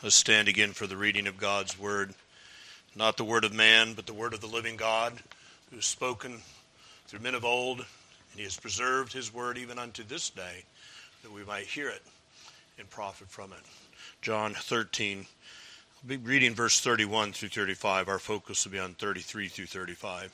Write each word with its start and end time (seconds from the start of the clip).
Let's 0.00 0.14
stand 0.14 0.46
again 0.46 0.74
for 0.74 0.86
the 0.86 0.96
reading 0.96 1.26
of 1.26 1.38
God's 1.38 1.76
word. 1.76 2.14
Not 2.94 3.16
the 3.16 3.24
word 3.24 3.44
of 3.44 3.52
man, 3.52 3.94
but 3.94 4.06
the 4.06 4.14
word 4.14 4.32
of 4.32 4.40
the 4.40 4.46
living 4.46 4.76
God, 4.76 5.12
who 5.70 5.76
has 5.76 5.86
spoken 5.86 6.38
through 7.08 7.18
men 7.18 7.34
of 7.34 7.44
old, 7.44 7.78
and 7.80 7.86
he 8.36 8.44
has 8.44 8.56
preserved 8.56 9.12
his 9.12 9.34
word 9.34 9.58
even 9.58 9.76
unto 9.76 10.04
this 10.04 10.30
day, 10.30 10.62
that 11.24 11.32
we 11.32 11.42
might 11.42 11.66
hear 11.66 11.88
it 11.88 12.02
and 12.78 12.88
profit 12.88 13.28
from 13.28 13.50
it. 13.50 13.58
John 14.22 14.54
13. 14.54 15.26
I'll 16.04 16.08
be 16.08 16.16
reading 16.16 16.54
verse 16.54 16.78
31 16.78 17.32
through 17.32 17.48
35. 17.48 18.08
Our 18.08 18.20
focus 18.20 18.64
will 18.64 18.72
be 18.72 18.78
on 18.78 18.94
33 18.94 19.48
through 19.48 19.66
35. 19.66 20.32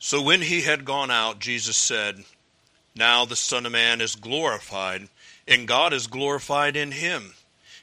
So 0.00 0.20
when 0.20 0.42
he 0.42 0.60
had 0.60 0.84
gone 0.84 1.10
out, 1.10 1.38
Jesus 1.38 1.78
said, 1.78 2.24
Now 2.94 3.24
the 3.24 3.36
Son 3.36 3.64
of 3.64 3.72
Man 3.72 4.02
is 4.02 4.16
glorified 4.16 5.08
and 5.46 5.68
God 5.68 5.92
is 5.92 6.06
glorified 6.06 6.76
in 6.76 6.92
him. 6.92 7.34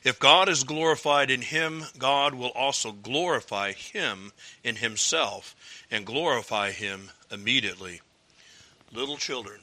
If 0.03 0.19
God 0.19 0.49
is 0.49 0.65
glorified 0.65 1.31
in 1.31 1.41
him, 1.41 1.85
God 1.97 2.33
will 2.33 2.49
also 2.49 2.91
glorify 2.91 3.71
him 3.71 4.33
in 4.63 4.77
himself 4.77 5.55
and 5.89 6.05
glorify 6.05 6.71
him 6.71 7.11
immediately. 7.31 8.01
Little 8.91 9.17
children, 9.17 9.61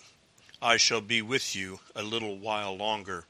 I 0.62 0.78
shall 0.78 1.02
be 1.02 1.20
with 1.20 1.54
you 1.54 1.80
a 1.94 2.02
little 2.02 2.36
while 2.36 2.74
longer. 2.74 3.24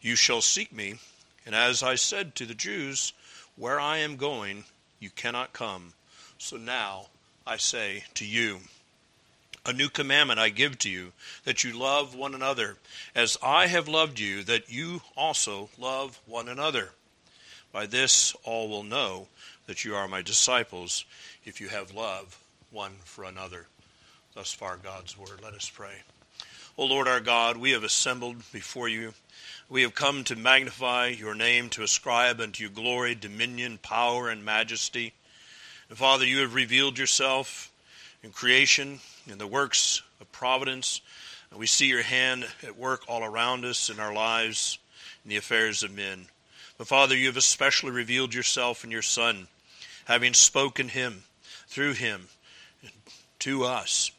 You 0.00 0.14
shall 0.14 0.40
seek 0.40 0.72
me, 0.72 1.00
and 1.44 1.54
as 1.54 1.82
I 1.82 1.96
said 1.96 2.36
to 2.36 2.46
the 2.46 2.54
Jews, 2.54 3.12
where 3.56 3.80
I 3.80 3.98
am 3.98 4.16
going, 4.16 4.64
you 5.00 5.10
cannot 5.10 5.52
come. 5.52 5.94
So 6.38 6.56
now 6.56 7.06
I 7.44 7.56
say 7.56 8.04
to 8.14 8.24
you, 8.24 8.60
a 9.68 9.72
new 9.72 9.88
commandment 9.88 10.38
I 10.38 10.48
give 10.48 10.78
to 10.80 10.90
you, 10.90 11.12
that 11.44 11.64
you 11.64 11.78
love 11.78 12.14
one 12.14 12.34
another, 12.34 12.76
as 13.14 13.36
I 13.42 13.66
have 13.66 13.88
loved 13.88 14.18
you, 14.18 14.42
that 14.44 14.70
you 14.70 15.02
also 15.16 15.70
love 15.78 16.20
one 16.26 16.48
another. 16.48 16.90
By 17.72 17.86
this 17.86 18.34
all 18.44 18.68
will 18.68 18.82
know 18.82 19.28
that 19.66 19.84
you 19.84 19.94
are 19.94 20.08
my 20.08 20.22
disciples, 20.22 21.04
if 21.44 21.60
you 21.60 21.68
have 21.68 21.94
love 21.94 22.38
one 22.70 22.96
for 23.04 23.24
another. 23.24 23.66
Thus 24.34 24.52
far, 24.52 24.76
God's 24.76 25.16
word. 25.16 25.40
Let 25.42 25.54
us 25.54 25.70
pray. 25.72 26.02
O 26.78 26.84
Lord 26.84 27.08
our 27.08 27.20
God, 27.20 27.56
we 27.56 27.70
have 27.70 27.84
assembled 27.84 28.36
before 28.52 28.88
you. 28.88 29.14
We 29.68 29.82
have 29.82 29.94
come 29.94 30.24
to 30.24 30.36
magnify 30.36 31.08
your 31.08 31.34
name, 31.34 31.70
to 31.70 31.82
ascribe 31.82 32.40
unto 32.40 32.62
you 32.62 32.70
glory, 32.70 33.14
dominion, 33.14 33.78
power, 33.78 34.28
and 34.28 34.44
majesty. 34.44 35.14
And 35.88 35.96
Father, 35.96 36.26
you 36.26 36.38
have 36.40 36.54
revealed 36.54 36.98
yourself 36.98 37.72
in 38.26 38.32
creation, 38.32 38.98
in 39.28 39.38
the 39.38 39.46
works 39.46 40.02
of 40.20 40.30
providence. 40.32 41.00
We 41.56 41.68
see 41.68 41.86
your 41.86 42.02
hand 42.02 42.44
at 42.64 42.76
work 42.76 43.04
all 43.06 43.22
around 43.22 43.64
us 43.64 43.88
in 43.88 44.00
our 44.00 44.12
lives, 44.12 44.80
in 45.24 45.30
the 45.30 45.36
affairs 45.36 45.84
of 45.84 45.92
men. 45.94 46.26
But 46.76 46.88
Father, 46.88 47.16
you 47.16 47.28
have 47.28 47.36
especially 47.36 47.92
revealed 47.92 48.34
yourself 48.34 48.82
in 48.82 48.90
your 48.90 49.00
Son, 49.00 49.46
having 50.06 50.34
spoken 50.34 50.88
him 50.88 51.22
through 51.68 51.92
him 51.92 52.26
to 53.38 53.64
us, 53.64 54.10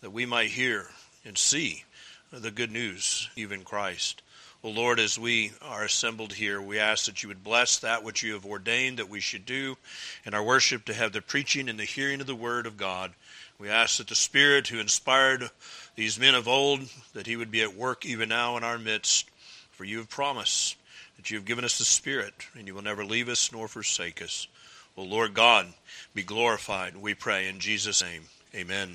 that 0.00 0.12
we 0.12 0.26
might 0.26 0.50
hear 0.50 0.86
and 1.24 1.36
see 1.36 1.82
the 2.30 2.52
good 2.52 2.70
news, 2.70 3.28
even 3.34 3.64
Christ. 3.64 4.22
Well, 4.62 4.74
Lord, 4.74 5.00
as 5.00 5.18
we 5.18 5.52
are 5.62 5.84
assembled 5.84 6.34
here, 6.34 6.60
we 6.60 6.78
ask 6.78 7.06
that 7.06 7.22
you 7.22 7.30
would 7.30 7.42
bless 7.42 7.78
that 7.78 8.04
which 8.04 8.22
you 8.22 8.34
have 8.34 8.44
ordained 8.44 8.98
that 8.98 9.08
we 9.08 9.20
should 9.20 9.46
do 9.46 9.78
in 10.26 10.34
our 10.34 10.42
worship 10.42 10.84
to 10.84 10.94
have 10.94 11.12
the 11.12 11.22
preaching 11.22 11.68
and 11.68 11.80
the 11.80 11.84
hearing 11.84 12.20
of 12.20 12.26
the 12.26 12.34
word 12.34 12.66
of 12.66 12.76
God. 12.76 13.14
We 13.60 13.68
ask 13.68 13.98
that 13.98 14.08
the 14.08 14.14
Spirit 14.14 14.68
who 14.68 14.80
inspired 14.80 15.50
these 15.94 16.18
men 16.18 16.34
of 16.34 16.48
old, 16.48 16.80
that 17.12 17.26
he 17.26 17.36
would 17.36 17.50
be 17.50 17.60
at 17.60 17.76
work 17.76 18.06
even 18.06 18.30
now 18.30 18.56
in 18.56 18.64
our 18.64 18.78
midst. 18.78 19.28
For 19.72 19.84
you 19.84 19.98
have 19.98 20.08
promised 20.08 20.76
that 21.18 21.30
you 21.30 21.36
have 21.36 21.44
given 21.44 21.66
us 21.66 21.76
the 21.76 21.84
Spirit, 21.84 22.32
and 22.54 22.66
you 22.66 22.74
will 22.74 22.80
never 22.80 23.04
leave 23.04 23.28
us 23.28 23.52
nor 23.52 23.68
forsake 23.68 24.22
us. 24.22 24.48
O 24.96 25.02
Lord 25.02 25.34
God, 25.34 25.66
be 26.14 26.22
glorified, 26.22 26.96
we 26.96 27.12
pray 27.12 27.48
in 27.48 27.60
Jesus' 27.60 28.02
name. 28.02 28.22
Amen. 28.54 28.92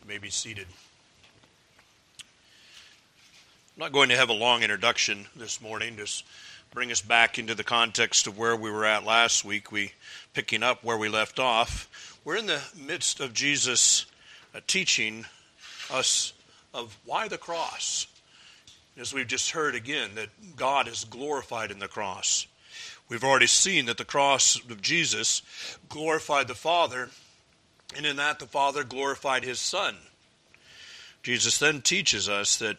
You 0.00 0.08
may 0.08 0.18
be 0.18 0.30
seated. 0.30 0.68
I'm 2.20 3.80
not 3.80 3.92
going 3.92 4.10
to 4.10 4.16
have 4.16 4.28
a 4.28 4.34
long 4.34 4.62
introduction 4.62 5.26
this 5.34 5.60
morning. 5.60 5.96
Just 5.96 6.24
bring 6.70 6.92
us 6.92 7.00
back 7.00 7.36
into 7.36 7.56
the 7.56 7.64
context 7.64 8.28
of 8.28 8.38
where 8.38 8.54
we 8.54 8.70
were 8.70 8.84
at 8.84 9.04
last 9.04 9.44
week. 9.44 9.72
We 9.72 9.92
picking 10.34 10.62
up 10.62 10.84
where 10.84 10.96
we 10.96 11.08
left 11.08 11.40
off. 11.40 11.88
We're 12.24 12.36
in 12.36 12.46
the 12.46 12.62
midst 12.76 13.18
of 13.18 13.32
Jesus 13.32 14.06
uh, 14.54 14.60
teaching 14.68 15.26
us 15.90 16.32
of 16.72 16.96
why 17.04 17.26
the 17.26 17.36
cross. 17.36 18.06
As 18.96 19.12
we've 19.12 19.26
just 19.26 19.50
heard 19.50 19.74
again, 19.74 20.10
that 20.14 20.28
God 20.54 20.86
is 20.86 21.04
glorified 21.04 21.72
in 21.72 21.80
the 21.80 21.88
cross. 21.88 22.46
We've 23.08 23.24
already 23.24 23.48
seen 23.48 23.86
that 23.86 23.98
the 23.98 24.04
cross 24.04 24.56
of 24.70 24.80
Jesus 24.80 25.42
glorified 25.88 26.46
the 26.46 26.54
Father, 26.54 27.10
and 27.96 28.06
in 28.06 28.14
that 28.16 28.38
the 28.38 28.46
Father 28.46 28.84
glorified 28.84 29.42
his 29.42 29.58
Son. 29.58 29.96
Jesus 31.24 31.58
then 31.58 31.82
teaches 31.82 32.28
us 32.28 32.56
that 32.58 32.76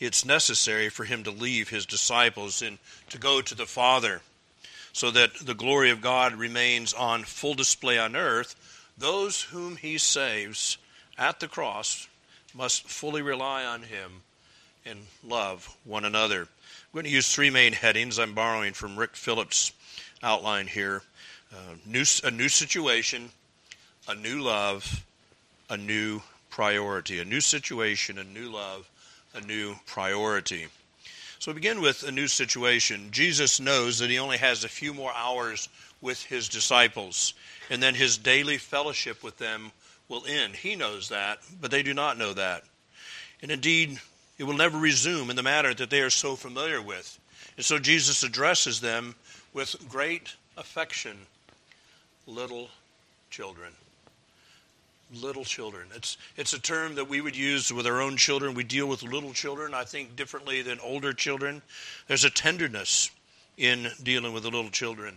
it's 0.00 0.24
necessary 0.24 0.88
for 0.88 1.04
him 1.04 1.22
to 1.22 1.30
leave 1.30 1.68
his 1.68 1.86
disciples 1.86 2.60
and 2.60 2.78
to 3.10 3.18
go 3.18 3.40
to 3.40 3.54
the 3.54 3.66
Father 3.66 4.20
so 4.92 5.12
that 5.12 5.30
the 5.36 5.54
glory 5.54 5.92
of 5.92 6.00
God 6.00 6.34
remains 6.34 6.92
on 6.92 7.22
full 7.22 7.54
display 7.54 7.96
on 7.96 8.16
earth 8.16 8.56
those 9.00 9.42
whom 9.42 9.76
he 9.76 9.98
saves 9.98 10.78
at 11.18 11.40
the 11.40 11.48
cross 11.48 12.06
must 12.54 12.88
fully 12.88 13.22
rely 13.22 13.64
on 13.64 13.82
him 13.82 14.22
and 14.86 15.00
love 15.26 15.76
one 15.84 16.04
another. 16.04 16.42
I'm 16.42 16.92
going 16.92 17.04
to 17.04 17.10
use 17.10 17.32
three 17.32 17.50
main 17.50 17.72
headings. 17.72 18.18
I'm 18.18 18.34
borrowing 18.34 18.72
from 18.72 18.96
Rick 18.98 19.16
Phillips' 19.16 19.72
outline 20.22 20.66
here 20.66 21.02
uh, 21.52 21.74
new, 21.84 22.04
a 22.22 22.30
new 22.30 22.48
situation, 22.48 23.30
a 24.06 24.14
new 24.14 24.40
love, 24.40 25.04
a 25.68 25.76
new 25.76 26.22
priority. 26.50 27.18
A 27.18 27.24
new 27.24 27.40
situation, 27.40 28.18
a 28.18 28.24
new 28.24 28.50
love, 28.50 28.88
a 29.34 29.40
new 29.40 29.76
priority. 29.86 30.66
So 31.38 31.50
we 31.50 31.56
begin 31.56 31.80
with 31.80 32.02
a 32.02 32.12
new 32.12 32.28
situation. 32.28 33.08
Jesus 33.10 33.60
knows 33.60 33.98
that 33.98 34.10
he 34.10 34.18
only 34.18 34.36
has 34.36 34.62
a 34.62 34.68
few 34.68 34.92
more 34.92 35.12
hours 35.16 35.68
with 36.00 36.24
his 36.24 36.48
disciples, 36.48 37.34
and 37.68 37.82
then 37.82 37.94
his 37.94 38.18
daily 38.18 38.56
fellowship 38.56 39.22
with 39.22 39.38
them 39.38 39.72
will 40.08 40.24
end. 40.26 40.56
He 40.56 40.76
knows 40.76 41.08
that, 41.10 41.38
but 41.60 41.70
they 41.70 41.82
do 41.82 41.94
not 41.94 42.18
know 42.18 42.32
that. 42.34 42.64
And 43.42 43.50
indeed, 43.50 43.98
it 44.38 44.44
will 44.44 44.56
never 44.56 44.78
resume 44.78 45.30
in 45.30 45.36
the 45.36 45.42
manner 45.42 45.74
that 45.74 45.90
they 45.90 46.00
are 46.00 46.10
so 46.10 46.36
familiar 46.36 46.80
with. 46.80 47.18
And 47.56 47.64
so 47.64 47.78
Jesus 47.78 48.22
addresses 48.22 48.80
them 48.80 49.14
with 49.52 49.76
great 49.88 50.34
affection 50.56 51.16
little 52.26 52.68
children. 53.30 53.72
Little 55.12 55.44
children. 55.44 55.88
It's, 55.94 56.16
it's 56.36 56.52
a 56.52 56.60
term 56.60 56.94
that 56.94 57.08
we 57.08 57.20
would 57.20 57.36
use 57.36 57.72
with 57.72 57.86
our 57.86 58.00
own 58.00 58.16
children. 58.16 58.54
We 58.54 58.62
deal 58.62 58.86
with 58.86 59.02
little 59.02 59.32
children, 59.32 59.74
I 59.74 59.84
think, 59.84 60.14
differently 60.14 60.62
than 60.62 60.78
older 60.80 61.12
children. 61.12 61.62
There's 62.06 62.24
a 62.24 62.30
tenderness 62.30 63.10
in 63.56 63.88
dealing 64.02 64.32
with 64.32 64.44
the 64.44 64.50
little 64.50 64.70
children. 64.70 65.16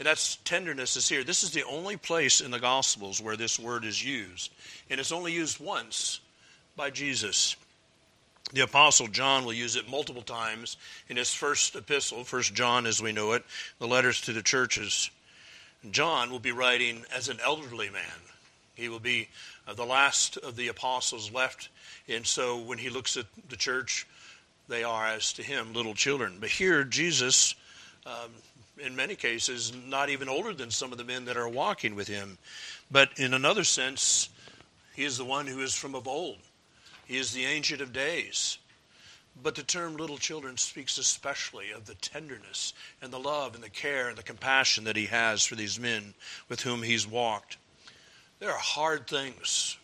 And 0.00 0.06
that's 0.06 0.36
tenderness 0.44 0.96
is 0.96 1.10
here. 1.10 1.24
This 1.24 1.42
is 1.42 1.50
the 1.50 1.64
only 1.64 1.98
place 1.98 2.40
in 2.40 2.50
the 2.50 2.58
Gospels 2.58 3.20
where 3.20 3.36
this 3.36 3.58
word 3.58 3.84
is 3.84 4.02
used. 4.02 4.50
And 4.88 4.98
it's 4.98 5.12
only 5.12 5.30
used 5.30 5.60
once 5.60 6.20
by 6.74 6.88
Jesus. 6.88 7.54
The 8.54 8.62
Apostle 8.62 9.08
John 9.08 9.44
will 9.44 9.52
use 9.52 9.76
it 9.76 9.90
multiple 9.90 10.22
times 10.22 10.78
in 11.10 11.18
his 11.18 11.34
first 11.34 11.76
epistle, 11.76 12.24
First 12.24 12.54
John 12.54 12.86
as 12.86 13.02
we 13.02 13.12
know 13.12 13.32
it, 13.32 13.44
the 13.78 13.86
letters 13.86 14.22
to 14.22 14.32
the 14.32 14.40
churches. 14.40 15.10
John 15.90 16.30
will 16.30 16.38
be 16.38 16.52
writing 16.52 17.04
as 17.14 17.28
an 17.28 17.36
elderly 17.44 17.90
man. 17.90 18.22
He 18.76 18.88
will 18.88 19.00
be 19.00 19.28
uh, 19.68 19.74
the 19.74 19.84
last 19.84 20.38
of 20.38 20.56
the 20.56 20.68
apostles 20.68 21.30
left. 21.30 21.68
And 22.08 22.26
so 22.26 22.56
when 22.56 22.78
he 22.78 22.88
looks 22.88 23.18
at 23.18 23.26
the 23.50 23.56
church, 23.56 24.06
they 24.66 24.82
are, 24.82 25.08
as 25.08 25.34
to 25.34 25.42
him, 25.42 25.74
little 25.74 25.94
children. 25.94 26.38
But 26.40 26.48
here, 26.48 26.84
Jesus 26.84 27.54
um, 28.06 28.30
in 28.80 28.96
many 28.96 29.14
cases, 29.14 29.72
not 29.86 30.10
even 30.10 30.28
older 30.28 30.52
than 30.52 30.70
some 30.70 30.92
of 30.92 30.98
the 30.98 31.04
men 31.04 31.24
that 31.26 31.36
are 31.36 31.48
walking 31.48 31.94
with 31.94 32.08
him. 32.08 32.38
But 32.90 33.10
in 33.18 33.34
another 33.34 33.64
sense, 33.64 34.28
he 34.94 35.04
is 35.04 35.18
the 35.18 35.24
one 35.24 35.46
who 35.46 35.60
is 35.60 35.74
from 35.74 35.94
of 35.94 36.08
old, 36.08 36.38
he 37.06 37.16
is 37.16 37.32
the 37.32 37.44
Ancient 37.44 37.80
of 37.80 37.92
Days. 37.92 38.58
But 39.42 39.54
the 39.54 39.62
term 39.62 39.96
little 39.96 40.18
children 40.18 40.56
speaks 40.56 40.98
especially 40.98 41.70
of 41.70 41.86
the 41.86 41.94
tenderness 41.94 42.74
and 43.00 43.12
the 43.12 43.18
love 43.18 43.54
and 43.54 43.62
the 43.62 43.70
care 43.70 44.08
and 44.08 44.18
the 44.18 44.22
compassion 44.22 44.84
that 44.84 44.96
he 44.96 45.06
has 45.06 45.44
for 45.44 45.54
these 45.54 45.78
men 45.78 46.14
with 46.48 46.60
whom 46.60 46.82
he's 46.82 47.06
walked. 47.06 47.56
There 48.40 48.50
are 48.50 48.58
hard 48.58 49.06
things, 49.06 49.78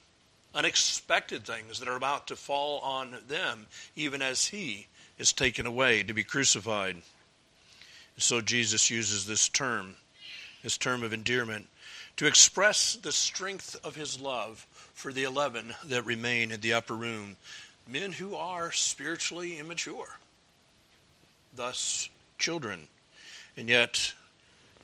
unexpected 0.55 1.45
things 1.45 1.79
that 1.79 1.89
are 1.89 1.97
about 1.97 2.27
to 2.27 2.37
fall 2.37 2.81
on 2.81 3.17
them, 3.29 3.67
even 3.95 4.21
as 4.21 4.47
he 4.47 4.89
is 5.19 5.33
taken 5.33 5.65
away 5.65 6.03
to 6.03 6.13
be 6.13 6.25
crucified. 6.25 7.03
So 8.19 8.41
Jesus 8.41 8.91
uses 8.91 9.27
this 9.27 9.49
term, 9.49 9.95
this 10.63 10.79
term 10.79 11.03
of 11.03 11.13
endearment, 11.13 11.67
to 12.17 12.27
express 12.27 12.95
the 12.95 13.13
strength 13.13 13.77
of 13.85 13.95
his 13.95 14.21
love 14.21 14.67
for 14.95 15.13
the 15.13 15.25
eleven 15.25 15.75
that 15.85 16.07
remain 16.07 16.51
in 16.51 16.61
the 16.61 16.73
upper 16.73 16.95
room, 16.95 17.37
men 17.87 18.13
who 18.13 18.35
are 18.35 18.73
spiritually 18.73 19.59
immature. 19.59 20.19
Thus, 21.55 22.09
children. 22.39 22.89
And 23.57 23.69
yet, 23.69 24.13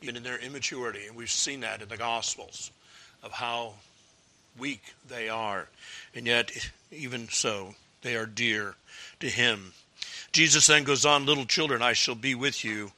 even 0.03 0.17
in 0.17 0.23
their 0.23 0.39
immaturity, 0.39 1.07
and 1.07 1.17
we've 1.17 1.31
seen 1.31 1.61
that 1.61 1.81
in 1.81 1.89
the 1.89 1.97
Gospels, 1.97 2.71
of 3.23 3.33
how 3.33 3.75
weak 4.59 4.83
they 5.09 5.31
are. 5.31 5.69
And 6.15 6.27
yet, 6.27 6.51
even 6.91 7.29
so, 7.31 7.75
they 8.03 8.15
are 8.15 8.27
dear 8.27 8.75
to 9.21 9.29
Him. 9.29 9.73
Jesus 10.33 10.67
then 10.67 10.85
goes 10.85 11.07
on, 11.07 11.25
Little 11.25 11.47
children, 11.47 11.81
I 11.81 11.95
shall 11.95 12.15
be 12.15 12.35
with 12.35 12.65
you 12.65 12.93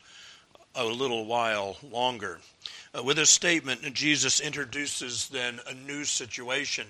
a 0.75 0.85
little 0.85 1.25
while 1.25 1.77
longer. 1.91 2.39
Uh, 2.97 3.03
with 3.03 3.17
this 3.17 3.31
statement, 3.31 3.83
Jesus 3.95 4.41
introduces 4.41 5.29
then 5.29 5.61
a 5.69 5.75
new 5.75 6.05
situation. 6.05 6.87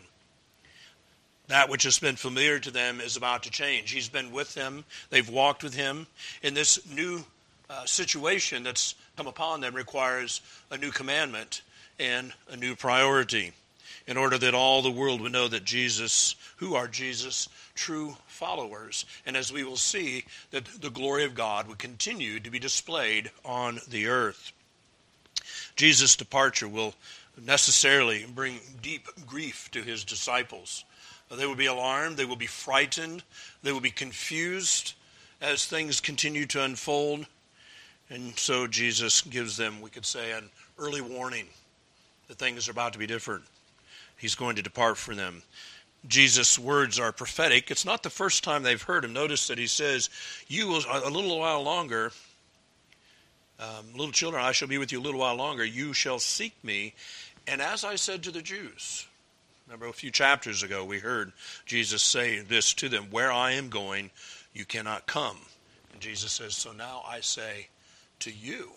That 1.48 1.68
which 1.68 1.82
has 1.82 1.98
been 1.98 2.16
familiar 2.16 2.58
to 2.58 2.70
them 2.70 3.00
is 3.00 3.16
about 3.16 3.42
to 3.42 3.50
change. 3.50 3.90
He's 3.90 4.08
been 4.08 4.32
with 4.32 4.54
them, 4.54 4.84
they've 5.10 5.28
walked 5.28 5.62
with 5.62 5.74
him. 5.74 6.06
In 6.42 6.54
this 6.54 6.78
new 6.88 7.24
uh, 7.68 7.84
situation 7.84 8.62
that's 8.62 8.94
come 9.16 9.26
upon 9.26 9.60
them 9.60 9.74
requires 9.74 10.40
a 10.70 10.78
new 10.78 10.90
commandment 10.90 11.62
and 11.98 12.32
a 12.50 12.56
new 12.56 12.74
priority 12.74 13.52
in 14.06 14.16
order 14.16 14.36
that 14.38 14.54
all 14.54 14.82
the 14.82 14.90
world 14.90 15.20
would 15.20 15.32
know 15.32 15.48
that 15.48 15.64
Jesus, 15.64 16.36
who 16.56 16.74
are 16.74 16.88
Jesus' 16.88 17.48
true 17.74 18.16
followers. 18.26 19.04
And 19.24 19.36
as 19.36 19.52
we 19.52 19.64
will 19.64 19.76
see, 19.76 20.24
that 20.50 20.66
the 20.80 20.90
glory 20.90 21.24
of 21.24 21.34
God 21.34 21.66
would 21.68 21.78
continue 21.78 22.40
to 22.40 22.50
be 22.50 22.58
displayed 22.58 23.30
on 23.44 23.80
the 23.88 24.06
earth. 24.06 24.52
Jesus' 25.76 26.16
departure 26.16 26.68
will 26.68 26.94
necessarily 27.42 28.26
bring 28.26 28.60
deep 28.82 29.08
grief 29.26 29.70
to 29.72 29.82
his 29.82 30.04
disciples. 30.04 30.84
They 31.30 31.46
will 31.46 31.56
be 31.56 31.66
alarmed, 31.66 32.16
they 32.16 32.26
will 32.26 32.36
be 32.36 32.46
frightened, 32.46 33.24
they 33.62 33.72
will 33.72 33.80
be 33.80 33.90
confused 33.90 34.94
as 35.40 35.66
things 35.66 36.00
continue 36.00 36.46
to 36.46 36.62
unfold. 36.62 37.26
And 38.08 38.38
so 38.38 38.66
Jesus 38.66 39.22
gives 39.22 39.56
them, 39.56 39.80
we 39.80 39.90
could 39.90 40.06
say, 40.06 40.32
an 40.32 40.50
early 40.78 41.00
warning 41.00 41.46
that 42.28 42.38
things 42.38 42.68
are 42.68 42.72
about 42.72 42.92
to 42.92 42.98
be 42.98 43.06
different. 43.06 43.44
He's 44.16 44.34
going 44.34 44.56
to 44.56 44.62
depart 44.62 44.96
from 44.96 45.16
them. 45.16 45.42
Jesus' 46.06 46.58
words 46.58 46.98
are 46.98 47.12
prophetic. 47.12 47.70
It's 47.70 47.84
not 47.84 48.02
the 48.02 48.10
first 48.10 48.44
time 48.44 48.62
they've 48.62 48.80
heard 48.80 49.04
him. 49.04 49.12
Notice 49.12 49.48
that 49.48 49.58
he 49.58 49.66
says, 49.66 50.10
You 50.48 50.68
will, 50.68 50.82
a 50.90 51.08
little 51.08 51.38
while 51.38 51.62
longer, 51.62 52.12
um, 53.58 53.86
little 53.94 54.12
children, 54.12 54.44
I 54.44 54.52
shall 54.52 54.68
be 54.68 54.78
with 54.78 54.92
you 54.92 55.00
a 55.00 55.02
little 55.02 55.20
while 55.20 55.36
longer. 55.36 55.64
You 55.64 55.92
shall 55.92 56.18
seek 56.18 56.52
me. 56.62 56.94
And 57.46 57.62
as 57.62 57.84
I 57.84 57.96
said 57.96 58.22
to 58.24 58.30
the 58.30 58.42
Jews, 58.42 59.06
remember 59.66 59.86
a 59.86 59.92
few 59.92 60.10
chapters 60.10 60.62
ago, 60.62 60.84
we 60.84 60.98
heard 60.98 61.32
Jesus 61.64 62.02
say 62.02 62.40
this 62.40 62.74
to 62.74 62.88
them 62.88 63.06
Where 63.10 63.32
I 63.32 63.52
am 63.52 63.68
going, 63.68 64.10
you 64.52 64.64
cannot 64.64 65.06
come. 65.06 65.38
And 65.92 66.00
Jesus 66.00 66.32
says, 66.32 66.54
So 66.54 66.72
now 66.72 67.02
I 67.06 67.20
say 67.20 67.68
to 68.20 68.30
you 68.30 68.70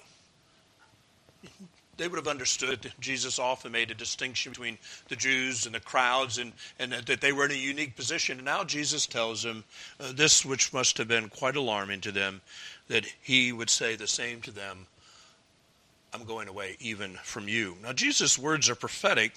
they 1.97 2.07
would 2.07 2.17
have 2.17 2.27
understood 2.27 2.91
Jesus 2.99 3.39
often 3.39 3.71
made 3.71 3.91
a 3.91 3.95
distinction 3.95 4.51
between 4.51 4.77
the 5.09 5.15
Jews 5.15 5.65
and 5.65 5.75
the 5.75 5.79
crowds 5.79 6.37
and, 6.37 6.53
and 6.79 6.93
that 6.93 7.21
they 7.21 7.31
were 7.31 7.45
in 7.45 7.51
a 7.51 7.55
unique 7.55 7.95
position. 7.95 8.37
And 8.37 8.45
now 8.45 8.63
Jesus 8.63 9.05
tells 9.05 9.43
them 9.43 9.63
uh, 9.99 10.11
this, 10.13 10.45
which 10.45 10.73
must 10.73 10.97
have 10.97 11.07
been 11.07 11.29
quite 11.29 11.55
alarming 11.55 12.01
to 12.01 12.11
them, 12.11 12.41
that 12.87 13.05
he 13.21 13.51
would 13.51 13.69
say 13.69 13.95
the 13.95 14.07
same 14.07 14.41
to 14.41 14.51
them 14.51 14.87
I'm 16.13 16.23
going 16.23 16.47
away 16.47 16.77
even 16.79 17.15
from 17.23 17.47
you. 17.47 17.77
Now, 17.83 17.93
Jesus' 17.93 18.39
words 18.39 18.69
are 18.69 18.75
prophetic 18.75 19.33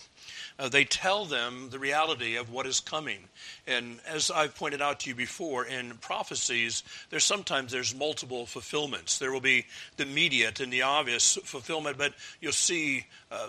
uh, 0.60 0.68
they 0.68 0.84
tell 0.84 1.24
them 1.24 1.68
the 1.70 1.78
reality 1.78 2.36
of 2.36 2.50
what 2.50 2.66
is 2.66 2.80
coming. 2.80 3.18
And 3.66 3.98
as 4.06 4.30
I've 4.30 4.54
pointed 4.54 4.82
out 4.82 5.00
to 5.00 5.08
you 5.08 5.14
before, 5.14 5.64
in 5.64 5.96
prophecies, 6.02 6.82
there's 7.08 7.24
sometimes 7.24 7.72
there's 7.72 7.94
multiple 7.94 8.44
fulfillments. 8.44 9.18
There 9.18 9.32
will 9.32 9.40
be 9.40 9.64
the 9.96 10.02
immediate 10.02 10.60
and 10.60 10.70
the 10.72 10.82
obvious 10.82 11.38
fulfillment, 11.44 11.96
but 11.96 12.12
you'll 12.40 12.52
see 12.52 13.06
uh, 13.30 13.48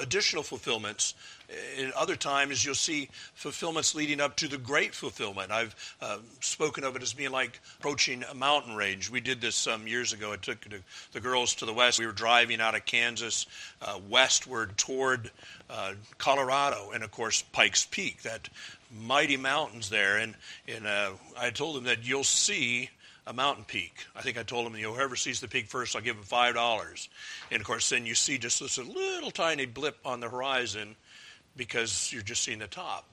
additional 0.00 0.42
fulfillments 0.42 1.14
in 1.78 1.92
other 1.96 2.16
times, 2.16 2.64
you'll 2.64 2.74
see 2.74 3.08
fulfillments 3.34 3.94
leading 3.94 4.20
up 4.20 4.36
to 4.36 4.48
the 4.48 4.58
great 4.58 4.94
fulfillment. 4.94 5.52
I've 5.52 5.74
uh, 6.00 6.18
spoken 6.40 6.84
of 6.84 6.96
it 6.96 7.02
as 7.02 7.12
being 7.12 7.30
like 7.30 7.60
approaching 7.78 8.24
a 8.24 8.34
mountain 8.34 8.74
range. 8.74 9.10
We 9.10 9.20
did 9.20 9.40
this 9.40 9.54
some 9.54 9.86
years 9.86 10.12
ago. 10.12 10.32
I 10.32 10.36
took 10.36 10.66
the, 11.12 11.20
girls 11.20 11.54
to 11.56 11.66
the 11.66 11.72
west. 11.72 11.98
We 11.98 12.06
were 12.06 12.12
driving 12.12 12.60
out 12.60 12.74
of 12.74 12.84
Kansas 12.84 13.46
uh, 13.82 13.98
westward 14.08 14.76
toward 14.76 15.30
uh, 15.70 15.94
Colorado, 16.18 16.90
and 16.92 17.02
of 17.02 17.10
course, 17.10 17.42
Pikes 17.52 17.86
Peak, 17.90 18.22
that 18.22 18.48
mighty 19.02 19.36
mountains 19.36 19.88
there. 19.88 20.18
And, 20.18 20.34
and 20.68 20.86
uh, 20.86 21.12
I 21.38 21.50
told 21.50 21.76
them 21.76 21.84
that 21.84 22.04
you'll 22.04 22.24
see 22.24 22.90
a 23.26 23.32
mountain 23.32 23.64
peak. 23.64 24.06
I 24.14 24.22
think 24.22 24.38
I 24.38 24.44
told 24.44 24.66
him, 24.66 24.76
you 24.76 24.84
know, 24.84 24.94
whoever 24.94 25.16
sees 25.16 25.40
the 25.40 25.48
peak 25.48 25.66
first, 25.66 25.96
I'll 25.96 26.02
give 26.02 26.16
him 26.16 26.22
five 26.22 26.54
dollars. 26.54 27.08
And 27.50 27.60
of 27.60 27.66
course, 27.66 27.90
then 27.90 28.06
you 28.06 28.14
see 28.14 28.38
just 28.38 28.60
this 28.60 28.78
little 28.78 29.32
tiny 29.32 29.66
blip 29.66 29.98
on 30.04 30.20
the 30.20 30.28
horizon, 30.28 30.94
because 31.56 32.12
you're 32.12 32.22
just 32.22 32.42
seeing 32.42 32.58
the 32.58 32.66
top. 32.66 33.04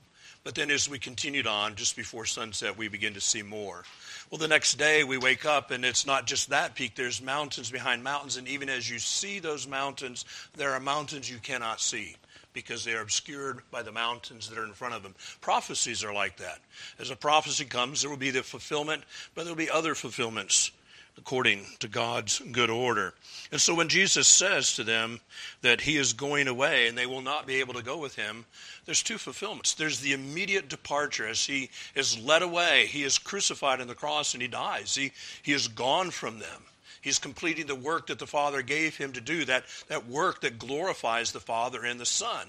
But 0.44 0.54
then 0.54 0.70
as 0.70 0.88
we 0.90 0.98
continued 0.98 1.46
on, 1.46 1.74
just 1.74 1.96
before 1.96 2.26
sunset, 2.26 2.76
we 2.76 2.88
begin 2.88 3.14
to 3.14 3.20
see 3.20 3.42
more. 3.42 3.82
Well, 4.30 4.38
the 4.38 4.46
next 4.46 4.74
day 4.74 5.02
we 5.02 5.16
wake 5.16 5.46
up 5.46 5.70
and 5.70 5.84
it's 5.84 6.06
not 6.06 6.26
just 6.26 6.50
that 6.50 6.74
peak, 6.74 6.94
there's 6.94 7.22
mountains 7.22 7.70
behind 7.70 8.04
mountains. 8.04 8.36
And 8.36 8.46
even 8.46 8.68
as 8.68 8.88
you 8.88 8.98
see 8.98 9.38
those 9.38 9.66
mountains, 9.66 10.26
there 10.56 10.72
are 10.72 10.80
mountains 10.80 11.30
you 11.30 11.38
cannot 11.38 11.80
see 11.80 12.16
because 12.52 12.84
they 12.84 12.92
are 12.92 13.00
obscured 13.00 13.60
by 13.70 13.82
the 13.82 13.90
mountains 13.90 14.48
that 14.48 14.58
are 14.58 14.64
in 14.64 14.74
front 14.74 14.94
of 14.94 15.02
them. 15.02 15.14
Prophecies 15.40 16.04
are 16.04 16.12
like 16.12 16.36
that. 16.36 16.58
As 16.98 17.10
a 17.10 17.16
prophecy 17.16 17.64
comes, 17.64 18.02
there 18.02 18.10
will 18.10 18.16
be 18.18 18.30
the 18.30 18.42
fulfillment, 18.42 19.02
but 19.34 19.44
there 19.44 19.52
will 19.52 19.58
be 19.58 19.70
other 19.70 19.94
fulfillments 19.94 20.70
according 21.16 21.64
to 21.78 21.88
God's 21.88 22.40
good 22.40 22.70
order. 22.70 23.14
And 23.52 23.60
so 23.60 23.74
when 23.74 23.88
Jesus 23.88 24.26
says 24.26 24.74
to 24.74 24.84
them 24.84 25.20
that 25.62 25.82
he 25.82 25.96
is 25.96 26.12
going 26.12 26.48
away 26.48 26.88
and 26.88 26.98
they 26.98 27.06
will 27.06 27.22
not 27.22 27.46
be 27.46 27.60
able 27.60 27.74
to 27.74 27.82
go 27.82 27.98
with 27.98 28.16
him, 28.16 28.44
there's 28.84 29.02
two 29.02 29.18
fulfillments. 29.18 29.74
There's 29.74 30.00
the 30.00 30.12
immediate 30.12 30.68
departure 30.68 31.26
as 31.26 31.46
he 31.46 31.70
is 31.94 32.18
led 32.18 32.42
away. 32.42 32.86
He 32.86 33.04
is 33.04 33.18
crucified 33.18 33.80
on 33.80 33.86
the 33.86 33.94
cross 33.94 34.34
and 34.34 34.42
he 34.42 34.48
dies. 34.48 34.94
He, 34.94 35.12
he 35.42 35.52
is 35.52 35.68
gone 35.68 36.10
from 36.10 36.40
them. 36.40 36.62
He's 37.00 37.18
completing 37.18 37.66
the 37.66 37.74
work 37.74 38.08
that 38.08 38.18
the 38.18 38.26
Father 38.26 38.62
gave 38.62 38.96
him 38.96 39.12
to 39.12 39.20
do, 39.20 39.44
that, 39.44 39.64
that 39.88 40.08
work 40.08 40.40
that 40.40 40.58
glorifies 40.58 41.32
the 41.32 41.40
Father 41.40 41.84
and 41.84 42.00
the 42.00 42.06
Son. 42.06 42.48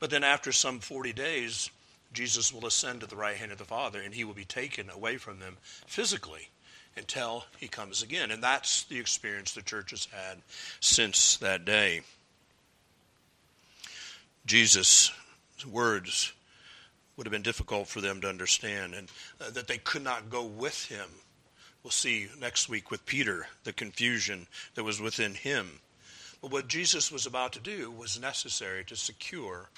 But 0.00 0.10
then 0.10 0.24
after 0.24 0.52
some 0.52 0.80
40 0.80 1.12
days, 1.12 1.70
Jesus 2.12 2.52
will 2.52 2.66
ascend 2.66 3.00
to 3.00 3.06
the 3.06 3.16
right 3.16 3.36
hand 3.36 3.52
of 3.52 3.58
the 3.58 3.64
Father 3.64 4.00
and 4.00 4.12
he 4.12 4.24
will 4.24 4.34
be 4.34 4.44
taken 4.44 4.90
away 4.90 5.16
from 5.16 5.38
them 5.38 5.56
physically 5.86 6.50
until 6.96 7.44
he 7.58 7.68
comes 7.68 8.02
again. 8.02 8.30
And 8.30 8.42
that's 8.42 8.84
the 8.84 8.98
experience 8.98 9.52
the 9.52 9.62
church 9.62 9.90
has 9.90 10.06
had 10.06 10.38
since 10.80 11.36
that 11.38 11.64
day. 11.64 12.02
Jesus' 14.46 15.12
words 15.70 16.32
would 17.16 17.26
have 17.26 17.32
been 17.32 17.42
difficult 17.42 17.88
for 17.88 18.00
them 18.00 18.20
to 18.20 18.28
understand, 18.28 18.94
and 18.94 19.08
uh, 19.40 19.50
that 19.50 19.66
they 19.66 19.78
could 19.78 20.04
not 20.04 20.30
go 20.30 20.44
with 20.44 20.86
him. 20.86 21.08
We'll 21.82 21.90
see 21.90 22.28
next 22.40 22.68
week 22.68 22.90
with 22.90 23.06
Peter 23.06 23.46
the 23.64 23.72
confusion 23.72 24.46
that 24.74 24.84
was 24.84 25.00
within 25.00 25.34
him. 25.34 25.80
But 26.42 26.50
what 26.50 26.68
Jesus 26.68 27.10
was 27.10 27.26
about 27.26 27.52
to 27.54 27.60
do 27.60 27.90
was 27.90 28.20
necessary 28.20 28.84
to 28.84 28.96
secure 28.96 29.70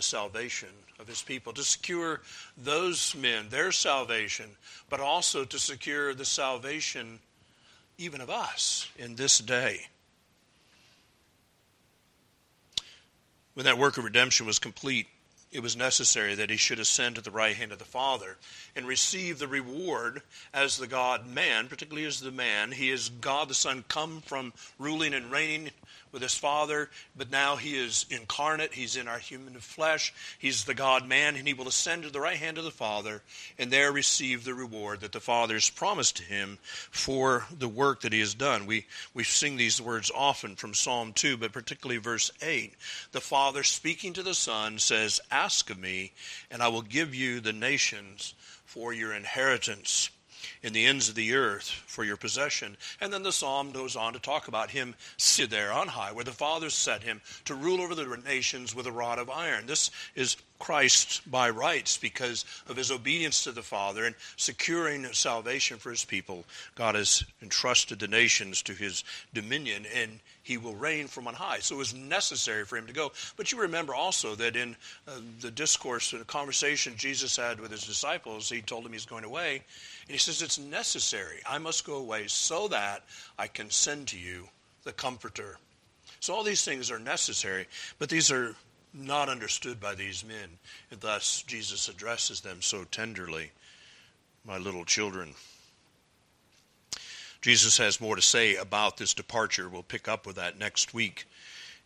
the 0.00 0.04
salvation 0.04 0.70
of 0.98 1.06
his 1.06 1.20
people, 1.20 1.52
to 1.52 1.62
secure 1.62 2.22
those 2.56 3.14
men, 3.14 3.50
their 3.50 3.70
salvation, 3.70 4.46
but 4.88 4.98
also 4.98 5.44
to 5.44 5.58
secure 5.58 6.14
the 6.14 6.24
salvation 6.24 7.18
even 7.98 8.22
of 8.22 8.30
us 8.30 8.88
in 8.96 9.14
this 9.16 9.40
day. 9.40 9.82
When 13.52 13.66
that 13.66 13.76
work 13.76 13.98
of 13.98 14.04
redemption 14.04 14.46
was 14.46 14.58
complete, 14.58 15.06
it 15.52 15.60
was 15.60 15.76
necessary 15.76 16.34
that 16.36 16.48
he 16.48 16.56
should 16.56 16.78
ascend 16.78 17.16
to 17.16 17.20
the 17.20 17.30
right 17.30 17.54
hand 17.54 17.72
of 17.72 17.78
the 17.78 17.84
Father 17.84 18.38
and 18.74 18.86
receive 18.86 19.38
the 19.38 19.48
reward 19.48 20.22
as 20.54 20.78
the 20.78 20.86
God 20.86 21.26
man, 21.26 21.68
particularly 21.68 22.06
as 22.06 22.20
the 22.20 22.30
man. 22.30 22.72
He 22.72 22.90
is 22.90 23.10
God 23.10 23.50
the 23.50 23.54
Son, 23.54 23.84
come 23.86 24.22
from 24.22 24.54
ruling 24.78 25.12
and 25.12 25.30
reigning 25.30 25.72
with 26.12 26.22
his 26.22 26.34
Father, 26.34 26.90
but 27.16 27.30
now 27.30 27.56
he 27.56 27.76
is 27.76 28.06
incarnate. 28.10 28.74
He's 28.74 28.96
in 28.96 29.08
our 29.08 29.18
human 29.18 29.54
flesh. 29.60 30.12
He's 30.38 30.64
the 30.64 30.74
God 30.74 31.06
man, 31.06 31.36
and 31.36 31.46
he 31.46 31.54
will 31.54 31.68
ascend 31.68 32.02
to 32.02 32.10
the 32.10 32.20
right 32.20 32.36
hand 32.36 32.58
of 32.58 32.64
the 32.64 32.70
Father 32.70 33.22
and 33.58 33.70
there 33.70 33.92
receive 33.92 34.44
the 34.44 34.54
reward 34.54 35.00
that 35.00 35.12
the 35.12 35.20
Father 35.20 35.54
has 35.54 35.70
promised 35.70 36.16
to 36.16 36.22
him 36.22 36.58
for 36.90 37.46
the 37.56 37.68
work 37.68 38.00
that 38.00 38.12
he 38.12 38.20
has 38.20 38.34
done. 38.34 38.66
We, 38.66 38.86
we 39.14 39.24
sing 39.24 39.56
these 39.56 39.80
words 39.80 40.10
often 40.14 40.56
from 40.56 40.74
Psalm 40.74 41.12
2, 41.12 41.36
but 41.36 41.52
particularly 41.52 41.98
verse 41.98 42.30
8. 42.42 42.74
The 43.12 43.20
Father 43.20 43.62
speaking 43.62 44.12
to 44.14 44.22
the 44.22 44.34
Son 44.34 44.78
says, 44.78 45.20
Ask 45.30 45.70
of 45.70 45.78
me, 45.78 46.12
and 46.50 46.62
I 46.62 46.68
will 46.68 46.82
give 46.82 47.14
you 47.14 47.40
the 47.40 47.52
nations 47.52 48.34
for 48.64 48.92
your 48.92 49.12
inheritance 49.12 50.10
in 50.62 50.72
the 50.72 50.86
ends 50.86 51.08
of 51.08 51.14
the 51.14 51.34
earth 51.34 51.68
for 51.86 52.04
your 52.04 52.16
possession. 52.16 52.76
And 53.00 53.12
then 53.12 53.22
the 53.22 53.32
psalm 53.32 53.72
goes 53.72 53.96
on 53.96 54.12
to 54.12 54.18
talk 54.18 54.48
about 54.48 54.70
him 54.70 54.94
sit 55.16 55.50
there 55.50 55.72
on 55.72 55.88
high, 55.88 56.12
where 56.12 56.24
the 56.24 56.32
Father 56.32 56.70
set 56.70 57.02
him 57.02 57.20
to 57.46 57.54
rule 57.54 57.80
over 57.80 57.94
the 57.94 58.20
nations 58.24 58.74
with 58.74 58.86
a 58.86 58.92
rod 58.92 59.18
of 59.18 59.30
iron. 59.30 59.66
This 59.66 59.90
is 60.14 60.36
Christ 60.60 61.28
by 61.28 61.50
rights 61.50 61.96
because 61.96 62.44
of 62.68 62.76
his 62.76 62.92
obedience 62.92 63.42
to 63.44 63.52
the 63.52 63.62
Father 63.62 64.04
and 64.04 64.14
securing 64.36 65.04
salvation 65.06 65.78
for 65.78 65.90
his 65.90 66.04
people. 66.04 66.44
God 66.76 66.94
has 66.94 67.24
entrusted 67.42 67.98
the 67.98 68.06
nations 68.06 68.62
to 68.62 68.72
his 68.72 69.02
dominion 69.34 69.86
and 69.96 70.20
he 70.42 70.58
will 70.58 70.74
reign 70.74 71.06
from 71.06 71.26
on 71.26 71.34
high. 71.34 71.58
So 71.60 71.74
it 71.74 71.78
was 71.78 71.94
necessary 71.94 72.64
for 72.64 72.76
him 72.76 72.86
to 72.86 72.92
go. 72.92 73.12
But 73.36 73.50
you 73.50 73.60
remember 73.60 73.94
also 73.94 74.34
that 74.36 74.54
in 74.54 74.76
uh, 75.08 75.12
the 75.40 75.50
discourse, 75.50 76.10
the 76.10 76.24
conversation 76.24 76.94
Jesus 76.96 77.36
had 77.36 77.58
with 77.58 77.70
his 77.70 77.84
disciples, 77.84 78.48
he 78.48 78.60
told 78.60 78.84
them 78.84 78.92
he's 78.92 79.06
going 79.06 79.24
away. 79.24 79.56
And 79.56 80.12
he 80.12 80.18
says, 80.18 80.42
It's 80.42 80.58
necessary. 80.58 81.40
I 81.48 81.58
must 81.58 81.86
go 81.86 81.94
away 81.94 82.24
so 82.26 82.68
that 82.68 83.04
I 83.38 83.46
can 83.46 83.70
send 83.70 84.08
to 84.08 84.18
you 84.18 84.48
the 84.84 84.92
Comforter. 84.92 85.58
So 86.20 86.34
all 86.34 86.42
these 86.42 86.64
things 86.64 86.90
are 86.90 86.98
necessary, 86.98 87.66
but 87.98 88.08
these 88.08 88.30
are 88.30 88.54
not 88.92 89.28
understood 89.28 89.80
by 89.80 89.94
these 89.94 90.24
men. 90.24 90.58
And 90.90 91.00
thus 91.00 91.42
Jesus 91.46 91.88
addresses 91.88 92.40
them 92.40 92.62
so 92.62 92.84
tenderly, 92.84 93.50
my 94.44 94.58
little 94.58 94.84
children. 94.84 95.34
Jesus 97.40 97.78
has 97.78 98.00
more 98.00 98.16
to 98.16 98.22
say 98.22 98.56
about 98.56 98.96
this 98.96 99.14
departure. 99.14 99.68
We'll 99.68 99.82
pick 99.82 100.08
up 100.08 100.26
with 100.26 100.36
that 100.36 100.58
next 100.58 100.92
week 100.92 101.24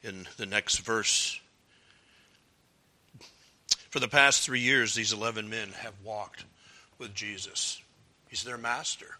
in 0.02 0.26
the 0.36 0.46
next 0.46 0.78
verse. 0.78 1.40
For 3.90 4.00
the 4.00 4.08
past 4.08 4.42
three 4.42 4.60
years, 4.60 4.94
these 4.94 5.12
11 5.12 5.48
men 5.48 5.68
have 5.78 5.94
walked 6.02 6.44
with 6.98 7.14
Jesus. 7.14 7.80
He's 8.28 8.42
their 8.42 8.58
master, 8.58 9.18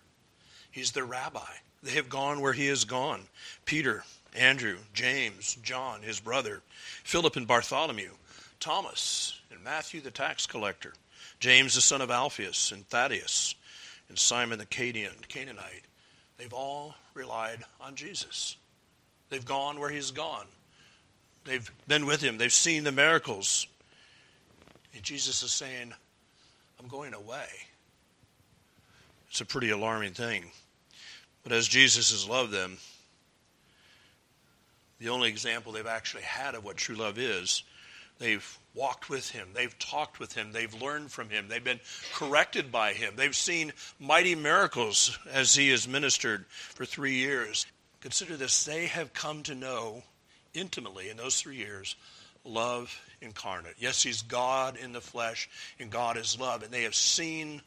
He's 0.71 0.91
their 0.91 1.05
rabbi. 1.05 1.53
They 1.85 1.93
have 1.93 2.09
gone 2.09 2.41
where 2.41 2.55
He 2.55 2.67
has 2.67 2.85
gone. 2.85 3.21
Peter, 3.67 4.03
Andrew, 4.35 4.79
James, 4.93 5.57
John, 5.63 6.03
his 6.03 6.21
brother, 6.21 6.63
Philip 7.05 7.37
and 7.37 7.47
Bartholomew, 7.47 8.11
Thomas, 8.59 9.41
and 9.51 9.63
Matthew 9.63 10.01
the 10.01 10.11
tax 10.11 10.47
collector, 10.47 10.93
James 11.39 11.75
the 11.75 11.81
son 11.81 12.01
of 12.01 12.11
Alphaeus, 12.11 12.73
and 12.73 12.89
Thaddeus, 12.89 13.55
and 14.09 14.19
Simon 14.19 14.59
the 14.59 14.67
Canaanite. 14.67 15.85
They've 16.37 16.53
all 16.53 16.95
relied 17.15 17.65
on 17.81 17.95
Jesus. 17.95 18.57
They've 19.31 19.45
gone 19.45 19.79
where 19.79 19.91
he's 19.91 20.11
gone. 20.11 20.47
They've 21.45 21.71
been 21.87 22.07
with 22.07 22.21
him. 22.21 22.39
They've 22.39 22.53
seen 22.53 22.85
the 22.85 22.93
miracles. 22.93 23.67
And 24.95 25.03
Jesus 25.03 25.43
is 25.43 25.53
saying, 25.53 25.93
I'm 26.81 26.89
going 26.89 27.15
away. 27.15 27.47
It's 29.31 29.41
a 29.41 29.45
pretty 29.45 29.71
alarming 29.71 30.13
thing. 30.13 30.51
But 31.43 31.53
as 31.53 31.69
Jesus 31.69 32.11
has 32.11 32.29
loved 32.29 32.53
them, 32.53 32.79
the 35.05 35.11
only 35.11 35.29
example 35.29 35.73
they've 35.73 35.87
actually 35.87 36.23
had 36.23 36.55
of 36.55 36.65
what 36.65 36.79
true 36.79 36.97
love 36.97 37.19
is. 37.19 37.63
They've 38.19 38.59
walked 38.75 39.11
with 39.11 39.31
him, 39.31 39.49
they've 39.53 39.79
talked 39.79 40.19
with 40.19 40.33
him, 40.33 40.53
they've 40.53 40.73
learned 40.81 41.11
from 41.13 41.29
him, 41.29 41.49
they've 41.49 41.63
been 41.63 41.81
corrected 42.15 42.73
by 42.73 42.93
him, 42.93 43.15
they've 43.17 43.37
seen 43.37 43.73
mighty 44.01 44.35
miracles 44.35 45.19
as 45.31 45.55
he 45.55 45.69
has 45.71 45.87
ministered 45.87 46.47
for 46.49 46.85
three 46.85 47.15
years. 47.15 47.67
Consider 48.01 48.37
this 48.37 48.65
they 48.65 48.87
have 48.87 49.13
come 49.13 49.43
to 49.45 49.55
know 49.55 50.03
intimately 50.55 51.11
in 51.11 51.17
those 51.17 51.41
three 51.41 51.57
years 51.57 51.97
love 52.45 53.01
incarnate. 53.21 53.75
Yes, 53.79 54.03
he's 54.03 54.23
God 54.23 54.77
in 54.77 54.93
the 54.93 55.01
flesh, 55.01 55.49
and 55.79 55.91
God 55.91 56.17
is 56.17 56.39
love, 56.39 56.63
and 56.63 56.73
they 56.73 56.85
have 56.85 56.95
seen 56.95 57.63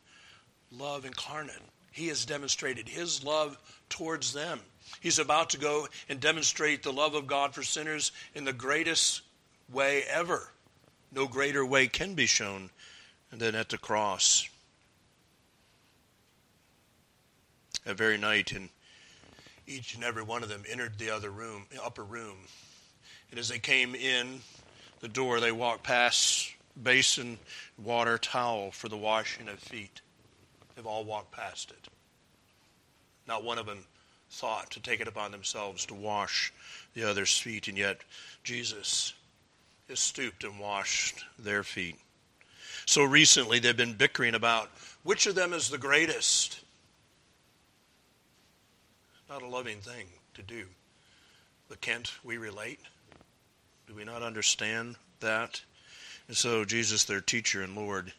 love 0.71 1.05
incarnate. 1.05 1.61
He 1.91 2.07
has 2.07 2.25
demonstrated 2.25 2.87
his 2.87 3.23
love 3.23 3.57
towards 3.89 4.33
them. 4.33 4.59
He's 4.99 5.19
about 5.19 5.51
to 5.51 5.57
go 5.57 5.87
and 6.09 6.19
demonstrate 6.19 6.83
the 6.83 6.93
love 6.93 7.15
of 7.15 7.27
God 7.27 7.53
for 7.53 7.63
sinners 7.63 8.11
in 8.33 8.45
the 8.45 8.53
greatest 8.53 9.21
way 9.71 10.03
ever. 10.03 10.49
No 11.11 11.27
greater 11.27 11.65
way 11.65 11.87
can 11.87 12.13
be 12.13 12.25
shown 12.25 12.69
than 13.31 13.55
at 13.55 13.69
the 13.69 13.77
cross. 13.77 14.47
That 17.85 17.97
very 17.97 18.17
night, 18.17 18.51
and 18.51 18.69
each 19.65 19.95
and 19.95 20.03
every 20.03 20.23
one 20.23 20.43
of 20.43 20.49
them 20.49 20.63
entered 20.69 20.97
the 20.97 21.09
other 21.09 21.29
room, 21.29 21.65
upper 21.83 22.03
room. 22.03 22.37
And 23.31 23.39
as 23.39 23.49
they 23.49 23.59
came 23.59 23.95
in 23.95 24.41
the 24.99 25.07
door, 25.07 25.39
they 25.39 25.51
walked 25.51 25.83
past 25.83 26.51
basin, 26.81 27.37
water, 27.77 28.17
towel 28.17 28.71
for 28.71 28.89
the 28.89 28.97
washing 28.97 29.47
of 29.47 29.59
feet. 29.59 30.01
They've 30.75 30.85
all 30.85 31.05
walked 31.05 31.31
past 31.31 31.71
it. 31.71 31.87
Not 33.27 33.43
one 33.43 33.57
of 33.57 33.65
them 33.65 33.83
thought 34.29 34.71
to 34.71 34.79
take 34.79 34.99
it 34.99 35.07
upon 35.07 35.31
themselves 35.31 35.85
to 35.85 35.93
wash 35.93 36.53
the 36.93 37.03
other's 37.03 37.37
feet, 37.37 37.67
and 37.67 37.77
yet 37.77 38.01
Jesus 38.43 39.13
has 39.89 39.99
stooped 39.99 40.43
and 40.43 40.59
washed 40.59 41.23
their 41.39 41.63
feet. 41.63 41.97
So 42.85 43.03
recently 43.03 43.59
they've 43.59 43.75
been 43.75 43.93
bickering 43.93 44.35
about 44.35 44.69
which 45.03 45.25
of 45.25 45.35
them 45.35 45.53
is 45.53 45.69
the 45.69 45.77
greatest. 45.77 46.61
Not 49.29 49.41
a 49.41 49.47
loving 49.47 49.79
thing 49.79 50.07
to 50.35 50.41
do. 50.41 50.65
But 51.69 51.81
can't 51.81 52.11
we 52.23 52.37
relate? 52.37 52.79
Do 53.87 53.95
we 53.95 54.05
not 54.05 54.23
understand 54.23 54.95
that? 55.19 55.61
And 56.27 56.37
so 56.37 56.63
Jesus, 56.65 57.03
their 57.05 57.21
teacher 57.21 57.61
and 57.61 57.75
Lord, 57.75 58.13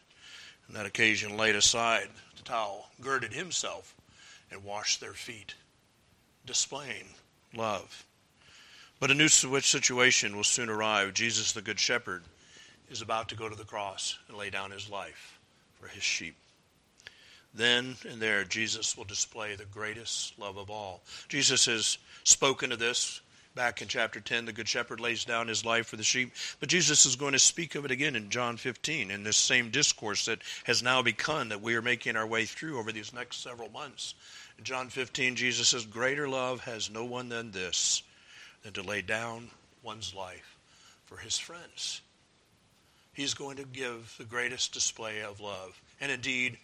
on 0.67 0.75
that 0.75 0.85
occasion 0.85 1.37
laid 1.37 1.55
aside 1.55 2.09
the 2.35 2.43
towel, 2.43 2.89
girded 3.01 3.33
himself, 3.33 3.95
and 4.51 4.63
washed 4.63 4.99
their 4.99 5.13
feet 5.13 5.55
displaying 6.49 7.05
love. 7.55 8.07
But 8.99 9.11
a 9.11 9.13
new 9.13 9.27
situation 9.27 10.35
will 10.35 10.43
soon 10.43 10.67
arrive. 10.67 11.13
Jesus, 11.13 11.51
the 11.51 11.61
Good 11.61 11.79
Shepherd, 11.79 12.23
is 12.89 13.03
about 13.03 13.29
to 13.29 13.35
go 13.35 13.47
to 13.47 13.55
the 13.55 13.63
cross 13.63 14.17
and 14.27 14.35
lay 14.35 14.49
down 14.49 14.71
his 14.71 14.89
life 14.89 15.37
for 15.79 15.87
his 15.87 16.01
sheep. 16.01 16.35
Then 17.53 17.97
and 18.09 18.19
there, 18.19 18.43
Jesus 18.45 18.97
will 18.97 19.03
display 19.03 19.55
the 19.55 19.65
greatest 19.65 20.39
love 20.39 20.57
of 20.57 20.71
all. 20.71 21.03
Jesus 21.27 21.67
has 21.67 21.99
spoken 22.23 22.71
of 22.71 22.79
this 22.79 23.21
back 23.53 23.83
in 23.83 23.87
chapter 23.87 24.19
10. 24.19 24.45
The 24.45 24.51
Good 24.51 24.67
Shepherd 24.67 24.99
lays 24.99 25.25
down 25.25 25.49
his 25.49 25.63
life 25.63 25.85
for 25.85 25.97
the 25.97 26.03
sheep. 26.03 26.33
But 26.59 26.69
Jesus 26.69 27.05
is 27.05 27.15
going 27.15 27.33
to 27.33 27.39
speak 27.39 27.75
of 27.75 27.85
it 27.85 27.91
again 27.91 28.15
in 28.15 28.31
John 28.31 28.57
15, 28.57 29.11
in 29.11 29.23
this 29.23 29.37
same 29.37 29.69
discourse 29.69 30.25
that 30.25 30.39
has 30.63 30.81
now 30.81 31.03
begun, 31.03 31.49
that 31.49 31.61
we 31.61 31.75
are 31.75 31.81
making 31.83 32.15
our 32.15 32.25
way 32.25 32.45
through 32.45 32.79
over 32.79 32.91
these 32.91 33.13
next 33.13 33.43
several 33.43 33.69
months. 33.69 34.15
In 34.59 34.65
John 34.65 34.89
15, 34.89 35.37
Jesus 35.37 35.69
says, 35.69 35.85
Greater 35.85 36.27
love 36.27 36.59
has 36.65 36.91
no 36.91 37.05
one 37.05 37.29
than 37.29 37.51
this, 37.51 38.03
than 38.61 38.73
to 38.73 38.83
lay 38.83 39.01
down 39.01 39.49
one's 39.83 40.13
life 40.13 40.57
for 41.05 41.15
his 41.15 41.37
friends. 41.37 42.01
He's 43.13 43.33
going 43.33 43.55
to 43.55 43.63
give 43.63 44.13
the 44.17 44.25
greatest 44.25 44.73
display 44.73 45.21
of 45.21 45.39
love, 45.39 45.81
and 46.01 46.11
indeed, 46.11 46.57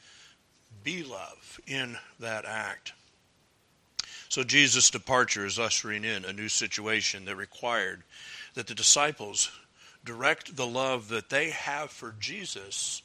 be 0.84 1.04
love 1.04 1.62
in 1.68 1.98
that 2.20 2.44
act. 2.44 2.92
So 4.28 4.44
Jesus' 4.44 4.90
departure 4.90 5.46
is 5.46 5.58
ushering 5.58 6.04
in 6.04 6.26
a 6.26 6.34
new 6.34 6.50
situation 6.50 7.24
that 7.24 7.38
required 7.38 8.04
that 8.56 8.68
the 8.68 8.76
disciples 8.76 9.50
direct 10.04 10.58
the 10.58 10.68
love 10.68 11.08
that 11.08 11.30
they 11.30 11.52
have 11.52 11.92
for 11.92 12.14
Jesus 12.20 13.02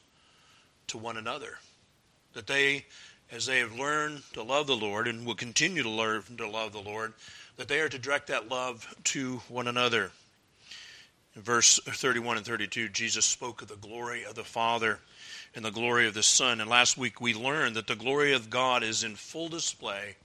to 0.88 0.98
one 0.98 1.16
another. 1.16 1.58
That 2.32 2.48
they 2.48 2.86
as 3.32 3.46
they 3.46 3.58
have 3.58 3.78
learned 3.78 4.22
to 4.32 4.42
love 4.42 4.66
the 4.66 4.76
Lord 4.76 5.06
and 5.06 5.24
will 5.24 5.34
continue 5.34 5.82
to 5.82 5.90
learn 5.90 6.22
to 6.36 6.48
love 6.48 6.72
the 6.72 6.80
Lord, 6.80 7.12
that 7.56 7.68
they 7.68 7.80
are 7.80 7.88
to 7.88 7.98
direct 7.98 8.26
that 8.28 8.48
love 8.48 8.92
to 9.04 9.38
one 9.48 9.68
another. 9.68 10.10
In 11.36 11.42
verse 11.42 11.78
31 11.86 12.38
and 12.38 12.46
32, 12.46 12.88
Jesus 12.88 13.24
spoke 13.24 13.62
of 13.62 13.68
the 13.68 13.76
glory 13.76 14.24
of 14.24 14.34
the 14.34 14.44
Father 14.44 14.98
and 15.54 15.64
the 15.64 15.70
glory 15.70 16.08
of 16.08 16.14
the 16.14 16.22
Son. 16.22 16.60
And 16.60 16.68
last 16.68 16.98
week 16.98 17.20
we 17.20 17.34
learned 17.34 17.76
that 17.76 17.86
the 17.86 17.94
glory 17.94 18.32
of 18.32 18.50
God 18.50 18.82
is 18.82 19.04
in 19.04 19.14
full 19.14 19.48
display 19.48 20.16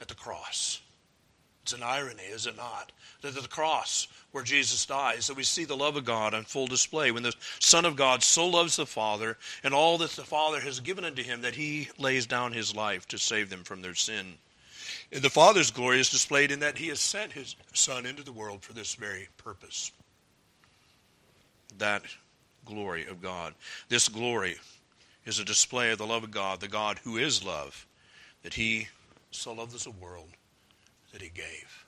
at 0.00 0.08
the 0.08 0.14
cross. 0.14 0.80
It's 1.62 1.72
an 1.72 1.82
irony, 1.82 2.22
is 2.22 2.46
it 2.46 2.56
not? 2.56 2.92
That 3.20 3.36
at 3.36 3.42
the 3.42 3.48
cross 3.48 4.08
where 4.32 4.44
Jesus 4.44 4.86
dies, 4.86 5.26
that 5.26 5.36
we 5.36 5.42
see 5.42 5.64
the 5.64 5.76
love 5.76 5.96
of 5.96 6.04
God 6.04 6.32
on 6.32 6.44
full 6.44 6.66
display. 6.66 7.10
When 7.10 7.22
the 7.22 7.34
Son 7.58 7.84
of 7.84 7.96
God 7.96 8.22
so 8.22 8.46
loves 8.46 8.76
the 8.76 8.86
Father 8.86 9.36
and 9.62 9.74
all 9.74 9.98
that 9.98 10.12
the 10.12 10.24
Father 10.24 10.60
has 10.60 10.80
given 10.80 11.04
unto 11.04 11.22
him 11.22 11.42
that 11.42 11.54
he 11.54 11.88
lays 11.98 12.26
down 12.26 12.52
his 12.52 12.74
life 12.74 13.06
to 13.08 13.18
save 13.18 13.50
them 13.50 13.64
from 13.64 13.82
their 13.82 13.94
sin. 13.94 14.34
And 15.12 15.22
the 15.22 15.30
Father's 15.30 15.70
glory 15.70 16.00
is 16.00 16.08
displayed 16.08 16.50
in 16.50 16.60
that 16.60 16.78
he 16.78 16.88
has 16.88 17.00
sent 17.00 17.32
his 17.32 17.56
Son 17.74 18.06
into 18.06 18.22
the 18.22 18.32
world 18.32 18.62
for 18.62 18.72
this 18.72 18.94
very 18.94 19.28
purpose. 19.36 19.92
That 21.78 22.02
glory 22.64 23.06
of 23.06 23.20
God. 23.20 23.54
This 23.88 24.08
glory 24.08 24.56
is 25.26 25.38
a 25.38 25.44
display 25.44 25.90
of 25.90 25.98
the 25.98 26.06
love 26.06 26.24
of 26.24 26.30
God, 26.30 26.60
the 26.60 26.68
God 26.68 26.98
who 27.04 27.18
is 27.18 27.44
love, 27.44 27.86
that 28.42 28.54
he 28.54 28.88
so 29.30 29.52
loved 29.52 29.72
the 29.84 29.90
world 29.90 30.30
that 31.12 31.22
he 31.22 31.28
gave, 31.28 31.84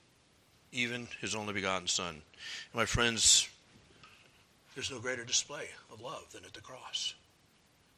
even 0.73 1.09
his 1.21 1.35
only 1.35 1.53
begotten 1.53 1.87
Son. 1.87 2.15
And 2.15 2.75
my 2.75 2.87
friends, 2.87 3.49
there's 4.75 4.91
no 4.91 4.99
greater 4.99 5.25
display 5.25 5.69
of 5.93 6.01
love 6.01 6.33
than 6.33 6.45
at 6.45 6.53
the 6.53 6.61
cross. 6.61 7.15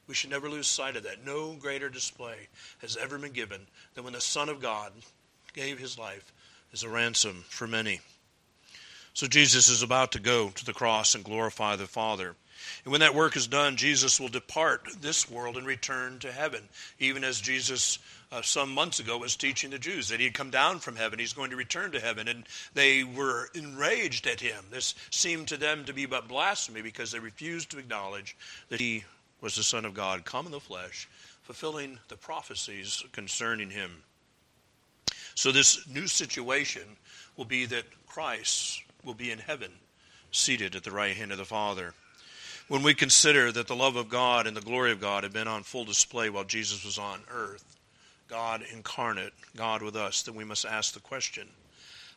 We 0.06 0.14
should 0.14 0.30
never 0.30 0.50
lose 0.50 0.66
sight 0.66 0.96
of 0.96 1.04
that. 1.04 1.24
No 1.24 1.54
greater 1.54 1.88
display 1.88 2.48
has 2.78 2.96
ever 2.96 3.18
been 3.18 3.32
given 3.32 3.66
than 3.94 4.04
when 4.04 4.12
the 4.12 4.20
Son 4.20 4.48
of 4.48 4.60
God 4.60 4.92
gave 5.54 5.78
his 5.78 5.98
life 5.98 6.32
as 6.72 6.82
a 6.82 6.88
ransom 6.88 7.44
for 7.48 7.66
many. 7.66 8.00
So 9.14 9.26
Jesus 9.26 9.68
is 9.68 9.82
about 9.82 10.12
to 10.12 10.18
go 10.18 10.50
to 10.50 10.64
the 10.64 10.72
cross 10.72 11.14
and 11.14 11.24
glorify 11.24 11.76
the 11.76 11.86
Father. 11.86 12.34
And 12.84 12.92
when 12.92 13.00
that 13.00 13.14
work 13.14 13.36
is 13.36 13.46
done, 13.46 13.76
Jesus 13.76 14.18
will 14.18 14.28
depart 14.28 14.88
this 15.00 15.30
world 15.30 15.56
and 15.56 15.66
return 15.66 16.18
to 16.18 16.32
heaven, 16.32 16.68
even 16.98 17.24
as 17.24 17.40
Jesus 17.40 17.98
uh, 18.34 18.42
some 18.42 18.74
months 18.74 18.98
ago 18.98 19.16
was 19.16 19.36
teaching 19.36 19.70
the 19.70 19.78
Jews 19.78 20.08
that 20.08 20.18
he 20.18 20.24
had 20.24 20.34
come 20.34 20.50
down 20.50 20.80
from 20.80 20.96
heaven. 20.96 21.20
He's 21.20 21.32
going 21.32 21.50
to 21.50 21.56
return 21.56 21.92
to 21.92 22.00
heaven. 22.00 22.26
And 22.26 22.44
they 22.74 23.04
were 23.04 23.48
enraged 23.54 24.26
at 24.26 24.40
him. 24.40 24.64
This 24.70 24.96
seemed 25.10 25.48
to 25.48 25.56
them 25.56 25.84
to 25.84 25.92
be 25.92 26.06
but 26.06 26.26
blasphemy 26.26 26.82
because 26.82 27.12
they 27.12 27.20
refused 27.20 27.70
to 27.70 27.78
acknowledge 27.78 28.36
that 28.70 28.80
he 28.80 29.04
was 29.40 29.54
the 29.54 29.62
Son 29.62 29.84
of 29.84 29.94
God, 29.94 30.24
come 30.24 30.46
in 30.46 30.52
the 30.52 30.58
flesh, 30.58 31.08
fulfilling 31.42 32.00
the 32.08 32.16
prophecies 32.16 33.04
concerning 33.12 33.70
him. 33.70 34.02
So, 35.36 35.52
this 35.52 35.86
new 35.86 36.06
situation 36.06 36.82
will 37.36 37.44
be 37.44 37.66
that 37.66 37.84
Christ 38.06 38.82
will 39.04 39.14
be 39.14 39.30
in 39.30 39.38
heaven, 39.38 39.70
seated 40.32 40.74
at 40.74 40.82
the 40.82 40.90
right 40.90 41.16
hand 41.16 41.30
of 41.30 41.38
the 41.38 41.44
Father. 41.44 41.94
When 42.68 42.82
we 42.82 42.94
consider 42.94 43.52
that 43.52 43.68
the 43.68 43.76
love 43.76 43.96
of 43.96 44.08
God 44.08 44.46
and 44.46 44.56
the 44.56 44.62
glory 44.62 44.90
of 44.90 45.00
God 45.00 45.22
have 45.22 45.32
been 45.32 45.48
on 45.48 45.62
full 45.62 45.84
display 45.84 46.30
while 46.30 46.44
Jesus 46.44 46.84
was 46.84 46.98
on 46.98 47.20
earth, 47.30 47.73
God 48.28 48.64
incarnate, 48.72 49.32
God 49.56 49.82
with 49.82 49.96
us, 49.96 50.22
then 50.22 50.34
we 50.34 50.44
must 50.44 50.64
ask 50.64 50.94
the 50.94 51.00
question 51.00 51.48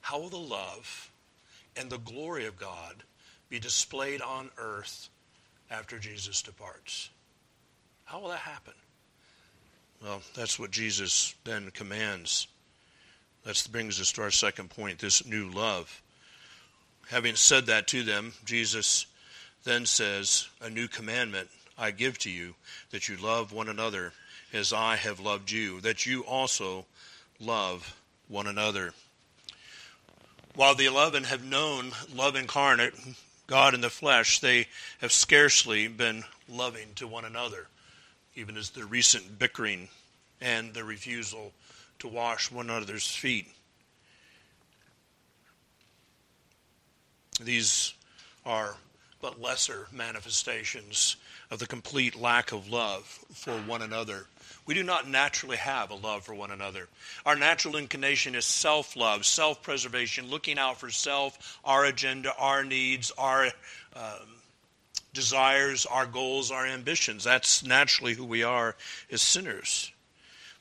how 0.01 0.19
will 0.19 0.29
the 0.29 0.37
love 0.37 1.11
and 1.75 1.89
the 1.89 1.97
glory 1.97 2.45
of 2.45 2.57
God 2.57 3.03
be 3.49 3.59
displayed 3.59 4.21
on 4.21 4.49
earth 4.57 5.09
after 5.69 5.99
Jesus 5.99 6.41
departs? 6.41 7.09
How 8.05 8.21
will 8.21 8.29
that 8.29 8.39
happen? 8.39 8.73
Well, 10.01 10.21
that's 10.35 10.57
what 10.57 10.71
Jesus 10.71 11.35
then 11.43 11.71
commands. 11.71 12.47
That 13.43 13.67
brings 13.71 13.99
us 13.99 14.11
to 14.13 14.21
our 14.21 14.31
second 14.31 14.69
point 14.69 14.99
this 14.99 15.25
new 15.25 15.49
love. 15.49 16.01
Having 17.09 17.35
said 17.35 17.65
that 17.65 17.87
to 17.87 18.03
them, 18.03 18.33
Jesus 18.45 19.07
then 19.63 19.85
says, 19.85 20.47
A 20.61 20.69
new 20.69 20.87
commandment 20.87 21.49
I 21.77 21.91
give 21.91 22.17
to 22.19 22.29
you, 22.29 22.55
that 22.91 23.07
you 23.07 23.17
love 23.17 23.51
one 23.51 23.69
another 23.69 24.13
as 24.57 24.73
I 24.73 24.95
have 24.97 25.19
loved 25.19 25.51
you, 25.51 25.79
that 25.81 26.05
you 26.05 26.21
also 26.21 26.85
love 27.39 27.95
one 28.27 28.47
another. 28.47 28.93
While 30.55 30.75
the 30.75 30.87
eleven 30.87 31.23
have 31.25 31.45
known 31.45 31.91
love 32.13 32.35
incarnate, 32.35 32.93
God 33.45 33.73
in 33.73 33.81
the 33.81 33.89
flesh, 33.89 34.39
they 34.39 34.67
have 34.99 35.11
scarcely 35.11 35.87
been 35.87 36.23
loving 36.49 36.87
to 36.95 37.07
one 37.07 37.23
another, 37.23 37.67
even 38.35 38.57
as 38.57 38.71
the 38.71 38.85
recent 38.85 39.39
bickering 39.39 39.87
and 40.41 40.73
the 40.73 40.83
refusal 40.83 41.53
to 41.99 42.07
wash 42.07 42.51
one 42.51 42.69
another's 42.69 43.07
feet. 43.07 43.47
These 47.39 47.93
are 48.45 48.75
but 49.21 49.41
lesser 49.41 49.87
manifestations 49.91 51.15
of 51.49 51.59
the 51.59 51.67
complete 51.67 52.15
lack 52.15 52.51
of 52.51 52.69
love 52.69 53.03
for 53.33 53.53
one 53.53 53.81
another. 53.81 54.25
We 54.67 54.73
do 54.73 54.83
not 54.83 55.07
naturally 55.07 55.57
have 55.57 55.91
a 55.91 55.95
love 55.95 56.23
for 56.23 56.35
one 56.35 56.51
another. 56.51 56.89
Our 57.25 57.37
natural 57.37 57.77
inclination 57.77 58.35
is 58.35 58.45
self 58.45 58.97
love, 58.97 59.25
self 59.25 59.63
preservation, 59.63 60.29
looking 60.29 60.59
out 60.59 60.77
for 60.77 60.91
self, 60.91 61.57
our 61.63 61.85
agenda, 61.85 62.33
our 62.37 62.65
needs, 62.65 63.11
our 63.17 63.45
um, 63.95 64.27
desires, 65.13 65.85
our 65.85 66.05
goals, 66.05 66.51
our 66.51 66.65
ambitions. 66.65 67.23
That's 67.23 67.63
naturally 67.63 68.13
who 68.13 68.25
we 68.25 68.43
are 68.43 68.75
as 69.09 69.21
sinners. 69.21 69.89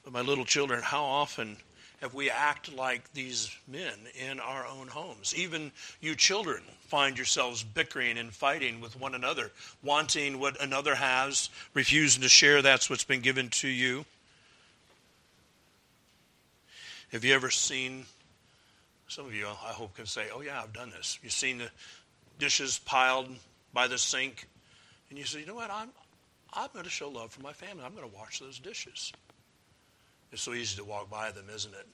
But, 0.04 0.12
my 0.12 0.20
little 0.20 0.44
children, 0.44 0.82
how 0.82 1.04
often 1.04 1.56
have 2.00 2.15
we 2.15 2.31
act 2.31 2.75
like 2.75 3.12
these 3.15 3.55
men 3.67 3.95
in 4.15 4.38
our 4.38 4.67
own 4.67 4.88
homes? 4.88 5.35
Even 5.35 5.73
you 6.00 6.15
children 6.15 6.62
find 6.88 7.17
yourselves 7.17 7.62
bickering 7.62 8.19
and 8.19 8.33
fighting 8.33 8.81
with 8.81 8.99
one 9.00 9.15
another, 9.15 9.50
wanting 9.83 10.38
what 10.38 10.62
another 10.62 10.95
has, 10.95 11.49
refusing 11.75 12.23
to 12.23 12.29
share 12.29 12.62
that's 12.62 12.91
what's 12.91 13.05
been 13.05 13.21
given 13.21 13.49
to 13.49 13.69
you. 13.69 14.05
Have 17.12 17.25
you 17.25 17.35
ever 17.35 17.50
seen, 17.50 18.05
some 19.09 19.25
of 19.25 19.35
you 19.35 19.47
I 19.47 19.73
hope 19.73 19.97
can 19.97 20.07
say, 20.07 20.26
oh 20.35 20.43
yeah, 20.43 20.62
I've 20.62 20.73
done 20.73 20.91
this. 20.91 21.19
You've 21.23 21.32
seen 21.32 21.59
the 21.59 21.71
dishes 22.39 22.78
piled 22.85 23.28
by 23.73 23.87
the 23.87 23.97
sink, 23.97 24.47
and 25.09 25.19
you 25.19 25.25
say, 25.25 25.41
you 25.41 25.47
know 25.47 25.54
what, 25.54 25.71
I'm, 25.71 25.89
I'm 26.52 26.69
going 26.73 26.85
to 26.85 26.91
show 26.91 27.09
love 27.09 27.30
for 27.30 27.41
my 27.41 27.52
family. 27.52 27.85
I'm 27.85 27.95
going 27.95 28.09
to 28.09 28.17
wash 28.17 28.41
those 28.41 28.59
dishes. 28.59 29.13
It's 30.32 30.43
so 30.43 30.52
easy 30.52 30.76
to 30.76 30.84
walk 30.84 31.10
by 31.10 31.30
them, 31.30 31.47
isn't 31.54 31.75
it? 31.75 31.86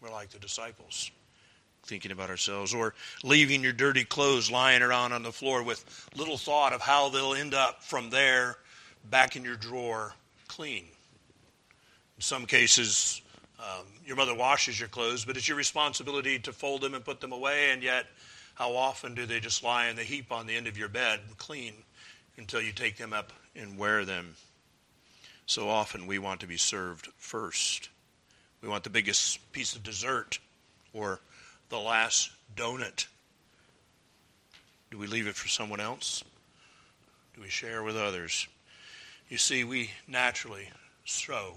We're 0.00 0.10
like 0.10 0.30
the 0.30 0.38
disciples, 0.38 1.10
thinking 1.84 2.10
about 2.10 2.30
ourselves, 2.30 2.72
or 2.72 2.94
leaving 3.22 3.62
your 3.62 3.72
dirty 3.72 4.04
clothes 4.04 4.50
lying 4.50 4.82
around 4.82 5.12
on 5.12 5.22
the 5.22 5.32
floor 5.32 5.62
with 5.62 6.08
little 6.16 6.38
thought 6.38 6.72
of 6.72 6.80
how 6.80 7.08
they'll 7.10 7.34
end 7.34 7.52
up 7.52 7.82
from 7.82 8.10
there 8.10 8.56
back 9.10 9.36
in 9.36 9.44
your 9.44 9.56
drawer 9.56 10.14
clean. 10.48 10.84
In 12.16 12.22
some 12.22 12.46
cases, 12.46 13.20
um, 13.58 13.84
your 14.06 14.16
mother 14.16 14.34
washes 14.34 14.78
your 14.78 14.88
clothes, 14.88 15.24
but 15.24 15.36
it's 15.36 15.48
your 15.48 15.56
responsibility 15.56 16.38
to 16.40 16.52
fold 16.52 16.80
them 16.80 16.94
and 16.94 17.04
put 17.04 17.20
them 17.20 17.32
away, 17.32 17.70
and 17.72 17.82
yet, 17.82 18.06
how 18.54 18.74
often 18.74 19.14
do 19.14 19.26
they 19.26 19.40
just 19.40 19.62
lie 19.62 19.88
in 19.88 19.96
the 19.96 20.02
heap 20.02 20.32
on 20.32 20.46
the 20.46 20.54
end 20.54 20.66
of 20.66 20.78
your 20.78 20.88
bed 20.88 21.20
clean 21.38 21.74
until 22.36 22.60
you 22.60 22.72
take 22.72 22.96
them 22.96 23.12
up 23.12 23.32
and 23.56 23.76
wear 23.76 24.04
them? 24.04 24.34
So 25.50 25.68
often 25.68 26.06
we 26.06 26.20
want 26.20 26.38
to 26.42 26.46
be 26.46 26.56
served 26.56 27.08
first. 27.18 27.88
We 28.62 28.68
want 28.68 28.84
the 28.84 28.88
biggest 28.88 29.50
piece 29.50 29.74
of 29.74 29.82
dessert 29.82 30.38
or 30.92 31.18
the 31.70 31.80
last 31.80 32.30
donut. 32.54 33.08
Do 34.92 34.98
we 34.98 35.08
leave 35.08 35.26
it 35.26 35.34
for 35.34 35.48
someone 35.48 35.80
else? 35.80 36.22
Do 37.34 37.42
we 37.42 37.48
share 37.48 37.82
with 37.82 37.96
others? 37.96 38.46
You 39.28 39.38
see, 39.38 39.64
we 39.64 39.90
naturally 40.06 40.68
show 41.02 41.54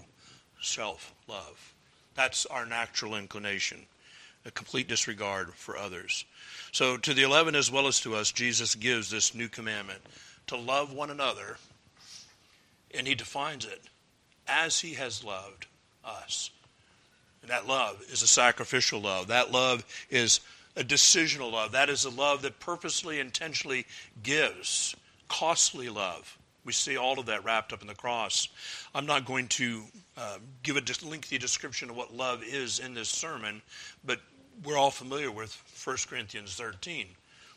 self 0.60 1.14
love. 1.28 1.72
That's 2.16 2.46
our 2.46 2.66
natural 2.66 3.14
inclination, 3.14 3.86
a 4.44 4.50
complete 4.50 4.88
disregard 4.88 5.54
for 5.54 5.76
others. 5.76 6.24
So, 6.72 6.96
to 6.96 7.14
the 7.14 7.22
eleven 7.22 7.54
as 7.54 7.70
well 7.70 7.86
as 7.86 8.00
to 8.00 8.16
us, 8.16 8.32
Jesus 8.32 8.74
gives 8.74 9.08
this 9.08 9.36
new 9.36 9.46
commandment 9.46 10.00
to 10.48 10.56
love 10.56 10.92
one 10.92 11.10
another 11.10 11.58
and 12.96 13.06
he 13.06 13.14
defines 13.14 13.64
it 13.64 13.82
as 14.46 14.80
he 14.80 14.94
has 14.94 15.24
loved 15.24 15.66
us. 16.04 16.50
And 17.42 17.50
that 17.50 17.66
love 17.66 18.02
is 18.10 18.22
a 18.22 18.26
sacrificial 18.26 19.00
love. 19.00 19.28
That 19.28 19.50
love 19.52 19.84
is 20.10 20.40
a 20.76 20.82
decisional 20.82 21.52
love. 21.52 21.72
That 21.72 21.90
is 21.90 22.04
a 22.04 22.10
love 22.10 22.42
that 22.42 22.60
purposely, 22.60 23.20
intentionally 23.20 23.86
gives. 24.22 24.94
Costly 25.28 25.88
love. 25.88 26.38
We 26.64 26.72
see 26.72 26.96
all 26.96 27.18
of 27.18 27.26
that 27.26 27.44
wrapped 27.44 27.72
up 27.72 27.82
in 27.82 27.88
the 27.88 27.94
cross. 27.94 28.48
I'm 28.94 29.06
not 29.06 29.26
going 29.26 29.48
to 29.48 29.82
uh, 30.16 30.38
give 30.62 30.76
a 30.76 31.06
lengthy 31.06 31.38
description 31.38 31.90
of 31.90 31.96
what 31.96 32.14
love 32.14 32.42
is 32.42 32.78
in 32.78 32.94
this 32.94 33.08
sermon, 33.08 33.60
but 34.04 34.20
we're 34.64 34.78
all 34.78 34.90
familiar 34.90 35.30
with 35.30 35.54
1 35.84 35.96
Corinthians 36.08 36.54
13 36.54 37.06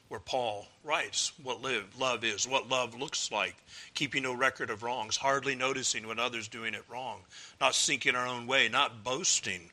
where 0.09 0.19
Paul 0.19 0.67
writes 0.83 1.33
what 1.43 1.61
live, 1.61 1.99
love 1.99 2.23
is, 2.23 2.47
what 2.47 2.69
love 2.69 2.97
looks 2.97 3.31
like, 3.31 3.55
keeping 3.93 4.23
no 4.23 4.33
record 4.33 4.69
of 4.69 4.83
wrongs, 4.83 5.17
hardly 5.17 5.55
noticing 5.55 6.07
when 6.07 6.19
others 6.19 6.47
doing 6.47 6.73
it 6.73 6.83
wrong, 6.89 7.21
not 7.59 7.75
seeking 7.75 8.15
our 8.15 8.27
own 8.27 8.47
way, 8.47 8.69
not 8.69 9.03
boasting. 9.03 9.69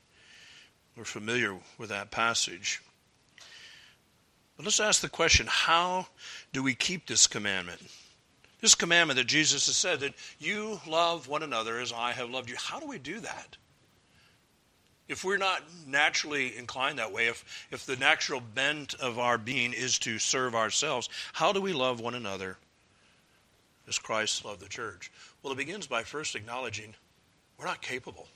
We're 0.97 1.05
familiar 1.05 1.57
with 1.79 1.91
that 1.91 2.11
passage. 2.11 2.83
But 4.57 4.67
let's 4.67 4.81
ask 4.81 5.01
the 5.01 5.09
question 5.09 5.47
how 5.49 6.07
do 6.53 6.63
we 6.63 6.75
keep 6.75 7.07
this 7.07 7.27
commandment? 7.27 7.81
This 8.61 8.75
commandment 8.75 9.19
that 9.19 9.27
Jesus 9.27 9.67
has 9.67 9.77
said 9.77 10.01
that 10.01 10.15
you 10.39 10.81
love 10.87 11.29
one 11.29 11.43
another 11.43 11.79
as 11.79 11.93
I 11.93 12.13
have 12.13 12.31
loved 12.31 12.49
you. 12.49 12.57
How 12.57 12.81
do 12.81 12.87
we 12.87 12.99
do 12.99 13.21
that? 13.21 13.57
If 15.07 15.23
we're 15.23 15.37
not 15.37 15.63
naturally 15.87 16.57
inclined 16.57 16.99
that 16.99 17.13
way, 17.13 17.27
if, 17.27 17.67
if 17.71 17.85
the 17.85 17.97
natural 17.97 18.41
bent 18.41 18.95
of 18.95 19.19
our 19.19 19.37
being 19.37 19.75
is 19.75 19.99
to 20.01 20.19
serve 20.19 20.55
ourselves, 20.55 21.11
how 21.35 21.53
do 21.53 21.61
we 21.61 21.75
love 21.75 22.01
one 22.01 22.15
another 22.15 22.57
as 23.87 23.99
Christ 23.99 24.47
loved 24.47 24.61
the 24.61 24.69
church? 24.69 25.13
Well, 25.43 25.53
it 25.53 25.57
begins 25.57 25.87
by 25.87 26.05
first 26.05 26.35
acknowledging 26.35 26.95
we're 27.59 27.67
not 27.67 27.83
capable. 27.83 28.29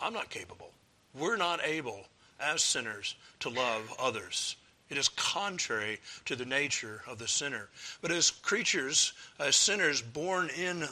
I'm 0.00 0.12
not 0.12 0.28
capable. 0.28 0.72
We're 1.14 1.36
not 1.36 1.60
able, 1.64 2.00
as 2.40 2.64
sinners, 2.64 3.14
to 3.40 3.48
love 3.48 3.94
others. 3.98 4.56
It 4.90 4.98
is 4.98 5.08
contrary 5.08 6.00
to 6.24 6.34
the 6.34 6.44
nature 6.44 7.02
of 7.06 7.18
the 7.18 7.28
sinner. 7.28 7.68
But 8.00 8.10
as 8.10 8.30
creatures, 8.30 9.12
as 9.38 9.54
sinners 9.54 10.02
born 10.02 10.50
in, 10.50 10.84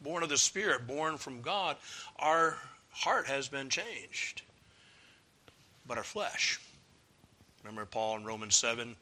born 0.00 0.22
of 0.22 0.30
the 0.30 0.38
Spirit, 0.38 0.86
born 0.86 1.18
from 1.18 1.42
God, 1.42 1.76
our 2.18 2.56
heart 2.90 3.26
has 3.26 3.48
been 3.48 3.68
changed 3.68 4.42
but 5.86 5.98
our 5.98 6.04
flesh. 6.04 6.60
Remember 7.62 7.84
Paul 7.86 8.16
in 8.18 8.24
Romans 8.24 8.56
7? 8.56 8.96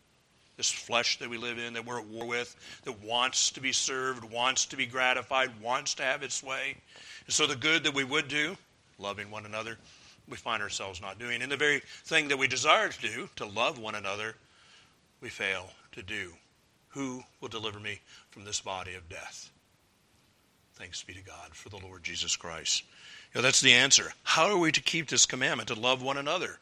This 0.57 0.71
flesh 0.71 1.19
that 1.19 1.31
we 1.31 1.39
live 1.39 1.59
in, 1.59 1.73
that 1.75 1.87
we're 1.87 1.99
at 1.99 2.07
war 2.07 2.27
with, 2.27 2.55
that 2.85 3.03
wants 3.03 3.51
to 3.53 3.61
be 3.61 3.73
served, 3.73 4.23
wants 4.31 4.67
to 4.67 4.77
be 4.77 4.87
gratified, 4.87 5.51
wants 5.61 5.95
to 5.95 6.03
have 6.03 6.23
its 6.23 6.43
way. 6.43 6.77
And 7.27 7.35
so 7.35 7.47
the 7.47 7.57
good 7.57 7.85
that 7.85 7.95
we 7.95 8.05
would 8.05 8.29
do, 8.29 8.57
loving 8.99 9.31
one 9.31 9.47
another, 9.47 9.79
we 10.29 10.37
find 10.37 10.63
ourselves 10.63 11.01
not 11.01 11.19
doing. 11.19 11.43
And 11.43 11.51
the 11.51 11.57
very 11.57 11.81
thing 12.05 12.29
that 12.29 12.39
we 12.39 12.47
desire 12.49 12.89
to 12.89 13.01
do, 13.01 13.29
to 13.37 13.47
love 13.47 13.79
one 13.79 13.95
another, 13.95 14.35
we 15.21 15.31
fail 15.31 15.71
to 15.93 16.03
do. 16.03 16.33
Who 16.91 17.25
will 17.41 17.49
deliver 17.49 17.81
me 17.81 18.01
from 18.31 18.45
this 18.45 18.61
body 18.61 18.95
of 18.95 19.09
death? 19.09 19.51
Thanks 20.75 21.03
be 21.03 21.15
to 21.15 21.23
God 21.23 21.55
for 21.55 21.71
the 21.71 21.79
Lord 21.79 22.03
Jesus 22.03 22.37
Christ. 22.37 22.83
You 23.33 23.39
know, 23.39 23.43
that's 23.43 23.61
the 23.61 23.73
answer. 23.73 24.13
How 24.25 24.51
are 24.51 24.59
we 24.59 24.73
to 24.73 24.83
keep 24.83 25.09
this 25.09 25.27
commandment 25.27 25.69
to 25.69 25.75
love 25.75 26.03
one 26.03 26.19
another? 26.19 26.59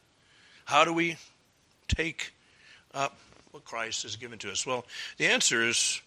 How 0.71 0.85
do 0.85 0.93
we 0.93 1.17
take 1.89 2.31
up 2.93 3.17
what 3.51 3.65
Christ 3.65 4.03
has 4.03 4.15
given 4.15 4.39
to 4.39 4.49
us? 4.49 4.65
Well, 4.65 4.85
the 5.17 5.27
answer 5.27 5.67
is 5.67 6.01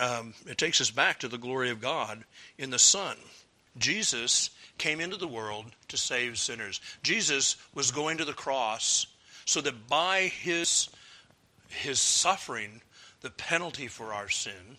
um, 0.00 0.34
it 0.48 0.58
takes 0.58 0.80
us 0.80 0.90
back 0.90 1.20
to 1.20 1.28
the 1.28 1.38
glory 1.38 1.70
of 1.70 1.80
God 1.80 2.24
in 2.58 2.70
the 2.70 2.80
Son. 2.80 3.16
Jesus 3.78 4.50
came 4.76 5.00
into 5.00 5.16
the 5.16 5.28
world 5.28 5.66
to 5.86 5.96
save 5.96 6.36
sinners. 6.36 6.80
Jesus 7.04 7.54
was 7.76 7.92
going 7.92 8.18
to 8.18 8.24
the 8.24 8.32
cross 8.32 9.06
so 9.44 9.60
that 9.60 9.88
by 9.88 10.22
his, 10.22 10.88
his 11.68 12.00
suffering, 12.00 12.80
the 13.20 13.30
penalty 13.30 13.86
for 13.86 14.12
our 14.12 14.28
sin, 14.28 14.78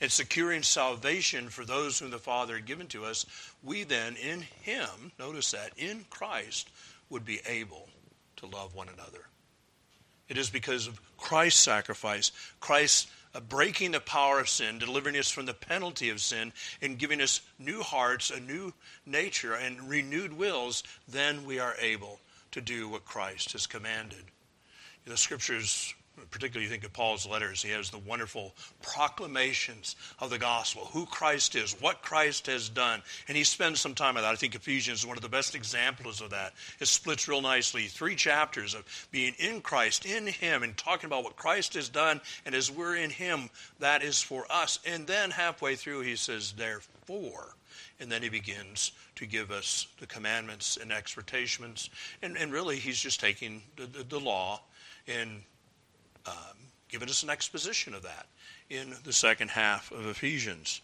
and 0.00 0.10
securing 0.10 0.64
salvation 0.64 1.48
for 1.48 1.64
those 1.64 2.00
whom 2.00 2.10
the 2.10 2.18
Father 2.18 2.56
had 2.56 2.66
given 2.66 2.88
to 2.88 3.04
us, 3.04 3.24
we 3.62 3.84
then, 3.84 4.16
in 4.16 4.40
Him, 4.62 5.12
notice 5.18 5.52
that, 5.52 5.70
in 5.76 6.04
Christ, 6.10 6.68
would 7.14 7.24
be 7.24 7.40
able 7.46 7.88
to 8.36 8.46
love 8.46 8.74
one 8.74 8.88
another. 8.88 9.20
It 10.28 10.36
is 10.36 10.50
because 10.50 10.88
of 10.88 11.00
Christ's 11.16 11.62
sacrifice, 11.62 12.32
Christ's 12.58 13.06
uh, 13.32 13.38
breaking 13.40 13.92
the 13.92 14.00
power 14.00 14.40
of 14.40 14.48
sin, 14.48 14.80
delivering 14.80 15.16
us 15.16 15.30
from 15.30 15.46
the 15.46 15.54
penalty 15.54 16.10
of 16.10 16.20
sin, 16.20 16.52
and 16.82 16.98
giving 16.98 17.20
us 17.20 17.40
new 17.56 17.82
hearts, 17.82 18.30
a 18.30 18.40
new 18.40 18.74
nature, 19.06 19.54
and 19.54 19.88
renewed 19.88 20.32
wills, 20.32 20.82
then 21.06 21.44
we 21.44 21.60
are 21.60 21.76
able 21.80 22.18
to 22.50 22.60
do 22.60 22.88
what 22.88 23.04
Christ 23.04 23.52
has 23.52 23.68
commanded. 23.68 24.24
The 25.06 25.16
scriptures 25.16 25.94
particularly 26.30 26.64
you 26.64 26.70
think 26.70 26.84
of 26.84 26.92
Paul's 26.92 27.26
letters, 27.26 27.62
he 27.62 27.70
has 27.70 27.90
the 27.90 27.98
wonderful 27.98 28.54
proclamations 28.82 29.96
of 30.20 30.30
the 30.30 30.38
gospel, 30.38 30.86
who 30.92 31.06
Christ 31.06 31.54
is, 31.54 31.76
what 31.80 32.02
Christ 32.02 32.46
has 32.46 32.68
done. 32.68 33.02
And 33.28 33.36
he 33.36 33.44
spends 33.44 33.80
some 33.80 33.94
time 33.94 34.16
on 34.16 34.22
that. 34.22 34.32
I 34.32 34.36
think 34.36 34.54
Ephesians 34.54 35.00
is 35.00 35.06
one 35.06 35.16
of 35.16 35.22
the 35.22 35.28
best 35.28 35.54
examples 35.54 36.20
of 36.20 36.30
that. 36.30 36.54
It 36.80 36.88
splits 36.88 37.28
real 37.28 37.42
nicely. 37.42 37.84
Three 37.84 38.14
chapters 38.14 38.74
of 38.74 39.08
being 39.10 39.34
in 39.38 39.60
Christ, 39.60 40.06
in 40.06 40.26
him, 40.26 40.62
and 40.62 40.76
talking 40.76 41.06
about 41.06 41.24
what 41.24 41.36
Christ 41.36 41.74
has 41.74 41.88
done. 41.88 42.20
And 42.46 42.54
as 42.54 42.70
we're 42.70 42.96
in 42.96 43.10
him, 43.10 43.50
that 43.80 44.02
is 44.02 44.22
for 44.22 44.46
us. 44.50 44.78
And 44.86 45.06
then 45.06 45.30
halfway 45.30 45.74
through, 45.74 46.02
he 46.02 46.16
says, 46.16 46.52
therefore. 46.52 47.54
And 48.00 48.10
then 48.10 48.22
he 48.22 48.28
begins 48.28 48.92
to 49.16 49.26
give 49.26 49.50
us 49.50 49.86
the 49.98 50.06
commandments 50.06 50.76
and 50.80 50.92
exhortations. 50.92 51.90
And, 52.22 52.36
and 52.36 52.52
really, 52.52 52.76
he's 52.76 52.98
just 52.98 53.20
taking 53.20 53.62
the, 53.76 53.86
the, 53.86 54.02
the 54.04 54.20
law 54.20 54.60
and 55.06 55.42
um, 56.26 56.34
given 56.88 57.08
us 57.08 57.22
an 57.22 57.30
exposition 57.30 57.94
of 57.94 58.02
that 58.02 58.26
in 58.70 58.94
the 59.04 59.12
second 59.12 59.50
half 59.50 59.90
of 59.92 60.06
Ephesians. 60.06 60.80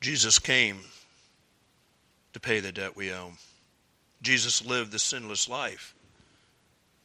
Jesus 0.00 0.38
came 0.38 0.80
to 2.32 2.40
pay 2.40 2.60
the 2.60 2.72
debt 2.72 2.96
we 2.96 3.12
owe. 3.12 3.32
Jesus 4.22 4.64
lived 4.64 4.92
the 4.92 4.98
sinless 4.98 5.48
life 5.48 5.94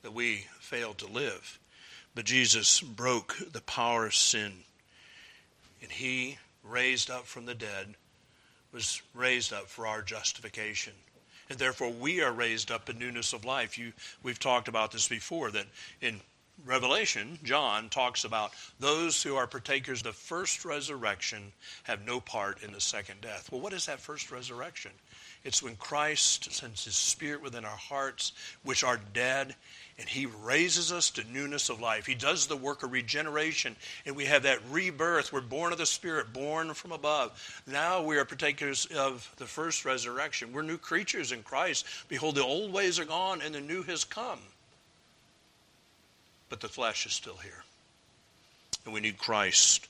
that 0.03 0.13
we 0.13 0.45
failed 0.59 0.99
to 0.99 1.07
live. 1.07 1.59
But 2.15 2.25
Jesus 2.25 2.81
broke 2.81 3.37
the 3.51 3.61
power 3.61 4.05
of 4.05 4.15
sin. 4.15 4.51
And 5.81 5.91
he, 5.91 6.37
raised 6.63 7.09
up 7.09 7.25
from 7.25 7.45
the 7.45 7.55
dead, 7.55 7.95
was 8.71 9.01
raised 9.13 9.51
up 9.51 9.67
for 9.67 9.87
our 9.87 10.01
justification 10.01 10.93
and 11.53 11.59
therefore 11.59 11.91
we 11.91 12.19
are 12.19 12.31
raised 12.31 12.71
up 12.71 12.89
in 12.89 12.97
newness 12.97 13.31
of 13.31 13.45
life. 13.45 13.77
You, 13.77 13.93
we've 14.23 14.39
talked 14.39 14.67
about 14.67 14.91
this 14.91 15.07
before 15.07 15.51
that 15.51 15.67
in 16.01 16.19
Revelation, 16.65 17.37
John 17.43 17.89
talks 17.89 18.23
about 18.23 18.53
those 18.79 19.21
who 19.21 19.35
are 19.35 19.45
partakers 19.45 19.99
of 19.99 20.05
the 20.05 20.13
first 20.13 20.65
resurrection 20.65 21.51
have 21.83 22.05
no 22.05 22.19
part 22.19 22.63
in 22.63 22.73
the 22.73 22.81
second 22.81 23.21
death. 23.21 23.51
Well, 23.51 23.61
what 23.61 23.73
is 23.73 23.85
that 23.85 23.99
first 23.99 24.31
resurrection? 24.31 24.91
It's 25.43 25.61
when 25.61 25.75
Christ 25.75 26.53
sends 26.53 26.85
his 26.85 26.95
spirit 26.95 27.41
within 27.41 27.65
our 27.65 27.71
hearts, 27.71 28.31
which 28.63 28.83
are 28.83 28.99
dead, 29.13 29.55
and 29.99 30.07
he 30.07 30.25
raises 30.25 30.91
us 30.91 31.09
to 31.11 31.31
newness 31.31 31.69
of 31.69 31.81
life. 31.81 32.05
He 32.05 32.15
does 32.15 32.47
the 32.47 32.55
work 32.55 32.81
of 32.81 32.93
regeneration, 32.93 33.75
and 34.05 34.15
we 34.15 34.25
have 34.25 34.43
that 34.43 34.59
rebirth. 34.71 35.33
We're 35.33 35.41
born 35.41 35.73
of 35.73 35.77
the 35.77 35.85
Spirit, 35.85 36.31
born 36.31 36.73
from 36.73 36.93
above. 36.93 37.61
Now 37.67 38.01
we 38.01 38.17
are 38.17 38.23
partakers 38.23 38.85
of 38.85 39.29
the 39.35 39.45
first 39.45 39.83
resurrection. 39.83 40.53
We're 40.53 40.61
new 40.61 40.77
creatures 40.77 41.33
in 41.33 41.43
Christ. 41.43 41.85
Behold, 42.07 42.35
the 42.35 42.43
old 42.43 42.71
ways 42.71 42.97
are 42.97 43.05
gone, 43.05 43.41
and 43.41 43.53
the 43.53 43.59
new 43.59 43.83
has 43.83 44.05
come. 44.05 44.39
But 46.47 46.61
the 46.61 46.69
flesh 46.69 47.05
is 47.05 47.13
still 47.13 47.37
here. 47.37 47.63
And 48.85 48.93
we 48.93 49.01
need 49.01 49.17
Christ 49.17 49.87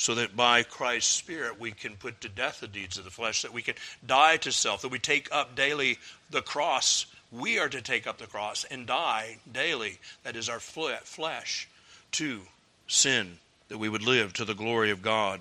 so 0.00 0.14
that 0.14 0.34
by 0.34 0.62
Christ's 0.62 1.12
Spirit 1.12 1.60
we 1.60 1.72
can 1.72 1.94
put 1.94 2.22
to 2.22 2.28
death 2.30 2.60
the 2.60 2.66
deeds 2.66 2.96
of 2.96 3.04
the 3.04 3.10
flesh, 3.10 3.42
that 3.42 3.52
we 3.52 3.60
can 3.60 3.74
die 4.06 4.38
to 4.38 4.50
self, 4.50 4.80
that 4.80 4.88
we 4.88 4.98
take 4.98 5.28
up 5.30 5.54
daily 5.54 5.98
the 6.30 6.40
cross 6.40 7.04
we 7.32 7.58
are 7.58 7.68
to 7.68 7.80
take 7.80 8.06
up 8.06 8.18
the 8.18 8.26
cross 8.26 8.64
and 8.64 8.86
die 8.86 9.36
daily, 9.52 9.98
that 10.24 10.36
is 10.36 10.48
our 10.48 10.58
flesh, 10.58 11.68
to 12.12 12.40
sin, 12.88 13.38
that 13.68 13.78
we 13.78 13.88
would 13.88 14.02
live 14.02 14.32
to 14.32 14.44
the 14.44 14.54
glory 14.54 14.90
of 14.90 15.02
God. 15.02 15.40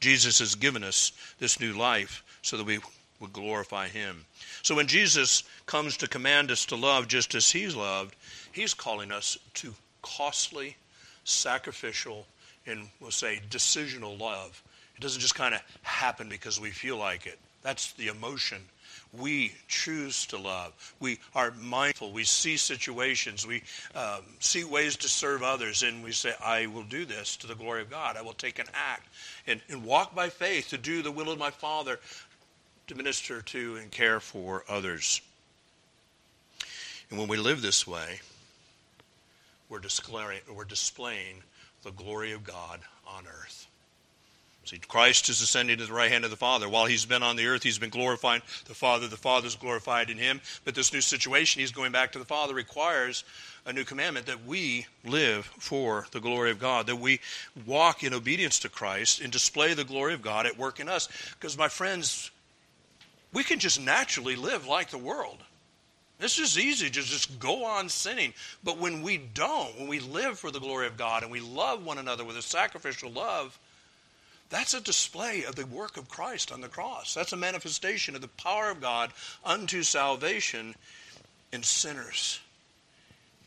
Jesus 0.00 0.38
has 0.38 0.54
given 0.54 0.84
us 0.84 1.12
this 1.38 1.58
new 1.58 1.72
life 1.72 2.22
so 2.42 2.56
that 2.56 2.66
we 2.66 2.78
would 3.20 3.32
glorify 3.32 3.88
Him. 3.88 4.26
So 4.62 4.74
when 4.74 4.86
Jesus 4.86 5.42
comes 5.66 5.96
to 5.96 6.08
command 6.08 6.50
us 6.50 6.66
to 6.66 6.76
love 6.76 7.08
just 7.08 7.34
as 7.34 7.50
He's 7.50 7.74
loved, 7.74 8.14
He's 8.52 8.74
calling 8.74 9.10
us 9.10 9.36
to 9.54 9.74
costly, 10.02 10.76
sacrificial, 11.24 12.26
and 12.66 12.88
we'll 13.00 13.10
say 13.10 13.40
decisional 13.50 14.18
love. 14.18 14.62
It 14.96 15.00
doesn't 15.00 15.20
just 15.20 15.34
kind 15.34 15.54
of 15.54 15.60
happen 15.82 16.28
because 16.28 16.60
we 16.60 16.70
feel 16.70 16.96
like 16.96 17.26
it. 17.26 17.38
That's 17.62 17.92
the 17.92 18.08
emotion 18.08 18.62
we 19.18 19.52
choose 19.68 20.26
to 20.26 20.38
love. 20.38 20.94
We 21.00 21.18
are 21.34 21.52
mindful. 21.52 22.12
We 22.12 22.24
see 22.24 22.56
situations. 22.56 23.46
We 23.46 23.62
um, 23.94 24.22
see 24.40 24.64
ways 24.64 24.96
to 24.98 25.08
serve 25.08 25.42
others, 25.42 25.82
and 25.82 26.02
we 26.02 26.12
say, 26.12 26.32
I 26.44 26.66
will 26.66 26.82
do 26.82 27.04
this 27.04 27.36
to 27.38 27.46
the 27.46 27.54
glory 27.54 27.82
of 27.82 27.90
God. 27.90 28.16
I 28.16 28.22
will 28.22 28.32
take 28.32 28.58
an 28.58 28.66
act 28.74 29.08
and, 29.46 29.60
and 29.68 29.84
walk 29.84 30.14
by 30.14 30.28
faith 30.28 30.70
to 30.70 30.78
do 30.78 31.02
the 31.02 31.12
will 31.12 31.30
of 31.30 31.38
my 31.38 31.50
Father, 31.50 32.00
to 32.88 32.94
minister 32.94 33.40
to 33.42 33.76
and 33.76 33.90
care 33.90 34.20
for 34.20 34.64
others. 34.68 35.20
And 37.10 37.18
when 37.18 37.28
we 37.28 37.36
live 37.36 37.62
this 37.62 37.86
way, 37.86 38.20
we're 39.68 39.80
we're 40.54 40.64
displaying 40.64 41.42
the 41.84 41.92
glory 41.92 42.32
of 42.32 42.44
God 42.44 42.80
on 43.06 43.24
earth. 43.26 43.68
See, 44.64 44.78
Christ 44.78 45.28
is 45.28 45.42
ascending 45.42 45.76
to 45.78 45.86
the 45.86 45.92
right 45.92 46.10
hand 46.10 46.24
of 46.24 46.30
the 46.30 46.38
Father. 46.38 46.70
While 46.70 46.86
he's 46.86 47.04
been 47.04 47.22
on 47.22 47.36
the 47.36 47.46
earth, 47.46 47.62
he's 47.62 47.78
been 47.78 47.90
glorifying 47.90 48.40
the 48.64 48.74
Father. 48.74 49.06
The 49.06 49.16
Father's 49.16 49.56
glorified 49.56 50.08
in 50.08 50.16
him. 50.16 50.40
But 50.64 50.74
this 50.74 50.90
new 50.90 51.02
situation, 51.02 51.60
he's 51.60 51.70
going 51.70 51.92
back 51.92 52.12
to 52.12 52.18
the 52.18 52.24
Father, 52.24 52.54
requires 52.54 53.24
a 53.66 53.74
new 53.74 53.84
commandment 53.84 54.24
that 54.26 54.46
we 54.46 54.86
live 55.04 55.44
for 55.58 56.06
the 56.12 56.20
glory 56.20 56.50
of 56.50 56.58
God, 56.58 56.86
that 56.86 56.96
we 56.96 57.20
walk 57.66 58.02
in 58.02 58.14
obedience 58.14 58.58
to 58.60 58.70
Christ 58.70 59.20
and 59.20 59.30
display 59.30 59.74
the 59.74 59.84
glory 59.84 60.14
of 60.14 60.22
God 60.22 60.46
at 60.46 60.56
work 60.56 60.80
in 60.80 60.88
us. 60.88 61.10
Because, 61.38 61.58
my 61.58 61.68
friends, 61.68 62.30
we 63.34 63.44
can 63.44 63.58
just 63.58 63.78
naturally 63.78 64.34
live 64.34 64.66
like 64.66 64.88
the 64.88 64.96
world. 64.96 65.38
It's 66.20 66.36
just 66.36 66.58
easy 66.58 66.86
to 66.86 67.02
just 67.02 67.38
go 67.38 67.64
on 67.64 67.88
sinning. 67.88 68.34
But 68.62 68.78
when 68.78 69.02
we 69.02 69.18
don't, 69.18 69.78
when 69.78 69.88
we 69.88 70.00
live 70.00 70.38
for 70.38 70.50
the 70.50 70.60
glory 70.60 70.86
of 70.86 70.96
God 70.96 71.22
and 71.22 71.32
we 71.32 71.40
love 71.40 71.84
one 71.84 71.98
another 71.98 72.24
with 72.24 72.36
a 72.36 72.42
sacrificial 72.42 73.10
love, 73.10 73.58
that's 74.48 74.74
a 74.74 74.80
display 74.80 75.44
of 75.44 75.56
the 75.56 75.66
work 75.66 75.96
of 75.96 76.08
Christ 76.08 76.52
on 76.52 76.60
the 76.60 76.68
cross. 76.68 77.14
That's 77.14 77.32
a 77.32 77.36
manifestation 77.36 78.14
of 78.14 78.20
the 78.20 78.28
power 78.28 78.70
of 78.70 78.80
God 78.80 79.12
unto 79.44 79.82
salvation 79.82 80.74
in 81.52 81.62
sinners. 81.62 82.40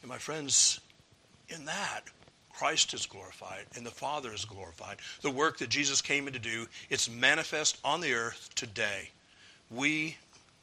And 0.02 0.10
my 0.10 0.18
friends, 0.18 0.82
in 1.50 1.66
that, 1.66 2.02
Christ 2.54 2.94
is 2.94 3.06
glorified 3.06 3.66
and 3.76 3.86
the 3.86 3.92
Father 3.92 4.34
is 4.34 4.44
glorified. 4.44 4.98
The 5.22 5.32
work 5.32 5.60
that 5.60 5.70
Jesus 5.70 6.02
came 6.02 6.28
in 6.28 6.34
to 6.34 6.40
do, 6.40 6.68
it's 6.90 7.10
manifest 7.10 7.78
on 7.84 8.02
the 8.02 8.14
earth 8.14 8.50
today. 8.56 9.12
We 9.70 10.18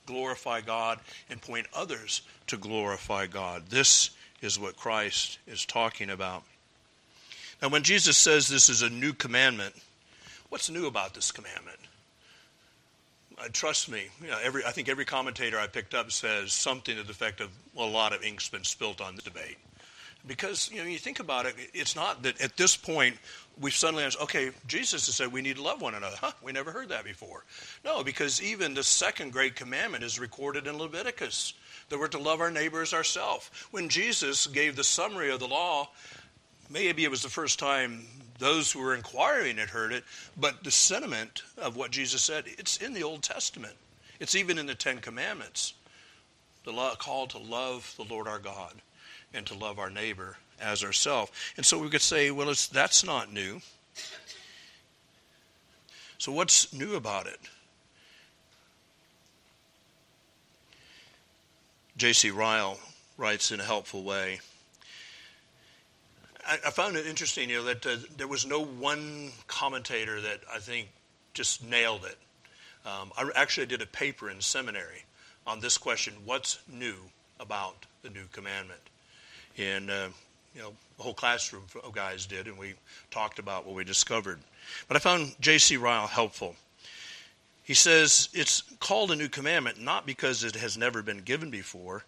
glorify 0.07 0.61
God 0.61 1.01
and 1.31 1.41
point 1.41 1.67
others 1.75 2.23
to 2.49 2.57
glorify 2.57 3.27
God. 3.27 3.69
This 3.69 4.11
is 4.43 4.59
what 4.59 4.77
Christ 4.77 5.39
is 5.47 5.65
talking 5.65 6.11
about. 6.11 6.43
Now, 7.63 7.69
when 7.69 7.83
Jesus 7.83 8.17
says 8.17 8.49
this 8.49 8.69
is 8.69 8.83
a 8.83 8.91
new 8.91 9.13
commandment, 9.13 9.75
What's 10.55 10.71
new 10.71 10.87
about 10.87 11.15
this 11.15 11.33
commandment? 11.33 11.81
Uh, 13.37 13.49
trust 13.53 13.91
me, 13.91 14.05
you 14.23 14.29
know, 14.29 14.39
every, 14.41 14.65
I 14.65 14.71
think 14.71 14.89
every 14.89 15.05
commentator 15.05 15.59
I 15.59 15.67
picked 15.67 15.95
up 15.95 16.13
says 16.13 16.53
something 16.53 16.95
to 16.95 17.03
the 17.03 17.11
effect 17.11 17.41
of 17.41 17.51
a 17.77 17.83
lot 17.83 18.13
of 18.13 18.23
ink's 18.23 18.49
been 18.49 18.63
spilt 18.63 19.01
on 19.01 19.17
the 19.17 19.23
debate. 19.23 19.57
Because 20.27 20.71
you 20.73 20.79
know, 20.79 20.89
you 20.89 20.99
think 20.99 21.21
about 21.21 21.47
it, 21.47 21.55
it's 21.75 21.95
not 21.95 22.23
that 22.23 22.41
at 22.41 22.57
this 22.57 22.77
point 22.77 23.17
we've 23.61 23.75
suddenly 23.75 24.05
asked, 24.05 24.21
okay, 24.23 24.51
Jesus 24.67 25.07
has 25.07 25.15
said 25.15 25.33
we 25.33 25.43
need 25.43 25.57
to 25.57 25.63
love 25.63 25.83
one 25.83 25.95
another. 25.95 26.17
Huh, 26.19 26.33
we 26.43 26.53
never 26.53 26.71
heard 26.71 26.89
that 26.89 27.05
before. 27.05 27.45
No, 27.85 28.03
because 28.03 28.43
even 28.43 28.75
the 28.75 28.83
second 28.83 29.33
great 29.33 29.55
commandment 29.55 30.03
is 30.03 30.19
recorded 30.19 30.67
in 30.67 30.79
Leviticus 30.79 31.55
that 31.89 31.99
we're 31.99 32.09
to 32.09 32.19
love 32.19 32.41
our 32.41 32.51
neighbors 32.51 32.95
ourselves. 32.95 33.51
When 33.71 33.89
Jesus 33.89 34.47
gave 34.47 34.77
the 34.77 34.85
summary 34.85 35.31
of 35.31 35.41
the 35.41 35.49
law, 35.49 35.91
maybe 36.71 37.05
it 37.05 37.11
was 37.11 37.23
the 37.23 37.29
first 37.29 37.59
time 37.59 38.07
those 38.39 38.73
who 38.73 38.81
were 38.81 38.95
inquiring 38.95 39.59
had 39.59 39.71
heard 39.71 39.93
it, 39.93 40.05
but 40.39 40.65
the 40.65 40.71
sentiment 40.71 41.43
of 41.59 41.77
what 41.77 41.91
Jesus 41.91 42.23
said, 42.23 42.45
it's 42.47 42.79
in 42.79 42.95
the 42.95 43.03
Old 43.03 43.23
Testament. 43.23 43.75
It's 44.19 44.35
even 44.35 44.59
in 44.59 44.67
the 44.67 44.75
Ten 44.75 44.99
Commandments. 44.99 45.75
The 46.65 46.73
law, 46.73 46.95
call 46.95 47.27
to 47.29 47.39
love 47.39 47.93
the 47.97 48.05
Lord 48.05 48.27
our 48.27 48.39
God 48.39 48.73
and 49.35 49.47
to 49.47 49.55
love 49.55 49.79
our 49.79 49.91
neighbor 49.91 50.37
as 50.61 50.85
ourselves. 50.85 51.31
And 51.57 51.67
so 51.67 51.79
we 51.79 51.89
could 51.89 52.03
say, 52.03 52.31
well, 52.31 52.53
that's 52.73 53.05
not 53.05 53.33
new. 53.33 53.61
So 56.19 56.33
what's 56.33 56.73
new 56.73 56.95
about 56.95 57.27
it? 57.27 57.39
J.C. 61.97 62.31
Ryle 62.31 62.79
writes 63.17 63.53
in 63.53 63.61
a 63.61 63.65
helpful 63.65 64.03
way. 64.03 64.41
I, 66.47 66.55
I 66.67 66.71
found 66.71 66.97
it 66.97 67.07
interesting, 67.07 67.51
you 67.51 67.59
know, 67.59 67.65
that 67.65 67.87
uh, 67.87 67.97
there 68.17 68.27
was 68.27 68.47
no 68.47 68.65
one 68.65 69.31
commentator 69.47 70.21
that 70.21 70.41
I 70.53 70.59
think 70.59 70.89
just 71.35 71.65
nailed 71.65 72.05
it. 72.05 72.19
Um, 72.87 73.13
I 73.17 73.31
actually 73.37 73.67
did 73.67 73.81
a 73.81 73.87
paper 73.87 74.29
in 74.31 74.41
seminary 74.41 75.05
on 75.47 75.61
this 75.61 75.79
question: 75.79 76.15
What's 76.25 76.59
new 76.69 76.97
about 77.41 77.87
the 78.03 78.11
new 78.11 78.27
commandment? 78.33 78.81
And 79.59 79.91
uh, 79.91 80.09
you 80.55 80.63
know, 80.63 80.73
the 80.97 81.03
whole 81.03 81.15
classroom 81.15 81.65
of 81.83 81.93
guys 81.93 82.27
did, 82.27 82.47
and 82.47 82.59
we 82.59 82.75
talked 83.11 83.39
about 83.39 83.67
what 83.67 83.75
we 83.75 83.85
discovered. 83.85 84.41
But 84.89 84.97
I 84.97 85.01
found 85.01 85.35
J.C. 85.41 85.77
Ryle 85.77 86.07
helpful. 86.07 86.57
He 87.63 87.75
says 87.75 88.29
it's 88.33 88.63
called 88.79 89.11
a 89.11 89.17
new 89.17 89.29
commandment 89.29 89.81
not 89.81 90.07
because 90.07 90.45
it 90.45 90.55
has 90.57 90.77
never 90.77 91.03
been 91.03 91.23
given 91.23 91.51
before, 91.51 92.05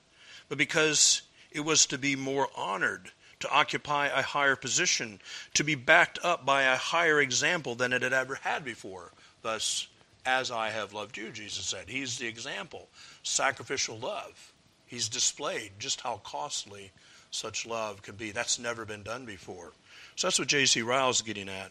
but 0.49 0.59
because 0.59 1.23
it 1.51 1.61
was 1.61 1.87
to 1.87 1.99
be 1.99 2.15
more 2.15 2.49
honored, 2.55 3.11
to 3.41 3.51
occupy 3.51 4.07
a 4.09 4.23
higher 4.23 4.57
position, 4.57 5.21
to 5.55 5.65
be 5.65 5.75
backed 5.75 6.19
up 6.23 6.45
by 6.45 6.63
a 6.63 6.77
higher 6.77 7.21
example 7.21 7.75
than 7.75 7.93
it 7.93 8.03
had 8.03 8.13
ever 8.13 8.37
had 8.37 8.65
before. 8.65 9.13
Thus, 9.43 9.89
as 10.27 10.51
I 10.51 10.71
have 10.71 10.93
loved 10.93 11.17
you, 11.17 11.31
Jesus 11.31 11.65
said. 11.65 11.89
He's 11.89 12.19
the 12.19 12.27
example. 12.27 12.89
Sacrificial 13.23 13.99
love. 13.99 14.53
He's 14.87 15.09
displayed 15.09 15.73
just 15.79 16.01
how 16.01 16.21
costly 16.23 16.93
such 17.37 17.67
love 17.67 18.03
can 18.03 18.17
be. 18.17 18.31
That's 18.31 18.59
never 18.59 18.85
been 18.85 19.03
done 19.03 19.25
before. 19.25 19.73
So 20.17 20.27
that's 20.27 20.39
what 20.39 20.49
J.C. 20.49 20.83
Ryle 20.83 21.11
is 21.11 21.23
getting 21.23 21.49
at. 21.49 21.71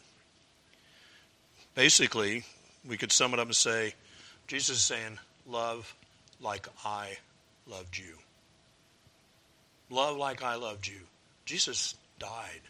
Basically, 1.73 2.43
we 2.87 2.97
could 2.97 3.11
sum 3.11 3.33
it 3.33 3.39
up 3.39 3.47
and 3.47 3.55
say, 3.55 3.93
Jesus 4.47 4.77
is 4.77 4.83
saying, 4.83 5.19
Love 5.47 5.93
like 6.41 6.67
I 6.83 7.17
loved 7.67 7.97
you. 7.97 8.15
Love 9.89 10.17
like 10.17 10.43
I 10.43 10.55
loved 10.55 10.87
you. 10.87 11.01
Jesus 11.45 11.95
died. 12.19 12.61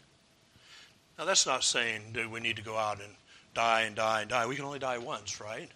Now, 1.18 1.24
that's 1.24 1.46
not 1.46 1.64
saying 1.64 2.02
that 2.14 2.30
we 2.30 2.40
need 2.40 2.56
to 2.56 2.62
go 2.62 2.76
out 2.76 3.00
and 3.00 3.12
die 3.54 3.82
and 3.82 3.96
die 3.96 4.20
and 4.20 4.30
die. 4.30 4.46
We 4.46 4.56
can 4.56 4.66
only 4.66 4.78
die 4.78 4.98
once, 4.98 5.40
right? 5.40 5.70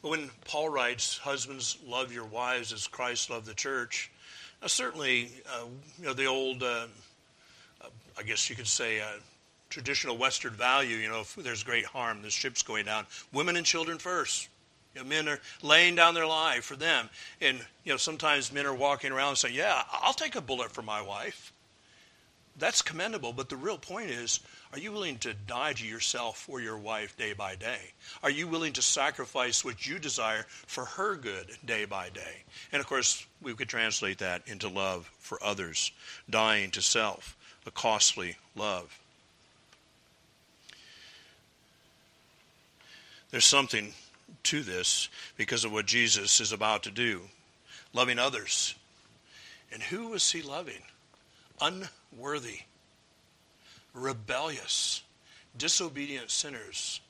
But 0.00 0.10
when 0.10 0.30
Paul 0.44 0.70
writes, 0.70 1.18
Husbands, 1.18 1.76
love 1.86 2.12
your 2.12 2.24
wives 2.24 2.72
as 2.72 2.86
Christ 2.86 3.30
loved 3.30 3.46
the 3.46 3.54
church, 3.54 4.10
now 4.60 4.68
certainly, 4.68 5.30
uh, 5.48 5.64
you 5.98 6.06
know, 6.06 6.12
the 6.12 6.26
old, 6.26 6.62
uh, 6.62 6.86
I 8.18 8.22
guess 8.22 8.50
you 8.50 8.56
could 8.56 8.66
say, 8.66 9.00
uh, 9.00 9.06
traditional 9.70 10.16
Western 10.16 10.52
value, 10.52 10.96
you 10.96 11.08
know, 11.08 11.20
if 11.20 11.34
there's 11.36 11.62
great 11.62 11.84
harm, 11.84 12.22
the 12.22 12.30
ship's 12.30 12.62
going 12.62 12.84
down. 12.84 13.06
Women 13.32 13.56
and 13.56 13.66
children 13.66 13.98
first. 13.98 14.48
You 14.94 15.02
know, 15.02 15.08
men 15.08 15.28
are 15.28 15.38
laying 15.62 15.94
down 15.94 16.14
their 16.14 16.26
life 16.26 16.64
for 16.64 16.74
them. 16.74 17.10
And, 17.40 17.58
you 17.84 17.92
know, 17.92 17.98
sometimes 17.98 18.52
men 18.52 18.66
are 18.66 18.74
walking 18.74 19.12
around 19.12 19.36
saying, 19.36 19.54
yeah, 19.54 19.82
I'll 19.92 20.14
take 20.14 20.34
a 20.34 20.40
bullet 20.40 20.72
for 20.72 20.82
my 20.82 21.02
wife. 21.02 21.52
That's 22.58 22.82
commendable, 22.82 23.32
but 23.32 23.48
the 23.48 23.56
real 23.56 23.78
point 23.78 24.10
is, 24.10 24.40
are 24.72 24.78
you 24.78 24.90
willing 24.90 25.18
to 25.18 25.32
die 25.32 25.72
to 25.74 25.86
yourself 25.86 26.38
for 26.38 26.60
your 26.60 26.76
wife 26.76 27.16
day 27.16 27.32
by 27.32 27.54
day? 27.54 27.78
Are 28.22 28.30
you 28.30 28.48
willing 28.48 28.72
to 28.74 28.82
sacrifice 28.82 29.64
what 29.64 29.86
you 29.86 29.98
desire 29.98 30.44
for 30.66 30.84
her 30.84 31.14
good 31.14 31.46
day 31.64 31.84
by 31.84 32.08
day? 32.10 32.42
And 32.72 32.80
of 32.80 32.86
course, 32.86 33.24
we 33.40 33.54
could 33.54 33.68
translate 33.68 34.18
that 34.18 34.42
into 34.46 34.68
love 34.68 35.08
for 35.20 35.42
others, 35.42 35.92
dying 36.28 36.72
to 36.72 36.82
self, 36.82 37.36
a 37.64 37.70
costly 37.70 38.36
love. 38.56 38.98
There's 43.30 43.44
something 43.44 43.92
to 44.44 44.62
this 44.62 45.08
because 45.36 45.64
of 45.64 45.72
what 45.72 45.86
Jesus 45.86 46.40
is 46.40 46.52
about 46.52 46.82
to 46.84 46.90
do 46.90 47.22
loving 47.94 48.18
others. 48.18 48.74
And 49.72 49.82
who 49.82 50.08
was 50.08 50.30
he 50.30 50.42
loving? 50.42 50.82
Unworthy, 51.60 52.60
rebellious, 53.92 55.02
disobedient 55.56 56.30
sinners. 56.30 57.00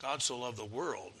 God 0.00 0.22
so 0.22 0.38
loved 0.38 0.56
the 0.56 0.64
world, 0.64 1.12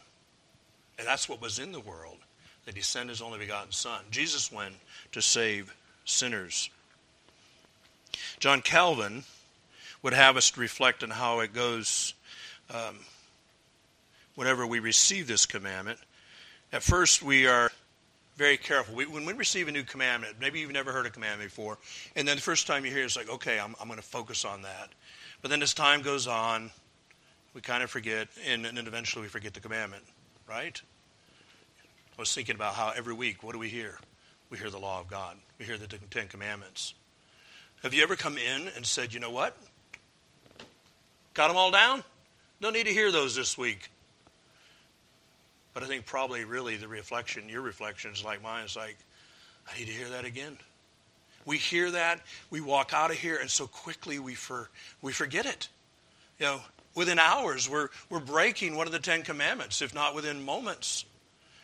and 0.98 1.06
that's 1.06 1.28
what 1.28 1.40
was 1.40 1.58
in 1.58 1.72
the 1.72 1.80
world, 1.80 2.18
that 2.64 2.76
he 2.76 2.82
sent 2.82 3.08
his 3.08 3.20
only 3.20 3.38
begotten 3.38 3.72
Son. 3.72 4.02
Jesus 4.10 4.52
went 4.52 4.74
to 5.12 5.20
save 5.20 5.74
sinners. 6.04 6.70
John 8.38 8.62
Calvin 8.62 9.24
would 10.02 10.12
have 10.12 10.36
us 10.36 10.56
reflect 10.56 11.02
on 11.02 11.10
how 11.10 11.40
it 11.40 11.52
goes 11.52 12.14
um, 12.70 12.98
whenever 14.36 14.66
we 14.66 14.78
receive 14.78 15.26
this 15.26 15.46
commandment. 15.46 15.98
At 16.72 16.82
first, 16.82 17.22
we 17.22 17.46
are 17.46 17.72
very 18.38 18.56
careful. 18.56 18.94
We, 18.94 19.04
when 19.04 19.26
we 19.26 19.32
receive 19.32 19.66
a 19.66 19.72
new 19.72 19.82
commandment, 19.82 20.36
maybe 20.40 20.60
you've 20.60 20.70
never 20.70 20.92
heard 20.92 21.06
a 21.06 21.10
commandment 21.10 21.50
before, 21.50 21.76
and 22.14 22.26
then 22.26 22.36
the 22.36 22.42
first 22.42 22.68
time 22.68 22.84
you 22.84 22.90
hear 22.92 23.02
it, 23.02 23.06
it's 23.06 23.16
like, 23.16 23.28
okay, 23.28 23.58
I'm, 23.58 23.74
I'm 23.80 23.88
going 23.88 23.98
to 23.98 24.06
focus 24.06 24.44
on 24.44 24.62
that. 24.62 24.90
But 25.42 25.50
then 25.50 25.60
as 25.60 25.74
time 25.74 26.02
goes 26.02 26.28
on, 26.28 26.70
we 27.52 27.60
kind 27.60 27.82
of 27.82 27.90
forget, 27.90 28.28
and, 28.46 28.64
and 28.64 28.78
then 28.78 28.86
eventually 28.86 29.22
we 29.22 29.28
forget 29.28 29.54
the 29.54 29.60
commandment, 29.60 30.04
right? 30.48 30.80
I 32.16 32.22
was 32.22 32.32
thinking 32.32 32.54
about 32.54 32.74
how 32.74 32.92
every 32.96 33.14
week, 33.14 33.42
what 33.42 33.52
do 33.52 33.58
we 33.58 33.68
hear? 33.68 33.98
We 34.50 34.58
hear 34.58 34.70
the 34.70 34.78
law 34.78 35.00
of 35.00 35.08
God. 35.08 35.36
We 35.58 35.64
hear 35.64 35.76
the 35.76 35.86
Ten 35.86 36.28
Commandments. 36.28 36.94
Have 37.82 37.92
you 37.92 38.02
ever 38.02 38.16
come 38.16 38.38
in 38.38 38.68
and 38.76 38.86
said, 38.86 39.12
you 39.12 39.20
know 39.20 39.30
what? 39.30 39.56
Got 41.34 41.48
them 41.48 41.56
all 41.56 41.70
down? 41.70 42.02
Don't 42.60 42.72
need 42.72 42.86
to 42.86 42.92
hear 42.92 43.12
those 43.12 43.36
this 43.36 43.58
week. 43.58 43.90
But 45.78 45.84
I 45.84 45.90
think 45.90 46.06
probably 46.06 46.44
really 46.44 46.74
the 46.74 46.88
reflection, 46.88 47.48
your 47.48 47.62
reflection 47.62 48.10
is 48.10 48.24
like 48.24 48.42
mine, 48.42 48.64
is 48.64 48.74
like, 48.74 48.96
I 49.72 49.78
need 49.78 49.84
to 49.84 49.92
hear 49.92 50.08
that 50.08 50.24
again. 50.24 50.58
We 51.44 51.56
hear 51.56 51.92
that, 51.92 52.20
we 52.50 52.60
walk 52.60 52.92
out 52.92 53.12
of 53.12 53.16
here, 53.16 53.36
and 53.36 53.48
so 53.48 53.68
quickly 53.68 54.18
we 54.18 54.34
for, 54.34 54.70
we 55.02 55.12
forget 55.12 55.46
it. 55.46 55.68
You 56.40 56.46
know, 56.46 56.60
within 56.96 57.20
hours 57.20 57.70
we're 57.70 57.90
we're 58.10 58.18
breaking 58.18 58.74
one 58.74 58.88
of 58.88 58.92
the 58.92 58.98
Ten 58.98 59.22
Commandments, 59.22 59.80
if 59.80 59.94
not 59.94 60.16
within 60.16 60.44
moments. 60.44 61.04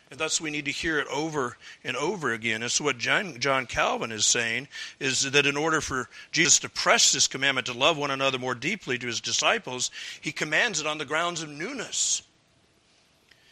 And 0.09 0.17
thus 0.17 0.39
we 0.39 0.49
need 0.49 0.63
to 0.63 0.71
hear 0.71 0.97
it 0.97 1.07
over 1.11 1.57
and 1.83 1.97
over 1.97 2.31
again. 2.31 2.61
And 2.61 2.71
so 2.71 2.85
what 2.85 2.97
John, 2.97 3.37
John 3.41 3.65
Calvin 3.65 4.13
is 4.13 4.25
saying 4.25 4.69
is 4.97 5.29
that 5.29 5.45
in 5.45 5.57
order 5.57 5.81
for 5.81 6.07
Jesus 6.31 6.59
to 6.59 6.69
press 6.69 7.11
this 7.11 7.27
commandment 7.27 7.67
to 7.67 7.73
love 7.73 7.97
one 7.97 8.11
another 8.11 8.39
more 8.39 8.55
deeply 8.55 8.97
to 8.97 9.07
his 9.07 9.19
disciples, 9.19 9.91
he 10.21 10.31
commands 10.31 10.79
it 10.79 10.87
on 10.87 10.99
the 10.99 11.05
grounds 11.05 11.41
of 11.41 11.49
newness. 11.49 12.21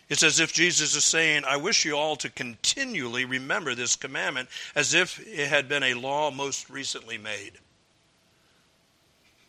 It's 0.09 0.23
as 0.23 0.39
if 0.39 0.53
Jesus 0.53 0.95
is 0.95 1.03
saying, 1.03 1.43
I 1.45 1.57
wish 1.57 1.85
you 1.85 1.95
all 1.95 2.15
to 2.17 2.29
continually 2.29 3.25
remember 3.25 3.73
this 3.73 3.95
commandment 3.95 4.49
as 4.75 4.93
if 4.93 5.25
it 5.25 5.47
had 5.47 5.69
been 5.69 5.83
a 5.83 5.93
law 5.93 6.29
most 6.29 6.69
recently 6.69 7.17
made. 7.17 7.53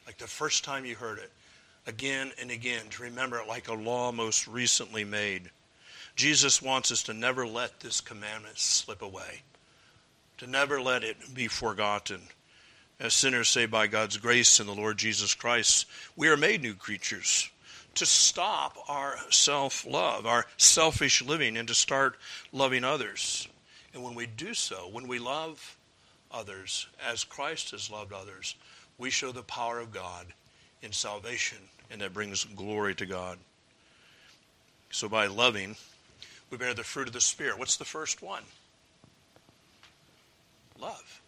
Like 0.07 0.19
the 0.19 0.27
first 0.27 0.65
time 0.65 0.85
you 0.85 0.95
heard 0.95 1.19
it, 1.19 1.33
again 1.87 2.33
and 2.41 2.51
again, 2.51 2.83
to 2.91 3.03
remember 3.03 3.39
it 3.39 3.49
like 3.49 3.69
a 3.69 3.75
law 3.75 4.13
most 4.13 4.47
recently 4.47 5.05
made. 5.05 5.51
Jesus 6.15 6.63
wants 6.63 6.93
us 6.93 7.03
to 7.05 7.15
never 7.15 7.47
let 7.47 7.81
this 7.81 8.01
commandment 8.01 8.59
slip 8.59 9.03
away, 9.03 9.43
to 10.39 10.47
never 10.47 10.81
let 10.81 11.03
it 11.03 11.17
be 11.35 11.49
forgotten. 11.49 12.21
As 13.01 13.13
sinners 13.13 13.49
say, 13.49 13.67
by 13.67 13.89
God's 13.89 14.19
grace 14.19 14.61
in 14.61 14.67
the 14.67 14.75
Lord 14.75 14.99
Jesus 14.99 15.35
Christ, 15.35 15.87
we 16.15 16.29
are 16.29 16.37
made 16.37 16.63
new 16.63 16.75
creatures 16.75 17.51
to 17.97 18.07
stop 18.07 18.77
our 18.89 19.17
self 19.31 19.87
love, 19.87 20.27
our 20.27 20.47
selfish 20.57 21.23
living, 21.23 21.57
and 21.57 21.69
to 21.69 21.75
start 21.75 22.17
loving 22.53 22.85
others. 22.85 23.49
And 23.93 24.03
when 24.03 24.15
we 24.15 24.27
do 24.27 24.55
so, 24.55 24.89
when 24.91 25.07
we 25.09 25.19
love 25.19 25.77
others 26.31 26.89
as 27.09 27.25
Christ 27.25 27.71
has 27.71 27.91
loved 27.91 28.13
others, 28.13 28.57
we 28.99 29.11
show 29.11 29.33
the 29.33 29.43
power 29.43 29.79
of 29.79 29.93
God 29.93 30.27
in 30.83 30.93
salvation, 30.93 31.59
and 31.91 32.01
that 32.01 32.13
brings 32.13 32.45
glory 32.45 32.95
to 32.97 33.07
God. 33.07 33.39
So 34.91 35.09
by 35.09 35.27
loving, 35.27 35.77
we 36.51 36.59
bear 36.59 36.75
the 36.75 36.85
fruit 36.85 37.09
of 37.09 37.15
the 37.15 37.21
Spirit. 37.21 37.59
What's 37.59 37.77
the 37.77 37.85
first 37.85 38.23
one? 38.23 38.43
Love. 40.81 41.21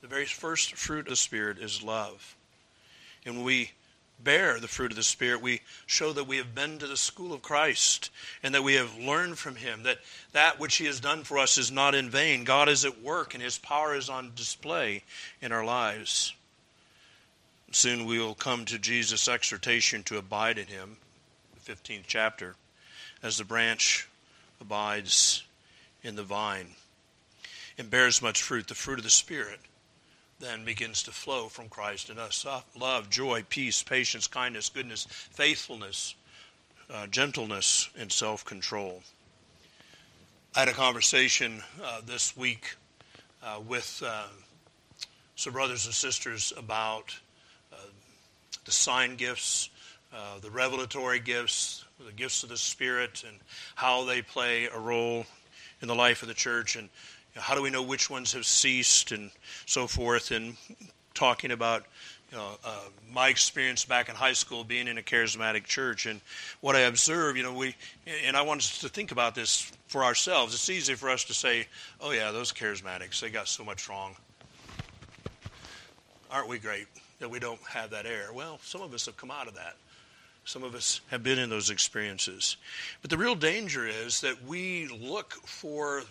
The 0.00 0.08
very 0.08 0.26
first 0.26 0.74
fruit 0.74 1.06
of 1.06 1.10
the 1.10 1.16
Spirit 1.16 1.58
is 1.58 1.82
love. 1.82 2.36
And 3.24 3.36
when 3.36 3.44
we 3.44 3.70
bear 4.22 4.58
the 4.60 4.68
fruit 4.68 4.92
of 4.92 4.96
the 4.96 5.02
Spirit, 5.02 5.40
we 5.40 5.60
show 5.86 6.12
that 6.12 6.26
we 6.26 6.36
have 6.36 6.54
been 6.54 6.78
to 6.78 6.86
the 6.86 6.96
school 6.96 7.32
of 7.32 7.42
Christ 7.42 8.10
and 8.42 8.54
that 8.54 8.62
we 8.62 8.74
have 8.74 8.96
learned 8.96 9.38
from 9.38 9.56
Him, 9.56 9.82
that 9.82 9.98
that 10.32 10.58
which 10.58 10.76
He 10.76 10.86
has 10.86 11.00
done 11.00 11.24
for 11.24 11.38
us 11.38 11.58
is 11.58 11.70
not 11.70 11.94
in 11.94 12.10
vain. 12.10 12.44
God 12.44 12.68
is 12.68 12.84
at 12.84 13.02
work 13.02 13.34
and 13.34 13.42
His 13.42 13.58
power 13.58 13.94
is 13.94 14.08
on 14.08 14.32
display 14.34 15.02
in 15.40 15.52
our 15.52 15.64
lives. 15.64 16.34
Soon 17.70 18.04
we 18.04 18.18
will 18.18 18.34
come 18.34 18.64
to 18.66 18.78
Jesus' 18.78 19.28
exhortation 19.28 20.02
to 20.04 20.18
abide 20.18 20.58
in 20.58 20.66
him, 20.66 20.98
the 21.64 21.72
15th 21.72 22.04
chapter, 22.06 22.54
as 23.22 23.38
the 23.38 23.44
branch 23.44 24.08
abides 24.60 25.42
in 26.02 26.14
the 26.14 26.22
vine 26.22 26.66
and 27.78 27.90
bears 27.90 28.20
much 28.20 28.42
fruit, 28.42 28.68
the 28.68 28.74
fruit 28.74 28.98
of 28.98 29.04
the 29.04 29.10
Spirit 29.10 29.58
then 30.42 30.64
begins 30.64 31.04
to 31.04 31.12
flow 31.12 31.48
from 31.48 31.68
Christ 31.68 32.10
in 32.10 32.18
us. 32.18 32.44
Love, 32.78 33.08
joy, 33.08 33.44
peace, 33.48 33.82
patience, 33.82 34.26
kindness, 34.26 34.68
goodness, 34.68 35.06
faithfulness, 35.08 36.16
uh, 36.92 37.06
gentleness, 37.06 37.88
and 37.96 38.10
self 38.10 38.44
control. 38.44 39.02
I 40.54 40.60
had 40.60 40.68
a 40.68 40.72
conversation 40.72 41.62
uh, 41.82 42.00
this 42.04 42.36
week 42.36 42.74
uh, 43.42 43.60
with 43.66 44.02
uh, 44.04 44.24
some 45.36 45.52
brothers 45.52 45.86
and 45.86 45.94
sisters 45.94 46.52
about 46.56 47.16
uh, 47.72 47.76
the 48.64 48.72
sign 48.72 49.14
gifts, 49.14 49.70
uh, 50.12 50.40
the 50.40 50.50
revelatory 50.50 51.20
gifts, 51.20 51.84
the 52.04 52.12
gifts 52.12 52.42
of 52.42 52.48
the 52.48 52.56
Spirit, 52.56 53.22
and 53.26 53.38
how 53.76 54.04
they 54.04 54.22
play 54.22 54.66
a 54.66 54.78
role 54.78 55.24
in 55.80 55.88
the 55.88 55.94
life 55.94 56.22
of 56.22 56.28
the 56.28 56.34
church. 56.34 56.74
And 56.74 56.88
how 57.36 57.54
do 57.54 57.62
we 57.62 57.70
know 57.70 57.82
which 57.82 58.10
ones 58.10 58.32
have 58.32 58.46
ceased 58.46 59.12
and 59.12 59.30
so 59.66 59.86
forth? 59.86 60.30
And 60.30 60.56
talking 61.14 61.50
about 61.50 61.84
you 62.30 62.38
know, 62.38 62.48
uh, 62.64 62.80
my 63.12 63.28
experience 63.28 63.84
back 63.84 64.08
in 64.08 64.14
high 64.14 64.32
school 64.32 64.64
being 64.64 64.88
in 64.88 64.96
a 64.96 65.02
charismatic 65.02 65.64
church 65.64 66.06
and 66.06 66.20
what 66.62 66.74
I 66.74 66.80
observed, 66.80 67.36
you 67.36 67.42
know, 67.42 67.52
we, 67.52 67.74
and 68.26 68.36
I 68.36 68.42
want 68.42 68.60
us 68.60 68.78
to 68.80 68.88
think 68.88 69.12
about 69.12 69.34
this 69.34 69.70
for 69.88 70.02
ourselves. 70.02 70.54
It's 70.54 70.70
easy 70.70 70.94
for 70.94 71.10
us 71.10 71.24
to 71.24 71.34
say, 71.34 71.66
oh, 72.00 72.12
yeah, 72.12 72.30
those 72.30 72.50
charismatics, 72.50 73.20
they 73.20 73.28
got 73.28 73.48
so 73.48 73.64
much 73.64 73.86
wrong. 73.86 74.16
Aren't 76.30 76.48
we 76.48 76.58
great 76.58 76.86
that 77.18 77.28
we 77.28 77.38
don't 77.38 77.60
have 77.68 77.90
that 77.90 78.06
air? 78.06 78.30
Well, 78.32 78.58
some 78.62 78.80
of 78.80 78.94
us 78.94 79.04
have 79.04 79.18
come 79.18 79.30
out 79.30 79.46
of 79.46 79.54
that. 79.56 79.76
Some 80.44 80.64
of 80.64 80.74
us 80.74 81.02
have 81.10 81.22
been 81.22 81.38
in 81.38 81.50
those 81.50 81.68
experiences. 81.68 82.56
But 83.02 83.10
the 83.10 83.18
real 83.18 83.34
danger 83.34 83.86
is 83.86 84.22
that 84.22 84.42
we 84.44 84.88
look 84.88 85.34
for 85.44 86.02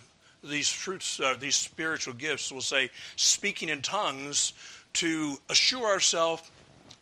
these 0.44 0.70
fruits, 0.70 1.20
uh, 1.20 1.36
these 1.40 1.56
spiritual 1.56 2.14
gifts, 2.14 2.52
we'll 2.52 2.62
say 2.62 2.90
speaking 3.16 3.70
in 3.70 3.82
tongues 3.82 4.54
to 4.94 5.38
assure 5.50 5.86
ourselves 5.88 6.50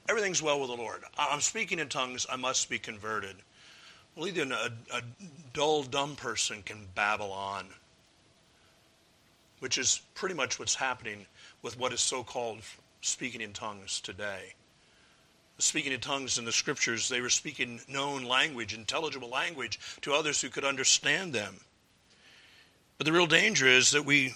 everything's 0.09 0.41
well 0.41 0.59
with 0.59 0.69
the 0.69 0.75
Lord. 0.75 1.03
I'm 1.17 1.41
speaking 1.41 1.79
in 1.79 1.87
tongues, 1.87 2.25
I 2.29 2.35
must 2.35 2.69
be 2.69 2.79
converted. 2.79 3.35
Well, 4.15 4.27
even 4.27 4.51
a, 4.51 4.71
a 4.93 5.01
dull, 5.53 5.83
dumb 5.83 6.15
person 6.15 6.61
can 6.63 6.87
babble 6.95 7.31
on, 7.31 7.67
which 9.59 9.77
is 9.77 10.01
pretty 10.15 10.35
much 10.35 10.59
what's 10.59 10.75
happening 10.75 11.25
with 11.61 11.79
what 11.79 11.93
is 11.93 12.01
so 12.01 12.23
called 12.23 12.59
speaking 13.01 13.41
in 13.41 13.53
tongues 13.53 14.01
today. 14.01 14.53
Speaking 15.59 15.91
in 15.91 15.99
tongues 15.99 16.37
in 16.37 16.45
the 16.45 16.51
scriptures, 16.51 17.09
they 17.09 17.21
were 17.21 17.29
speaking 17.29 17.81
known 17.87 18.23
language, 18.23 18.73
intelligible 18.73 19.29
language 19.29 19.79
to 20.01 20.13
others 20.13 20.41
who 20.41 20.49
could 20.49 20.63
understand 20.65 21.33
them. 21.33 21.59
But 22.99 23.05
the 23.05 23.13
real 23.13 23.27
danger 23.27 23.65
is 23.65 23.91
that 23.91 24.05
we, 24.05 24.35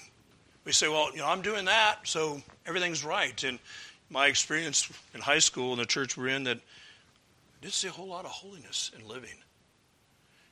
we 0.64 0.72
say, 0.72 0.88
well, 0.88 1.12
you 1.12 1.18
know, 1.18 1.28
I'm 1.28 1.42
doing 1.42 1.66
that, 1.66 2.08
so 2.08 2.42
everything's 2.66 3.04
right. 3.04 3.44
And 3.44 3.60
my 4.10 4.28
experience 4.28 4.90
in 5.14 5.20
high 5.20 5.40
school 5.40 5.74
and 5.74 5.82
the 5.82 5.86
church 5.86 6.16
we're 6.16 6.30
in, 6.30 6.46
that 6.46 6.58
I 6.58 7.62
didn't 7.62 7.74
see 7.74 7.90
a 7.90 7.92
whole 7.92 8.08
lot 8.08 8.24
of 8.24 8.32
holiness 8.32 8.90
in 8.98 9.06
living. 9.06 9.36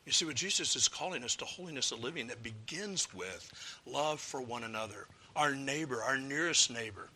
You 0.06 0.12
see, 0.12 0.26
what 0.26 0.36
Jesus 0.36 0.76
is 0.76 0.90
calling 0.90 1.24
us 1.24 1.38
to 1.38 1.46
holiness 1.46 1.94
of 1.94 2.04
living 2.04 2.28
that 2.28 2.44
begins 2.44 3.08
with 3.14 3.80
love 3.86 4.20
for 4.20 4.42
one 4.42 4.66
another, 4.66 5.08
our 5.38 5.56
neighbor, 5.56 6.04
our 6.04 6.18
nearest 6.18 6.70
neighbor, 6.70 7.08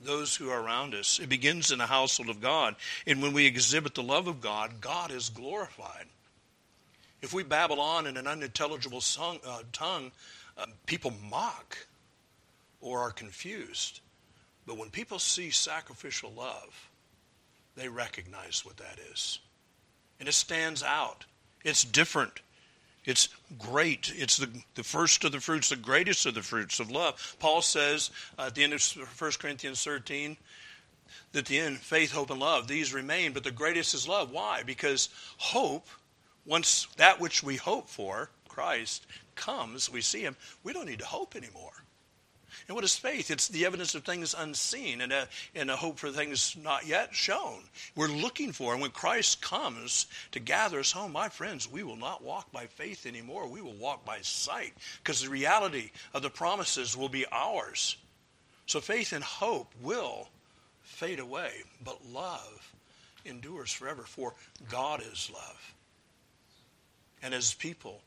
those 0.00 0.36
who 0.36 0.50
are 0.50 0.62
around 0.62 0.94
us. 0.94 1.18
It 1.18 1.28
begins 1.28 1.72
in 1.72 1.78
the 1.78 1.86
household 1.86 2.28
of 2.28 2.40
God. 2.40 2.76
And 3.08 3.20
when 3.20 3.32
we 3.32 3.44
exhibit 3.44 3.96
the 3.96 4.04
love 4.04 4.28
of 4.28 4.40
God, 4.40 4.80
God 4.80 5.10
is 5.10 5.30
glorified. 5.30 6.06
If 7.22 7.32
we 7.32 7.42
babble 7.42 7.80
on 7.80 8.06
in 8.06 8.16
an 8.16 8.26
unintelligible 8.26 9.00
song, 9.00 9.38
uh, 9.46 9.62
tongue, 9.72 10.12
uh, 10.58 10.66
people 10.86 11.12
mock 11.28 11.86
or 12.80 13.00
are 13.00 13.10
confused. 13.10 14.00
But 14.66 14.78
when 14.78 14.90
people 14.90 15.18
see 15.18 15.50
sacrificial 15.50 16.32
love, 16.32 16.90
they 17.76 17.88
recognize 17.88 18.64
what 18.64 18.76
that 18.78 18.98
is. 19.12 19.38
And 20.20 20.28
it 20.28 20.32
stands 20.32 20.82
out. 20.82 21.24
It's 21.64 21.84
different. 21.84 22.40
It's 23.04 23.28
great. 23.58 24.12
It's 24.16 24.36
the, 24.36 24.48
the 24.74 24.84
first 24.84 25.24
of 25.24 25.32
the 25.32 25.40
fruits, 25.40 25.68
the 25.68 25.76
greatest 25.76 26.24
of 26.26 26.34
the 26.34 26.42
fruits 26.42 26.80
of 26.80 26.90
love. 26.90 27.36
Paul 27.38 27.62
says 27.62 28.10
uh, 28.38 28.44
at 28.46 28.54
the 28.54 28.64
end 28.64 28.72
of 28.72 28.82
1 28.82 29.32
Corinthians 29.38 29.82
13 29.82 30.36
that 31.32 31.40
at 31.40 31.46
the 31.46 31.58
end, 31.58 31.78
faith, 31.78 32.12
hope, 32.12 32.30
and 32.30 32.40
love, 32.40 32.66
these 32.66 32.94
remain, 32.94 33.32
but 33.32 33.44
the 33.44 33.50
greatest 33.50 33.92
is 33.92 34.08
love. 34.08 34.30
Why? 34.30 34.62
Because 34.62 35.10
hope 35.36 35.86
once 36.46 36.86
that 36.96 37.20
which 37.20 37.42
we 37.42 37.56
hope 37.56 37.88
for, 37.88 38.30
Christ, 38.48 39.06
comes, 39.34 39.90
we 39.90 40.00
see 40.00 40.20
him, 40.20 40.36
we 40.62 40.72
don't 40.72 40.86
need 40.86 41.00
to 41.00 41.06
hope 41.06 41.36
anymore. 41.36 41.72
And 42.68 42.74
what 42.74 42.84
is 42.84 42.96
faith? 42.96 43.30
It's 43.30 43.48
the 43.48 43.66
evidence 43.66 43.94
of 43.94 44.04
things 44.04 44.34
unseen 44.36 45.00
and 45.00 45.12
a, 45.12 45.28
and 45.54 45.70
a 45.70 45.76
hope 45.76 45.98
for 45.98 46.10
things 46.10 46.56
not 46.62 46.86
yet 46.86 47.14
shown. 47.14 47.60
We're 47.94 48.08
looking 48.08 48.52
for, 48.52 48.72
and 48.72 48.80
when 48.80 48.90
Christ 48.90 49.42
comes 49.42 50.06
to 50.32 50.40
gather 50.40 50.78
us 50.78 50.92
home, 50.92 51.12
my 51.12 51.28
friends, 51.28 51.70
we 51.70 51.82
will 51.82 51.96
not 51.96 52.22
walk 52.22 52.50
by 52.52 52.66
faith 52.66 53.06
anymore. 53.06 53.48
We 53.48 53.60
will 53.60 53.74
walk 53.74 54.04
by 54.04 54.18
sight 54.22 54.72
because 55.02 55.20
the 55.20 55.28
reality 55.28 55.90
of 56.14 56.22
the 56.22 56.30
promises 56.30 56.96
will 56.96 57.08
be 57.08 57.26
ours. 57.30 57.96
So 58.66 58.80
faith 58.80 59.12
and 59.12 59.24
hope 59.24 59.72
will 59.82 60.28
fade 60.82 61.18
away, 61.18 61.52
but 61.82 62.06
love 62.06 62.72
endures 63.26 63.72
forever, 63.72 64.02
for 64.02 64.34
God 64.70 65.02
is 65.02 65.30
love. 65.34 65.74
And 67.24 67.32
as 67.32 67.54
people, 67.54 68.02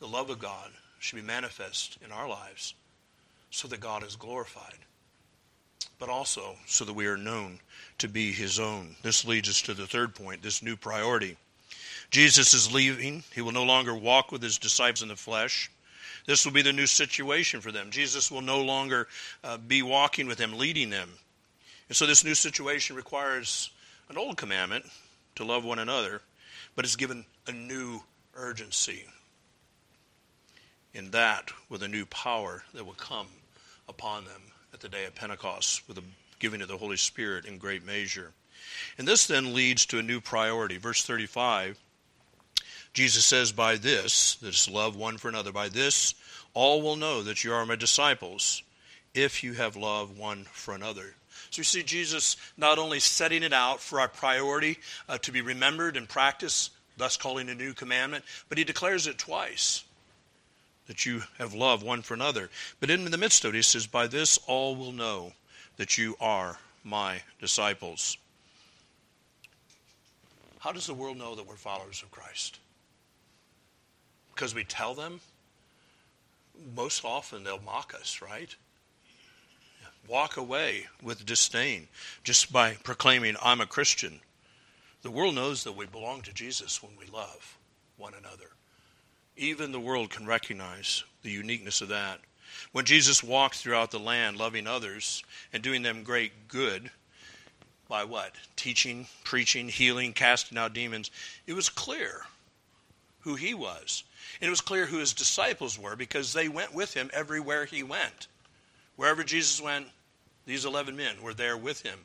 the 0.00 0.08
love 0.08 0.30
of 0.30 0.40
God 0.40 0.72
should 0.98 1.14
be 1.14 1.22
manifest 1.22 1.96
in 2.04 2.10
our 2.10 2.28
lives 2.28 2.74
so 3.52 3.68
that 3.68 3.78
God 3.78 4.04
is 4.04 4.16
glorified, 4.16 4.78
but 6.00 6.08
also 6.08 6.56
so 6.66 6.84
that 6.84 6.92
we 6.92 7.06
are 7.06 7.16
known 7.16 7.60
to 7.98 8.08
be 8.08 8.32
His 8.32 8.58
own. 8.58 8.96
This 9.02 9.24
leads 9.24 9.48
us 9.48 9.62
to 9.62 9.74
the 9.74 9.86
third 9.86 10.12
point 10.16 10.42
this 10.42 10.60
new 10.60 10.74
priority. 10.74 11.36
Jesus 12.10 12.52
is 12.52 12.74
leaving. 12.74 13.22
He 13.32 13.42
will 13.42 13.52
no 13.52 13.62
longer 13.62 13.94
walk 13.94 14.32
with 14.32 14.42
his 14.42 14.58
disciples 14.58 15.02
in 15.02 15.08
the 15.08 15.16
flesh. 15.16 15.70
This 16.26 16.44
will 16.44 16.52
be 16.52 16.62
the 16.62 16.72
new 16.72 16.86
situation 16.86 17.60
for 17.60 17.70
them. 17.70 17.92
Jesus 17.92 18.30
will 18.30 18.42
no 18.42 18.60
longer 18.60 19.06
uh, 19.44 19.56
be 19.58 19.82
walking 19.82 20.26
with 20.26 20.38
them, 20.38 20.58
leading 20.58 20.90
them. 20.90 21.10
And 21.88 21.96
so 21.96 22.06
this 22.06 22.24
new 22.24 22.34
situation 22.34 22.96
requires 22.96 23.70
an 24.08 24.18
old 24.18 24.36
commandment 24.36 24.84
to 25.36 25.44
love 25.44 25.64
one 25.64 25.78
another, 25.78 26.22
but 26.74 26.84
it's 26.84 26.96
given 26.96 27.24
a 27.46 27.52
new 27.52 28.02
urgency 28.36 29.04
in 30.94 31.10
that 31.10 31.50
with 31.68 31.82
a 31.82 31.88
new 31.88 32.06
power 32.06 32.62
that 32.74 32.84
will 32.84 32.94
come 32.94 33.28
upon 33.88 34.24
them 34.24 34.42
at 34.72 34.80
the 34.80 34.88
day 34.88 35.04
of 35.04 35.14
Pentecost 35.14 35.86
with 35.86 35.96
the 35.96 36.02
giving 36.38 36.62
of 36.62 36.68
the 36.68 36.76
Holy 36.76 36.96
Spirit 36.96 37.44
in 37.44 37.58
great 37.58 37.84
measure. 37.84 38.32
And 38.98 39.06
this 39.06 39.26
then 39.26 39.54
leads 39.54 39.86
to 39.86 39.98
a 39.98 40.02
new 40.02 40.20
priority. 40.20 40.78
Verse 40.78 41.04
35, 41.04 41.78
Jesus 42.92 43.24
says, 43.24 43.52
By 43.52 43.76
this, 43.76 44.36
that 44.36 44.48
is 44.54 44.68
love 44.68 44.96
one 44.96 45.18
for 45.18 45.28
another, 45.28 45.52
by 45.52 45.68
this 45.68 46.14
all 46.56 46.80
will 46.80 46.96
know 46.96 47.22
that 47.22 47.44
you 47.44 47.52
are 47.52 47.66
my 47.66 47.76
disciples 47.76 48.62
if 49.12 49.44
you 49.44 49.52
have 49.52 49.76
love 49.76 50.16
one 50.16 50.46
for 50.52 50.74
another. 50.74 51.14
So 51.50 51.60
you 51.60 51.64
see 51.64 51.82
Jesus 51.82 52.38
not 52.56 52.78
only 52.78 52.98
setting 52.98 53.42
it 53.42 53.52
out 53.52 53.80
for 53.80 54.00
our 54.00 54.08
priority 54.08 54.78
uh, 55.06 55.18
to 55.18 55.32
be 55.32 55.42
remembered 55.42 55.98
and 55.98 56.08
practiced, 56.08 56.72
thus 56.96 57.16
calling 57.16 57.48
a 57.48 57.54
new 57.54 57.74
commandment, 57.74 58.24
but 58.48 58.58
he 58.58 58.64
declares 58.64 59.06
it 59.06 59.18
twice 59.18 59.84
that 60.86 61.04
you 61.04 61.22
have 61.38 61.54
love 61.54 61.82
one 61.82 62.02
for 62.02 62.14
another. 62.14 62.48
But 62.80 62.90
in 62.90 63.10
the 63.10 63.18
midst 63.18 63.44
of 63.44 63.54
it, 63.54 63.56
he 63.56 63.62
says, 63.62 63.86
By 63.86 64.06
this 64.06 64.38
all 64.46 64.76
will 64.76 64.92
know 64.92 65.32
that 65.76 65.98
you 65.98 66.16
are 66.20 66.58
my 66.84 67.22
disciples. 67.40 68.16
How 70.60 70.72
does 70.72 70.86
the 70.86 70.94
world 70.94 71.16
know 71.16 71.34
that 71.34 71.46
we're 71.46 71.56
followers 71.56 72.02
of 72.02 72.10
Christ? 72.10 72.58
Because 74.34 74.54
we 74.54 74.64
tell 74.64 74.94
them? 74.94 75.20
Most 76.74 77.04
often 77.04 77.44
they'll 77.44 77.60
mock 77.60 77.94
us, 77.94 78.22
right? 78.22 78.54
Walk 80.08 80.36
away 80.36 80.86
with 81.02 81.26
disdain 81.26 81.88
just 82.24 82.52
by 82.52 82.74
proclaiming, 82.84 83.36
I'm 83.42 83.60
a 83.60 83.66
Christian. 83.66 84.20
The 85.06 85.12
world 85.12 85.36
knows 85.36 85.62
that 85.62 85.76
we 85.76 85.86
belong 85.86 86.22
to 86.22 86.32
Jesus 86.32 86.82
when 86.82 86.90
we 86.98 87.06
love 87.06 87.58
one 87.96 88.14
another. 88.14 88.50
Even 89.36 89.70
the 89.70 89.78
world 89.78 90.10
can 90.10 90.26
recognize 90.26 91.04
the 91.22 91.30
uniqueness 91.30 91.80
of 91.80 91.90
that. 91.90 92.18
When 92.72 92.84
Jesus 92.84 93.22
walked 93.22 93.54
throughout 93.54 93.92
the 93.92 94.00
land 94.00 94.36
loving 94.36 94.66
others 94.66 95.22
and 95.52 95.62
doing 95.62 95.82
them 95.82 96.02
great 96.02 96.48
good, 96.48 96.90
by 97.88 98.02
what? 98.02 98.32
Teaching, 98.56 99.06
preaching, 99.22 99.68
healing, 99.68 100.12
casting 100.12 100.58
out 100.58 100.74
demons, 100.74 101.12
it 101.46 101.52
was 101.52 101.68
clear 101.68 102.22
who 103.20 103.36
he 103.36 103.54
was. 103.54 104.02
And 104.40 104.48
it 104.48 104.50
was 104.50 104.60
clear 104.60 104.86
who 104.86 104.98
his 104.98 105.14
disciples 105.14 105.78
were 105.78 105.94
because 105.94 106.32
they 106.32 106.48
went 106.48 106.74
with 106.74 106.94
him 106.94 107.10
everywhere 107.12 107.64
he 107.64 107.84
went. 107.84 108.26
Wherever 108.96 109.22
Jesus 109.22 109.60
went, 109.60 109.86
these 110.46 110.64
11 110.64 110.96
men 110.96 111.22
were 111.22 111.32
there 111.32 111.56
with 111.56 111.82
him. 111.82 112.00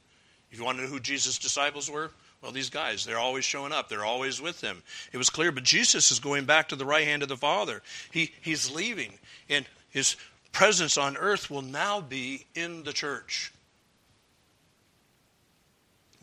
If 0.51 0.59
you 0.59 0.65
want 0.65 0.77
to 0.77 0.83
know 0.83 0.89
who 0.89 0.99
Jesus' 0.99 1.39
disciples 1.39 1.89
were, 1.89 2.11
well, 2.41 2.51
these 2.51 2.69
guys, 2.69 3.05
they're 3.05 3.19
always 3.19 3.45
showing 3.45 3.71
up. 3.71 3.87
They're 3.87 4.05
always 4.05 4.41
with 4.41 4.61
him. 4.61 4.81
It 5.13 5.17
was 5.17 5.29
clear, 5.29 5.51
but 5.51 5.63
Jesus 5.63 6.11
is 6.11 6.19
going 6.19 6.45
back 6.45 6.69
to 6.69 6.75
the 6.75 6.85
right 6.85 7.05
hand 7.05 7.21
of 7.21 7.29
the 7.29 7.37
Father. 7.37 7.81
He, 8.11 8.31
he's 8.41 8.71
leaving, 8.71 9.13
and 9.49 9.65
his 9.91 10.15
presence 10.51 10.97
on 10.97 11.17
earth 11.17 11.51
will 11.51 11.61
now 11.61 12.01
be 12.01 12.45
in 12.55 12.83
the 12.83 12.93
church. 12.93 13.51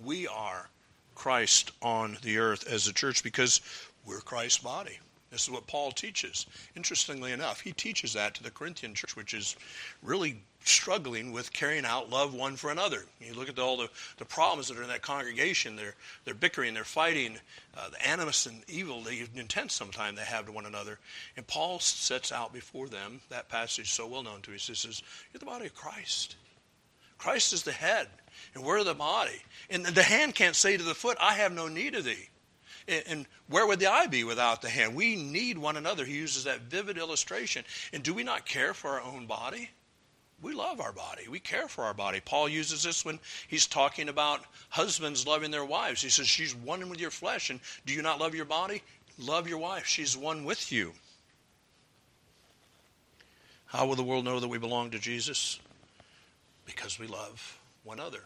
We 0.04 0.26
are 0.26 0.68
Christ 1.14 1.72
on 1.82 2.18
the 2.22 2.38
earth 2.38 2.66
as 2.68 2.86
a 2.86 2.92
church 2.92 3.22
because 3.22 3.60
we're 4.04 4.20
Christ's 4.20 4.58
body. 4.58 4.98
This 5.30 5.42
is 5.42 5.50
what 5.50 5.66
Paul 5.66 5.92
teaches. 5.92 6.46
Interestingly 6.74 7.32
enough, 7.32 7.60
he 7.60 7.72
teaches 7.72 8.14
that 8.14 8.34
to 8.34 8.42
the 8.42 8.50
Corinthian 8.50 8.94
church, 8.94 9.14
which 9.14 9.34
is 9.34 9.56
really 10.02 10.40
struggling 10.68 11.32
with 11.32 11.52
carrying 11.52 11.84
out 11.84 12.10
love 12.10 12.34
one 12.34 12.56
for 12.56 12.70
another. 12.70 13.04
You 13.20 13.34
look 13.34 13.48
at 13.48 13.58
all 13.58 13.76
the, 13.76 13.88
the 14.18 14.24
problems 14.24 14.68
that 14.68 14.78
are 14.78 14.82
in 14.82 14.88
that 14.88 15.02
congregation. 15.02 15.76
They're, 15.76 15.94
they're 16.24 16.34
bickering, 16.34 16.74
they're 16.74 16.84
fighting, 16.84 17.38
uh, 17.76 17.90
the 17.90 18.06
animus 18.06 18.46
and 18.46 18.62
evil, 18.68 19.02
the 19.02 19.26
intent 19.34 19.72
sometimes 19.72 20.18
they 20.18 20.24
have 20.24 20.46
to 20.46 20.52
one 20.52 20.66
another. 20.66 20.98
And 21.36 21.46
Paul 21.46 21.80
sets 21.80 22.32
out 22.32 22.52
before 22.52 22.88
them 22.88 23.20
that 23.28 23.48
passage 23.48 23.92
so 23.92 24.06
well 24.06 24.22
known 24.22 24.42
to 24.42 24.54
us. 24.54 24.66
He 24.66 24.74
says, 24.74 25.02
You're 25.32 25.40
the 25.40 25.46
body 25.46 25.66
of 25.66 25.74
Christ. 25.74 26.36
Christ 27.18 27.52
is 27.52 27.64
the 27.64 27.72
head, 27.72 28.06
and 28.54 28.64
we're 28.64 28.84
the 28.84 28.94
body. 28.94 29.42
And 29.70 29.84
the 29.84 30.02
hand 30.02 30.34
can't 30.34 30.54
say 30.54 30.76
to 30.76 30.82
the 30.82 30.94
foot, 30.94 31.18
I 31.20 31.34
have 31.34 31.52
no 31.52 31.66
need 31.66 31.96
of 31.96 32.04
thee. 32.04 32.28
And 33.06 33.26
where 33.48 33.66
would 33.66 33.80
the 33.80 33.90
eye 33.90 34.06
be 34.06 34.24
without 34.24 34.62
the 34.62 34.70
hand? 34.70 34.94
We 34.94 35.16
need 35.16 35.58
one 35.58 35.76
another. 35.76 36.04
He 36.04 36.14
uses 36.14 36.44
that 36.44 36.62
vivid 36.62 36.96
illustration. 36.96 37.64
And 37.92 38.02
do 38.02 38.14
we 38.14 38.22
not 38.22 38.46
care 38.46 38.72
for 38.72 38.90
our 38.90 39.02
own 39.02 39.26
body? 39.26 39.68
We 40.40 40.54
love 40.54 40.80
our 40.80 40.92
body. 40.92 41.26
We 41.28 41.40
care 41.40 41.66
for 41.66 41.84
our 41.84 41.94
body. 41.94 42.20
Paul 42.24 42.48
uses 42.48 42.84
this 42.84 43.04
when 43.04 43.18
he's 43.48 43.66
talking 43.66 44.08
about 44.08 44.40
husbands 44.68 45.26
loving 45.26 45.50
their 45.50 45.64
wives. 45.64 46.00
He 46.00 46.10
says, 46.10 46.28
She's 46.28 46.54
one 46.54 46.88
with 46.88 47.00
your 47.00 47.10
flesh. 47.10 47.50
And 47.50 47.58
do 47.86 47.92
you 47.92 48.02
not 48.02 48.20
love 48.20 48.34
your 48.34 48.44
body? 48.44 48.82
Love 49.18 49.48
your 49.48 49.58
wife. 49.58 49.86
She's 49.86 50.16
one 50.16 50.44
with 50.44 50.70
you. 50.70 50.92
How 53.66 53.86
will 53.86 53.96
the 53.96 54.04
world 54.04 54.24
know 54.24 54.38
that 54.38 54.48
we 54.48 54.58
belong 54.58 54.90
to 54.90 54.98
Jesus? 54.98 55.58
Because 56.66 56.98
we 56.98 57.08
love 57.08 57.58
one 57.82 57.98
another, 57.98 58.22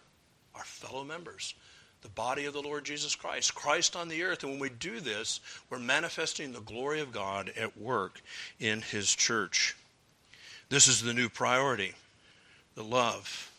our 0.55 0.65
fellow 0.65 1.05
members 1.05 1.55
the 2.03 2.09
body 2.09 2.47
of 2.47 2.53
the 2.53 2.61
Lord 2.61 2.85
Jesus 2.85 3.15
Christ, 3.15 3.55
Christ 3.55 3.95
on 3.95 4.09
the 4.09 4.25
earth. 4.25 4.43
And 4.43 4.53
when 4.53 4.61
we 4.61 4.69
do 4.69 5.01
this, 5.01 5.41
we're 5.71 5.79
manifesting 5.79 6.53
the 6.53 6.61
glory 6.61 7.01
of 7.01 7.13
God 7.13 7.53
at 7.57 7.79
work 7.79 8.21
in 8.59 8.83
His 8.83 9.15
church. 9.15 9.77
This 10.69 10.89
is 10.89 11.01
the 11.01 11.15
new 11.15 11.29
priority 11.29 11.95
the 12.75 12.85
love 12.85 13.51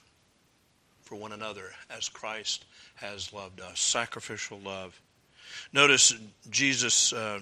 for 1.01 1.15
one 1.15 1.31
another 1.31 1.71
as 1.89 2.09
Christ 2.09 2.65
has 2.95 3.33
loved 3.33 3.61
us, 3.61 3.79
sacrificial 3.79 4.59
love. 4.59 4.99
Notice 5.71 6.13
Jesus, 6.49 7.13
uh, 7.13 7.39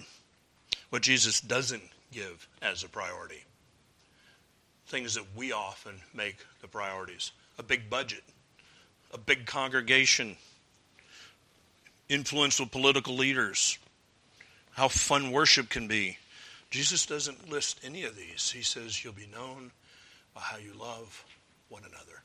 what 0.90 1.02
Jesus 1.02 1.40
doesn't 1.40 1.82
give 2.12 2.46
as 2.60 2.84
a 2.84 2.88
priority. 2.88 3.44
Things 4.86 5.14
that 5.14 5.24
we 5.34 5.52
often 5.52 5.94
make 6.14 6.36
the 6.60 6.68
priorities 6.68 7.32
a 7.58 7.62
big 7.62 7.88
budget, 7.88 8.22
a 9.12 9.18
big 9.18 9.46
congregation 9.46 10.36
influential 12.12 12.66
political 12.66 13.14
leaders, 13.14 13.78
how 14.72 14.88
fun 14.88 15.32
worship 15.32 15.70
can 15.70 15.88
be. 15.88 16.18
Jesus 16.70 17.06
doesn't 17.06 17.50
list 17.50 17.80
any 17.82 18.04
of 18.04 18.16
these. 18.16 18.50
He 18.50 18.62
says, 18.62 19.02
You'll 19.02 19.12
be 19.14 19.28
known 19.32 19.70
by 20.34 20.42
how 20.42 20.58
you 20.58 20.72
love 20.78 21.24
one 21.72 21.82
another. 21.84 22.22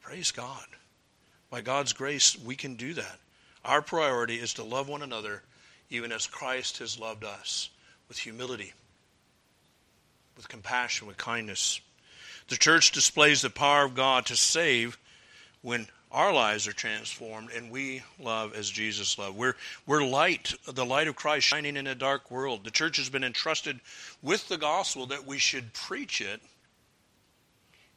Praise 0.00 0.30
God. 0.30 0.64
By 1.50 1.62
God's 1.62 1.92
grace, 1.92 2.38
we 2.38 2.54
can 2.54 2.76
do 2.76 2.94
that. 2.94 3.18
Our 3.64 3.82
priority 3.82 4.36
is 4.36 4.54
to 4.54 4.62
love 4.62 4.88
one 4.88 5.02
another 5.02 5.42
even 5.90 6.12
as 6.12 6.28
Christ 6.28 6.78
has 6.78 6.98
loved 6.98 7.24
us 7.24 7.70
with 8.06 8.16
humility, 8.16 8.72
with 10.36 10.48
compassion, 10.48 11.08
with 11.08 11.16
kindness. 11.16 11.80
The 12.48 12.56
church 12.56 12.92
displays 12.92 13.42
the 13.42 13.50
power 13.50 13.84
of 13.84 13.96
God 13.96 14.26
to 14.26 14.36
save 14.36 14.96
when 15.62 15.88
our 16.12 16.32
lives 16.32 16.68
are 16.68 16.72
transformed 16.72 17.50
and 17.50 17.72
we 17.72 18.02
love 18.20 18.54
as 18.54 18.70
Jesus 18.70 19.18
loved. 19.18 19.36
We're, 19.36 19.56
we're 19.86 20.04
light, 20.04 20.54
the 20.66 20.86
light 20.86 21.08
of 21.08 21.16
Christ 21.16 21.48
shining 21.48 21.76
in 21.76 21.88
a 21.88 21.96
dark 21.96 22.30
world. 22.30 22.62
The 22.62 22.70
church 22.70 22.96
has 22.98 23.08
been 23.08 23.24
entrusted 23.24 23.80
with 24.22 24.48
the 24.48 24.56
gospel 24.56 25.06
that 25.06 25.26
we 25.26 25.38
should 25.38 25.72
preach 25.72 26.20
it 26.20 26.40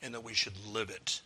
and 0.04 0.14
that 0.14 0.24
we 0.24 0.34
should 0.34 0.54
live 0.68 0.90
it. 0.90 1.22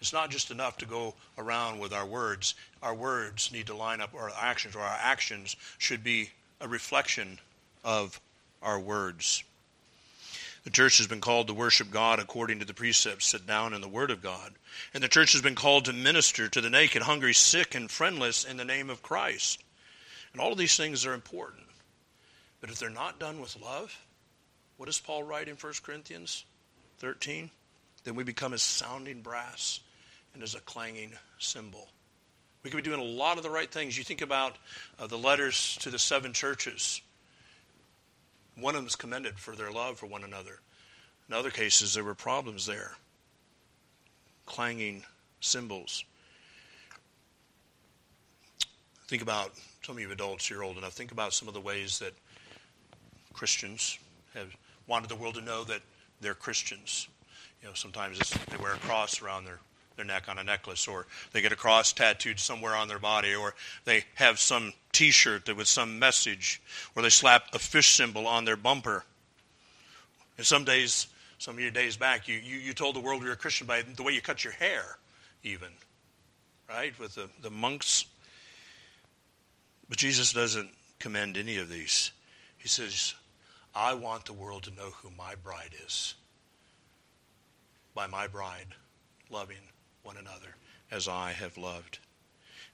It's 0.00 0.12
not 0.12 0.30
just 0.30 0.50
enough 0.50 0.78
to 0.78 0.86
go 0.86 1.14
around 1.38 1.80
with 1.80 1.92
our 1.92 2.06
words. 2.06 2.54
Our 2.82 2.94
words 2.94 3.50
need 3.52 3.66
to 3.66 3.74
line 3.74 4.00
up 4.00 4.14
our 4.14 4.30
actions, 4.38 4.76
or 4.76 4.80
our 4.80 4.98
actions 5.00 5.56
should 5.78 6.04
be 6.04 6.30
a 6.60 6.68
reflection 6.68 7.38
of 7.84 8.20
our 8.62 8.78
words. 8.78 9.42
The 10.64 10.70
church 10.70 10.98
has 10.98 11.06
been 11.06 11.20
called 11.20 11.46
to 11.46 11.54
worship 11.54 11.90
God 11.90 12.18
according 12.18 12.58
to 12.58 12.64
the 12.64 12.74
precepts 12.74 13.26
set 13.26 13.46
down 13.46 13.72
in 13.72 13.80
the 13.80 13.88
Word 13.88 14.10
of 14.10 14.22
God. 14.22 14.52
And 14.92 15.02
the 15.02 15.08
church 15.08 15.32
has 15.32 15.40
been 15.40 15.54
called 15.54 15.86
to 15.86 15.92
minister 15.92 16.48
to 16.48 16.60
the 16.60 16.70
naked, 16.70 17.02
hungry, 17.02 17.32
sick, 17.32 17.74
and 17.74 17.90
friendless 17.90 18.44
in 18.44 18.56
the 18.56 18.64
name 18.64 18.90
of 18.90 19.02
Christ. 19.02 19.62
And 20.32 20.40
all 20.40 20.52
of 20.52 20.58
these 20.58 20.76
things 20.76 21.06
are 21.06 21.14
important. 21.14 21.64
But 22.60 22.70
if 22.70 22.78
they're 22.78 22.90
not 22.90 23.18
done 23.18 23.40
with 23.40 23.60
love, 23.60 23.98
what 24.76 24.86
does 24.86 25.00
Paul 25.00 25.22
write 25.22 25.48
in 25.48 25.56
1 25.56 25.72
Corinthians 25.82 26.44
13? 26.98 27.50
Then 28.04 28.14
we 28.14 28.24
become 28.24 28.52
as 28.52 28.62
sounding 28.62 29.20
brass 29.20 29.80
and 30.34 30.42
as 30.42 30.54
a 30.54 30.60
clanging 30.60 31.12
cymbal. 31.38 31.88
We 32.62 32.70
could 32.70 32.76
be 32.78 32.90
doing 32.90 33.00
a 33.00 33.04
lot 33.04 33.36
of 33.36 33.42
the 33.42 33.50
right 33.50 33.70
things. 33.70 33.96
You 33.96 34.04
think 34.04 34.20
about 34.22 34.56
uh, 34.98 35.06
the 35.06 35.18
letters 35.18 35.76
to 35.82 35.90
the 35.90 35.98
seven 35.98 36.32
churches. 36.32 37.00
One 38.56 38.74
of 38.74 38.80
them 38.80 38.86
is 38.88 38.96
commended 38.96 39.38
for 39.38 39.54
their 39.54 39.70
love 39.70 39.98
for 39.98 40.06
one 40.06 40.24
another. 40.24 40.58
In 41.28 41.34
other 41.34 41.50
cases, 41.50 41.94
there 41.94 42.04
were 42.04 42.14
problems 42.14 42.66
there. 42.66 42.92
Clanging 44.46 45.04
cymbals. 45.40 46.04
Think 49.06 49.22
about, 49.22 49.52
some 49.82 49.96
of 49.96 50.02
you 50.02 50.10
adults, 50.10 50.50
you're 50.50 50.64
old 50.64 50.76
enough, 50.76 50.92
think 50.92 51.12
about 51.12 51.32
some 51.32 51.48
of 51.48 51.54
the 51.54 51.60
ways 51.60 51.98
that 52.00 52.12
Christians 53.32 53.98
have 54.34 54.54
wanted 54.86 55.08
the 55.08 55.16
world 55.16 55.36
to 55.36 55.40
know 55.40 55.64
that 55.64 55.80
they're 56.20 56.34
Christians. 56.34 57.08
You 57.62 57.68
know, 57.68 57.74
sometimes 57.74 58.18
they 58.18 58.56
wear 58.56 58.74
a 58.74 58.78
cross 58.78 59.22
around 59.22 59.44
their 59.44 59.58
their 59.98 60.06
neck 60.06 60.28
on 60.28 60.38
a 60.38 60.44
necklace, 60.44 60.88
or 60.88 61.06
they 61.32 61.42
get 61.42 61.52
a 61.52 61.56
cross 61.56 61.92
tattooed 61.92 62.38
somewhere 62.40 62.74
on 62.74 62.88
their 62.88 62.98
body, 62.98 63.34
or 63.34 63.54
they 63.84 64.04
have 64.14 64.38
some 64.38 64.72
t 64.92 65.10
shirt 65.10 65.54
with 65.54 65.66
some 65.66 65.98
message, 65.98 66.62
or 66.96 67.02
they 67.02 67.10
slap 67.10 67.52
a 67.52 67.58
fish 67.58 67.90
symbol 67.90 68.26
on 68.26 68.46
their 68.46 68.56
bumper. 68.56 69.04
And 70.38 70.46
some 70.46 70.64
days, 70.64 71.08
some 71.38 71.56
of 71.56 71.60
your 71.60 71.72
days 71.72 71.96
back, 71.96 72.28
you, 72.28 72.36
you, 72.36 72.56
you 72.56 72.72
told 72.72 72.94
the 72.94 73.00
world 73.00 73.22
you're 73.22 73.32
a 73.32 73.36
Christian 73.36 73.66
by 73.66 73.82
the 73.82 74.02
way 74.02 74.12
you 74.12 74.22
cut 74.22 74.44
your 74.44 74.52
hair, 74.52 74.98
even, 75.42 75.68
right? 76.68 76.96
With 76.98 77.16
the, 77.16 77.28
the 77.42 77.50
monks. 77.50 78.06
But 79.88 79.98
Jesus 79.98 80.32
doesn't 80.32 80.70
commend 81.00 81.36
any 81.36 81.58
of 81.58 81.68
these. 81.68 82.12
He 82.58 82.68
says, 82.68 83.14
I 83.78 83.94
want 83.94 84.24
the 84.24 84.32
world 84.32 84.64
to 84.64 84.72
know 84.72 84.90
who 84.90 85.10
my 85.16 85.36
bride 85.36 85.70
is. 85.86 86.14
By 87.94 88.08
my 88.08 88.26
bride, 88.26 88.66
loving 89.30 89.56
one 90.02 90.16
another 90.16 90.56
as 90.90 91.06
I 91.06 91.30
have 91.30 91.56
loved. 91.56 92.00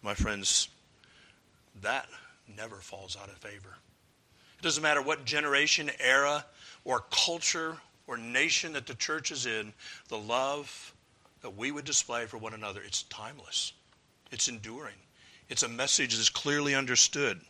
My 0.00 0.14
friends, 0.14 0.70
that 1.82 2.06
never 2.56 2.76
falls 2.76 3.18
out 3.20 3.28
of 3.28 3.34
favor. 3.34 3.76
It 4.58 4.62
doesn't 4.62 4.82
matter 4.82 5.02
what 5.02 5.26
generation, 5.26 5.90
era, 6.00 6.46
or 6.86 7.04
culture 7.10 7.76
or 8.06 8.16
nation 8.16 8.72
that 8.72 8.86
the 8.86 8.94
church 8.94 9.30
is 9.30 9.44
in, 9.44 9.74
the 10.08 10.16
love 10.16 10.94
that 11.42 11.54
we 11.54 11.70
would 11.70 11.84
display 11.84 12.24
for 12.24 12.38
one 12.38 12.54
another, 12.54 12.80
it's 12.82 13.02
timeless. 13.04 13.74
It's 14.32 14.48
enduring. 14.48 14.94
It's 15.50 15.64
a 15.64 15.68
message 15.68 16.16
that's 16.16 16.30
clearly 16.30 16.74
understood. 16.74 17.42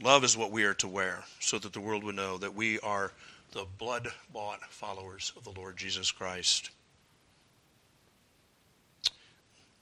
Love 0.00 0.24
is 0.24 0.36
what 0.36 0.50
we 0.50 0.64
are 0.64 0.74
to 0.74 0.88
wear 0.88 1.22
so 1.40 1.58
that 1.58 1.72
the 1.72 1.80
world 1.80 2.04
would 2.04 2.16
know 2.16 2.38
that 2.38 2.54
we 2.54 2.78
are 2.80 3.12
the 3.52 3.66
blood 3.78 4.08
bought 4.32 4.62
followers 4.70 5.32
of 5.36 5.44
the 5.44 5.50
Lord 5.50 5.76
Jesus 5.76 6.10
Christ. 6.10 6.70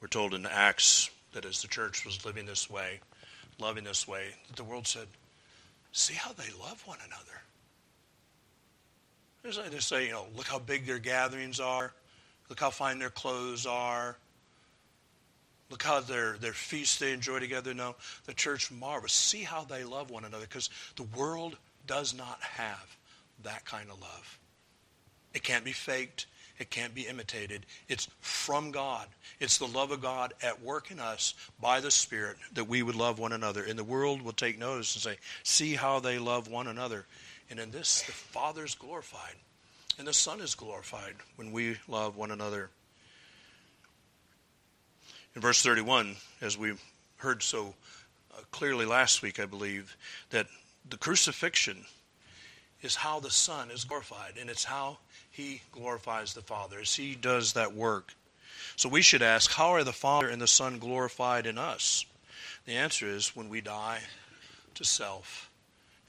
We're 0.01 0.09
told 0.09 0.35
in 0.35 0.47
Acts 0.47 1.11
that 1.33 1.45
as 1.45 1.63
the 1.63 1.69
church 1.69 2.05
was 2.05 2.25
living 2.25 2.47
this 2.47 2.69
way, 2.69 3.01
loving 3.59 3.85
this 3.85 4.09
way, 4.09 4.29
that 4.49 4.57
the 4.57 4.65
world 4.65 4.87
said, 4.87 5.07
see 5.93 6.15
how 6.15 6.33
they 6.33 6.51
love 6.61 6.83
one 6.87 6.99
another. 7.07 7.41
There's 9.43 9.59
like 9.59 9.71
they 9.71 9.79
say, 9.79 10.07
you 10.07 10.13
know, 10.13 10.27
look 10.37 10.47
how 10.47 10.59
big 10.59 10.87
their 10.87 10.99
gatherings 10.99 11.61
are. 11.61 11.93
Look 12.49 12.61
how 12.61 12.71
fine 12.71 12.99
their 12.99 13.11
clothes 13.11 13.67
are. 13.67 14.17
Look 15.71 15.83
how 15.83 16.01
their, 16.01 16.37
their 16.39 16.53
feasts 16.53 16.99
they 16.99 17.12
enjoy 17.12 17.39
together. 17.39 17.73
No, 17.73 17.95
the 18.27 18.35
church 18.35 18.71
marvels. 18.73 19.12
See 19.12 19.43
how 19.43 19.64
they 19.64 19.85
love 19.85 20.11
one 20.11 20.25
another 20.25 20.47
because 20.47 20.68
the 20.97 21.05
world 21.16 21.57
does 21.87 22.12
not 22.12 22.41
have 22.43 22.97
that 23.45 23.64
kind 23.64 23.89
of 23.91 24.01
love. 24.01 24.39
It 25.33 25.45
can't 25.45 25.64
be 25.64 25.73
faked. 25.73 26.27
It 26.59 26.68
can't 26.68 26.95
be 26.95 27.07
imitated. 27.07 27.64
It's 27.89 28.09
from 28.21 28.71
God. 28.71 29.07
It's 29.39 29.57
the 29.57 29.66
love 29.66 29.93
of 29.93 30.03
God 30.03 30.35
at 30.43 30.61
work 30.61 30.91
in 30.91 31.01
us 31.01 31.33
by 31.59 31.81
the 31.81 31.91
Spirit 31.91 32.37
that 32.53 32.68
we 32.68 32.83
would 32.83 32.97
love 32.97 33.18
one 33.18 33.33
another. 33.33 33.64
And 33.64 33.79
the 33.79 33.85
world 33.85 34.21
will 34.21 34.33
take 34.33 34.59
notice 34.59 34.95
and 34.95 35.03
say, 35.03 35.16
see 35.43 35.75
how 35.75 36.01
they 36.01 36.18
love 36.18 36.49
one 36.49 36.66
another. 36.66 37.07
And 37.49 37.59
in 37.59 37.71
this, 37.71 38.03
the 38.03 38.12
Father 38.12 38.64
is 38.64 38.75
glorified. 38.75 39.37
And 39.99 40.07
the 40.07 40.12
Son 40.12 40.41
is 40.41 40.55
glorified 40.55 41.14
when 41.37 41.51
we 41.51 41.79
love 41.89 42.16
one 42.16 42.31
another. 42.31 42.68
In 45.35 45.43
verse 45.43 45.62
31, 45.62 46.16
as 46.41 46.59
we 46.59 46.74
heard 47.18 47.43
so 47.43 47.74
uh, 48.35 48.41
clearly 48.51 48.85
last 48.85 49.22
week, 49.22 49.39
I 49.39 49.47
believe, 49.47 49.97
that 50.31 50.49
the 50.89 50.97
crucifixion 50.97 51.85
is 52.83 52.97
how 52.97 53.20
the 53.20 53.31
Son 53.31 53.70
is 53.70 53.85
glorified, 53.85 54.35
and 54.41 54.51
it's 54.51 54.64
how 54.64 54.99
he 55.31 55.62
glorifies 55.70 56.35
the 56.35 56.43
Father, 56.43 56.81
as 56.81 56.95
he 56.95 57.14
does 57.14 57.53
that 57.53 57.74
work. 57.74 58.14
So 58.76 58.89
we 58.89 59.03
should 59.03 59.22
ask, 59.22 59.53
how 59.53 59.70
are 59.70 59.85
the 59.85 59.93
Father 59.93 60.28
and 60.28 60.43
the 60.43 60.47
Son 60.47 60.78
glorified 60.78 61.47
in 61.47 61.59
us? 61.59 62.05
The 62.66 62.76
answer 62.76 63.07
is 63.07 63.37
when 63.37 63.49
we 63.49 63.61
die 63.61 64.01
to 64.74 64.85
self 64.85 65.51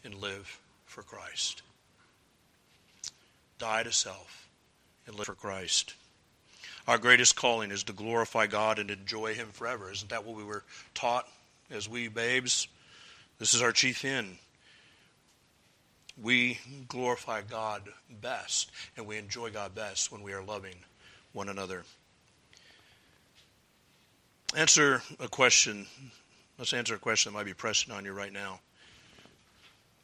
and 0.04 0.16
live 0.16 0.60
for 0.86 1.04
Christ. 1.04 1.62
Die 3.60 3.84
to 3.84 3.92
self 3.92 4.48
and 5.06 5.16
live 5.16 5.28
for 5.28 5.36
Christ. 5.36 5.94
Our 6.88 6.98
greatest 6.98 7.36
calling 7.36 7.72
is 7.72 7.84
to 7.84 7.94
glorify 7.94 8.48
God 8.48 8.80
and 8.80 8.90
enjoy 8.90 9.34
Him 9.34 9.50
forever. 9.52 9.92
Isn't 9.92 10.10
that 10.10 10.26
what 10.26 10.36
we 10.36 10.44
were 10.44 10.64
taught 10.94 11.28
as 11.70 11.88
we 11.88 12.08
babes? 12.08 12.68
This 13.40 13.54
is 13.54 13.62
our 13.62 13.72
chief 13.72 14.04
end 14.06 14.38
we 16.22 16.60
glorify 16.88 17.42
God 17.42 17.84
best 18.22 18.72
and 18.98 19.06
we 19.06 19.18
enjoy 19.18 19.50
God 19.50 19.74
best 19.74 20.12
when 20.12 20.22
we 20.22 20.34
are 20.34 20.44
loving 20.44 20.76
one 21.34 21.50
another. 21.50 21.84
Answer 24.56 25.02
a 25.20 25.28
question. 25.28 25.88
Let's 26.58 26.74
answer 26.74 26.96
a 26.96 27.00
question 27.00 27.32
that 27.32 27.40
might 27.40 27.46
be 27.46 27.54
pressing 27.54 27.94
on 27.94 28.06
you 28.06 28.12
right 28.12 28.34
now. 28.34 28.60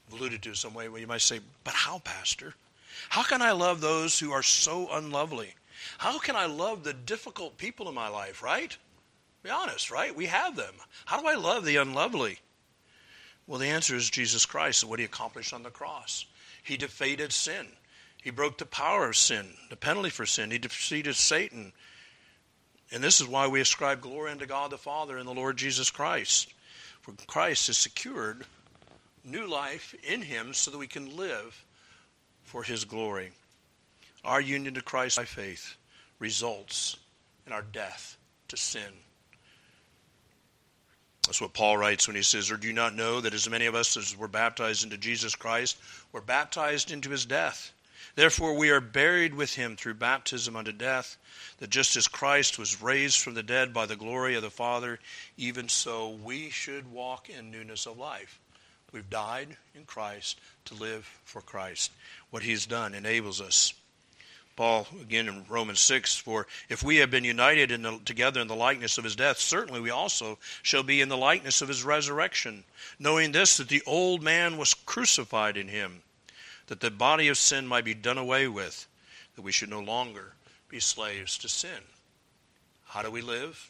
I've 0.08 0.20
alluded 0.20 0.42
to 0.44 0.56
some 0.56 0.74
way 0.74 0.88
where 0.88 1.02
you 1.02 1.08
might 1.08 1.22
say, 1.22 1.42
But 1.64 1.74
how, 1.74 2.00
Pastor? 2.00 2.54
How 3.10 3.24
can 3.24 3.42
I 3.42 3.52
love 3.52 3.82
those 3.82 4.18
who 4.18 4.32
are 4.32 4.44
so 4.44 4.90
unlovely? 4.92 5.54
How 5.98 6.20
can 6.20 6.36
I 6.36 6.46
love 6.46 6.84
the 6.84 6.94
difficult 6.94 7.58
people 7.58 7.88
in 7.90 7.96
my 7.96 8.08
life, 8.08 8.42
right? 8.44 8.76
Be 9.44 9.50
honest, 9.50 9.92
right? 9.92 10.16
We 10.16 10.26
have 10.26 10.56
them. 10.56 10.74
How 11.06 11.20
do 11.22 11.28
I 11.28 11.36
love 11.36 11.66
the 11.66 11.78
unlovely? 11.78 12.40
Well, 13.48 13.60
the 13.60 13.68
answer 13.68 13.96
is 13.96 14.10
Jesus 14.10 14.46
Christ 14.46 14.84
and 14.84 14.90
what 14.90 15.00
he 15.00 15.06
accomplished 15.06 15.54
on 15.54 15.64
the 15.64 15.70
cross. 15.70 16.26
He 16.64 16.76
defeated 16.76 17.32
sin. 17.32 17.68
He 18.22 18.30
broke 18.30 18.58
the 18.58 18.66
power 18.66 19.08
of 19.08 19.16
sin, 19.16 19.48
the 19.70 19.78
penalty 19.78 20.10
for 20.10 20.26
sin. 20.26 20.52
He 20.52 20.58
defeated 20.58 21.16
Satan. 21.16 21.72
And 22.92 23.02
this 23.02 23.22
is 23.22 23.28
why 23.28 23.48
we 23.48 23.62
ascribe 23.62 24.02
glory 24.02 24.32
unto 24.32 24.46
God 24.46 24.72
the 24.72 24.78
Father 24.78 25.18
and 25.18 25.28
the 25.28 25.34
Lord 25.34 25.56
Jesus 25.56 25.90
Christ. 25.90 26.54
For 27.02 27.14
Christ 27.26 27.68
has 27.68 27.78
secured 27.78 28.46
new 29.24 29.48
life 29.48 29.96
in 30.04 30.24
him 30.24 30.54
so 30.54 30.72
that 30.72 30.78
we 30.78 30.88
can 30.88 31.16
live 31.16 31.64
for 32.44 32.64
his 32.64 32.84
glory. 32.84 33.32
Our 34.24 34.42
union 34.42 34.74
to 34.74 34.82
Christ 34.82 35.18
by 35.18 35.26
faith 35.26 35.76
results 36.20 36.98
in 37.46 37.54
our 37.54 37.62
death 37.62 38.18
to 38.50 38.58
sin. 38.58 38.92
That's 41.26 41.42
what 41.42 41.54
Paul 41.54 41.78
writes 41.78 42.08
when 42.08 42.16
he 42.16 42.22
says, 42.22 42.50
Or 42.50 42.58
do 42.58 42.68
you 42.68 42.74
not 42.74 42.96
know 42.96 43.20
that 43.20 43.34
as 43.34 43.50
many 43.50 43.66
of 43.66 43.76
us 43.76 43.98
as 43.98 44.16
were 44.16 44.30
baptized 44.30 44.84
into 44.84 44.98
Jesus 44.98 45.36
Christ 45.36 45.78
were 46.14 46.22
baptized 46.22 46.90
into 46.90 47.10
his 47.10 47.26
death? 47.26 47.74
Therefore 48.16 48.54
we 48.54 48.70
are 48.70 48.82
buried 48.82 49.34
with 49.34 49.54
him 49.54 49.76
through 49.76 49.96
baptism 49.96 50.56
unto 50.56 50.72
death, 50.72 51.18
that 51.60 51.70
just 51.70 51.96
as 51.98 52.08
Christ 52.08 52.58
was 52.58 52.82
raised 52.82 53.20
from 53.20 53.34
the 53.34 53.44
dead 53.44 53.74
by 53.74 53.86
the 53.86 53.98
glory 53.98 54.36
of 54.36 54.42
the 54.42 54.50
Father, 54.50 55.00
even 55.38 55.70
so 55.70 56.10
we 56.10 56.50
should 56.50 56.92
walk 56.92 57.30
in 57.30 57.52
newness 57.52 57.86
of 57.86 57.98
life. 57.98 58.40
We've 58.94 59.10
died 59.10 59.58
in 59.76 59.84
Christ 59.84 60.40
to 60.66 60.76
live 60.76 61.06
for 61.26 61.42
Christ. 61.42 61.92
What 62.32 62.44
he's 62.44 62.66
done 62.66 62.96
enables 62.96 63.42
us 63.42 63.74
Paul, 64.58 64.88
again 65.00 65.28
in 65.28 65.46
Romans 65.48 65.80
6, 65.82 66.16
for 66.16 66.48
if 66.68 66.82
we 66.82 66.98
have 66.98 67.12
been 67.12 67.24
united 67.24 67.72
in 67.72 67.84
the, 67.84 68.00
together 68.04 68.42
in 68.42 68.48
the 68.48 68.56
likeness 68.56 68.98
of 68.98 69.04
his 69.04 69.16
death, 69.16 69.38
certainly 69.38 69.80
we 69.80 69.92
also 69.92 70.40
shall 70.64 70.82
be 70.82 71.00
in 71.00 71.10
the 71.10 71.16
likeness 71.16 71.62
of 71.62 71.68
his 71.68 71.84
resurrection, 71.84 72.64
knowing 72.98 73.32
this, 73.32 73.58
that 73.58 73.70
the 73.70 73.84
old 73.86 74.24
man 74.24 74.58
was 74.58 74.74
crucified 74.74 75.58
in 75.58 75.68
him, 75.68 76.02
that 76.66 76.82
the 76.82 76.90
body 76.90 77.28
of 77.28 77.38
sin 77.38 77.68
might 77.68 77.86
be 77.86 77.94
done 77.94 78.18
away 78.18 78.48
with, 78.48 78.88
that 79.36 79.44
we 79.44 79.52
should 79.52 79.70
no 79.70 79.80
longer 79.80 80.34
be 80.70 80.80
slaves 80.80 81.38
to 81.38 81.48
sin. 81.48 81.84
How 82.88 83.04
do 83.04 83.12
we 83.12 83.22
live? 83.22 83.70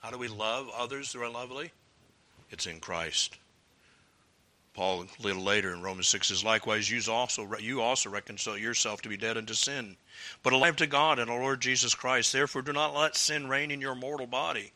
How 0.00 0.10
do 0.10 0.18
we 0.18 0.28
love 0.28 0.68
others 0.76 1.12
who 1.12 1.22
are 1.22 1.30
lovely? 1.30 1.72
It's 2.50 2.66
in 2.66 2.78
Christ. 2.78 3.36
Paul 4.76 5.04
a 5.04 5.22
little 5.22 5.42
later 5.42 5.72
in 5.72 5.80
Romans 5.80 6.06
6 6.08 6.28
says, 6.28 6.44
Likewise, 6.44 6.90
you 6.90 7.00
also, 7.10 7.56
you 7.56 7.80
also 7.80 8.10
reconcile 8.10 8.58
yourself 8.58 9.00
to 9.02 9.08
be 9.08 9.16
dead 9.16 9.38
unto 9.38 9.54
sin, 9.54 9.96
but 10.42 10.52
alive 10.52 10.76
to 10.76 10.86
God 10.86 11.18
and 11.18 11.30
our 11.30 11.40
Lord 11.40 11.62
Jesus 11.62 11.94
Christ. 11.94 12.30
Therefore, 12.30 12.60
do 12.60 12.74
not 12.74 12.94
let 12.94 13.16
sin 13.16 13.48
reign 13.48 13.70
in 13.70 13.80
your 13.80 13.94
mortal 13.94 14.26
body, 14.26 14.72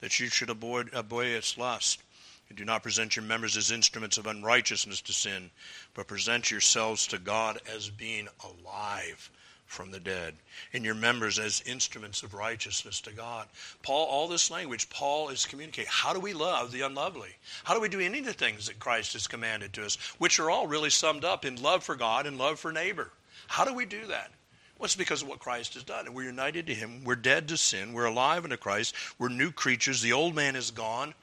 that 0.00 0.18
you 0.18 0.28
should 0.28 0.48
avoid, 0.48 0.88
avoid 0.94 1.26
its 1.26 1.58
lust. 1.58 2.02
And 2.48 2.56
do 2.56 2.64
not 2.64 2.82
present 2.82 3.16
your 3.16 3.24
members 3.24 3.58
as 3.58 3.70
instruments 3.70 4.16
of 4.16 4.26
unrighteousness 4.26 5.02
to 5.02 5.12
sin, 5.12 5.50
but 5.92 6.08
present 6.08 6.50
yourselves 6.50 7.06
to 7.08 7.18
God 7.18 7.58
as 7.70 7.90
being 7.90 8.28
alive 8.42 9.30
from 9.74 9.90
the 9.90 10.00
dead, 10.00 10.34
and 10.72 10.84
your 10.84 10.94
members 10.94 11.38
as 11.38 11.62
instruments 11.66 12.22
of 12.22 12.32
righteousness 12.32 13.00
to 13.02 13.12
God. 13.12 13.48
Paul, 13.82 14.06
all 14.06 14.28
this 14.28 14.50
language, 14.50 14.88
Paul 14.88 15.28
is 15.30 15.44
communicating. 15.44 15.90
How 15.92 16.12
do 16.14 16.20
we 16.20 16.32
love 16.32 16.70
the 16.70 16.82
unlovely? 16.82 17.30
How 17.64 17.74
do 17.74 17.80
we 17.80 17.88
do 17.88 18.00
any 18.00 18.20
of 18.20 18.24
the 18.24 18.32
things 18.32 18.66
that 18.66 18.78
Christ 18.78 19.14
has 19.14 19.26
commanded 19.26 19.72
to 19.72 19.84
us, 19.84 19.96
which 20.18 20.38
are 20.38 20.48
all 20.48 20.68
really 20.68 20.90
summed 20.90 21.24
up 21.24 21.44
in 21.44 21.60
love 21.60 21.82
for 21.82 21.96
God 21.96 22.26
and 22.26 22.38
love 22.38 22.60
for 22.60 22.72
neighbor? 22.72 23.10
How 23.48 23.64
do 23.64 23.74
we 23.74 23.84
do 23.84 24.06
that? 24.06 24.30
Well, 24.78 24.86
it's 24.86 24.96
because 24.96 25.22
of 25.22 25.28
what 25.28 25.40
Christ 25.40 25.74
has 25.74 25.82
done. 25.82 26.06
And 26.06 26.14
we're 26.14 26.24
united 26.24 26.68
to 26.68 26.74
Him. 26.74 27.02
We're 27.04 27.16
dead 27.16 27.48
to 27.48 27.56
sin. 27.56 27.92
We're 27.92 28.04
alive 28.06 28.44
unto 28.44 28.56
Christ. 28.56 28.94
We're 29.18 29.28
new 29.28 29.50
creatures. 29.50 30.02
The 30.02 30.12
old 30.12 30.34
man 30.34 30.56
is 30.56 30.70
gone, 30.70 31.14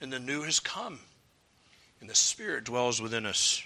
and 0.00 0.12
the 0.12 0.20
new 0.20 0.42
has 0.42 0.60
come. 0.60 1.00
And 2.00 2.08
the 2.08 2.14
Spirit 2.14 2.64
dwells 2.64 3.00
within 3.00 3.26
us. 3.26 3.62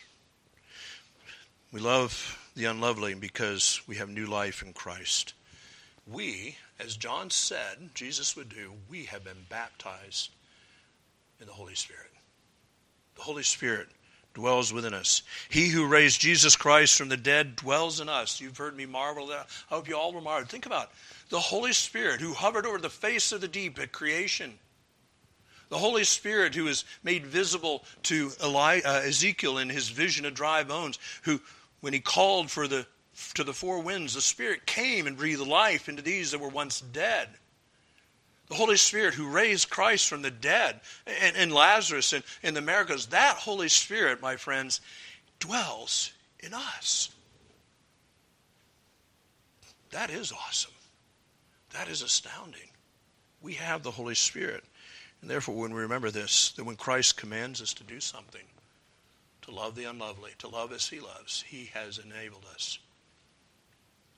We 1.73 1.81
love 1.81 2.40
the 2.55 2.65
unlovely 2.67 3.15
because 3.15 3.81
we 3.87 3.97
have 3.97 4.09
new 4.09 4.27
life 4.27 4.63
in 4.63 4.73
Christ. 4.73 5.35
We, 6.07 6.57
as 6.79 6.97
John 6.97 7.31
said, 7.31 7.95
Jesus 7.95 8.37
would 8.37 8.49
do, 8.49 8.73
we 8.89 9.05
have 9.05 9.25
been 9.25 9.47
baptized 9.49 10.31
in 11.41 11.47
the 11.47 11.53
Holy 11.53 11.75
Spirit. 11.75 12.11
The 13.17 13.23
Holy 13.23 13.43
Spirit 13.43 13.89
dwells 14.35 14.73
within 14.73 14.95
us. 14.95 15.23
He 15.49 15.69
who 15.69 15.87
raised 15.87 16.21
Jesus 16.21 16.57
Christ 16.57 16.97
from 16.97 17.09
the 17.09 17.17
dead 17.17 17.57
dwells 17.57 18.01
in 18.01 18.09
us. 18.09 18.41
You've 18.41 18.57
heard 18.57 18.77
me 18.77 18.87
marvel 18.87 19.33
at 19.33 19.39
that. 19.39 19.47
I 19.71 19.75
hope 19.75 19.89
you 19.89 19.97
all 19.97 20.13
were 20.13 20.21
marveled. 20.21 20.51
Think 20.51 20.67
about 20.67 20.91
the 21.29 21.41
Holy 21.41 21.73
Spirit 21.73 22.21
who 22.21 22.33
hovered 22.33 22.67
over 22.67 22.79
the 22.79 22.91
face 22.91 23.33
of 23.33 23.41
the 23.41 23.49
deep 23.49 23.79
at 23.79 23.93
creation. 23.93 24.59
The 25.69 25.79
Holy 25.79 26.05
Spirit 26.05 26.55
who 26.55 26.67
is 26.67 26.85
made 27.05 27.27
visible 27.27 27.85
to 28.05 28.33
Eli- 28.43 28.81
uh, 28.85 29.03
Ezekiel 29.03 29.59
in 29.59 29.69
his 29.69 29.89
vision 29.89 30.27
of 30.27 30.35
dry 30.35 30.65
bones, 30.65 30.99
who 31.23 31.41
when 31.81 31.93
he 31.93 32.01
called 32.01 32.51
for 32.51 32.69
the 32.69 32.87
to 33.35 33.45
the 33.45 33.53
four 33.53 33.81
winds, 33.81 34.15
the 34.15 34.21
Spirit 34.21 34.67
came 34.67 35.07
and 35.07 35.17
breathed 35.17 35.43
life 35.43 35.89
into 35.89 36.03
these 36.03 36.31
that 36.31 36.41
were 36.41 36.49
once 36.49 36.81
dead. 36.81 37.29
The 38.49 38.55
Holy 38.55 38.77
Spirit 38.77 39.15
who 39.15 39.29
raised 39.29 39.71
Christ 39.71 40.09
from 40.09 40.23
the 40.23 40.31
dead 40.31 40.81
and, 41.07 41.37
and 41.37 41.53
Lazarus 41.53 42.13
and, 42.13 42.25
and 42.43 42.57
the 42.57 42.61
miracles, 42.61 43.07
that 43.07 43.37
Holy 43.37 43.69
Spirit, 43.69 44.23
my 44.23 44.37
friends, 44.37 44.81
dwells 45.39 46.13
in 46.41 46.55
us. 46.55 47.11
That 49.91 50.11
is 50.11 50.33
awesome. 50.33 50.73
That 51.71 51.89
is 51.89 52.03
astounding. 52.03 52.71
We 53.43 53.55
have 53.55 53.83
the 53.83 53.91
Holy 53.91 54.15
Spirit. 54.15 54.65
And 55.21 55.31
therefore, 55.31 55.57
when 55.57 55.75
we 55.75 55.83
remember 55.83 56.11
this, 56.11 56.51
that 56.53 56.65
when 56.65 56.77
Christ 56.77 57.17
commands 57.17 57.61
us 57.61 57.75
to 57.75 57.85
do 57.85 58.01
something, 58.01 58.45
to 59.51 59.57
love 59.57 59.75
the 59.75 59.85
unlovely, 59.85 60.31
to 60.39 60.49
love 60.49 60.73
as 60.73 60.89
he 60.89 61.01
loves. 61.01 61.45
He 61.47 61.71
has 61.75 61.99
enabled 61.99 62.45
us. 62.55 62.79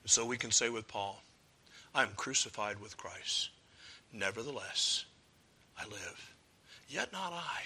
So 0.05 0.25
we 0.25 0.37
can 0.37 0.51
say 0.51 0.69
with 0.69 0.87
Paul, 0.87 1.21
I 1.95 2.03
am 2.03 2.09
crucified 2.15 2.79
with 2.79 2.97
Christ. 2.97 3.49
Nevertheless, 4.11 5.05
I 5.77 5.85
live. 5.85 6.33
Yet 6.87 7.11
not 7.11 7.33
I, 7.33 7.61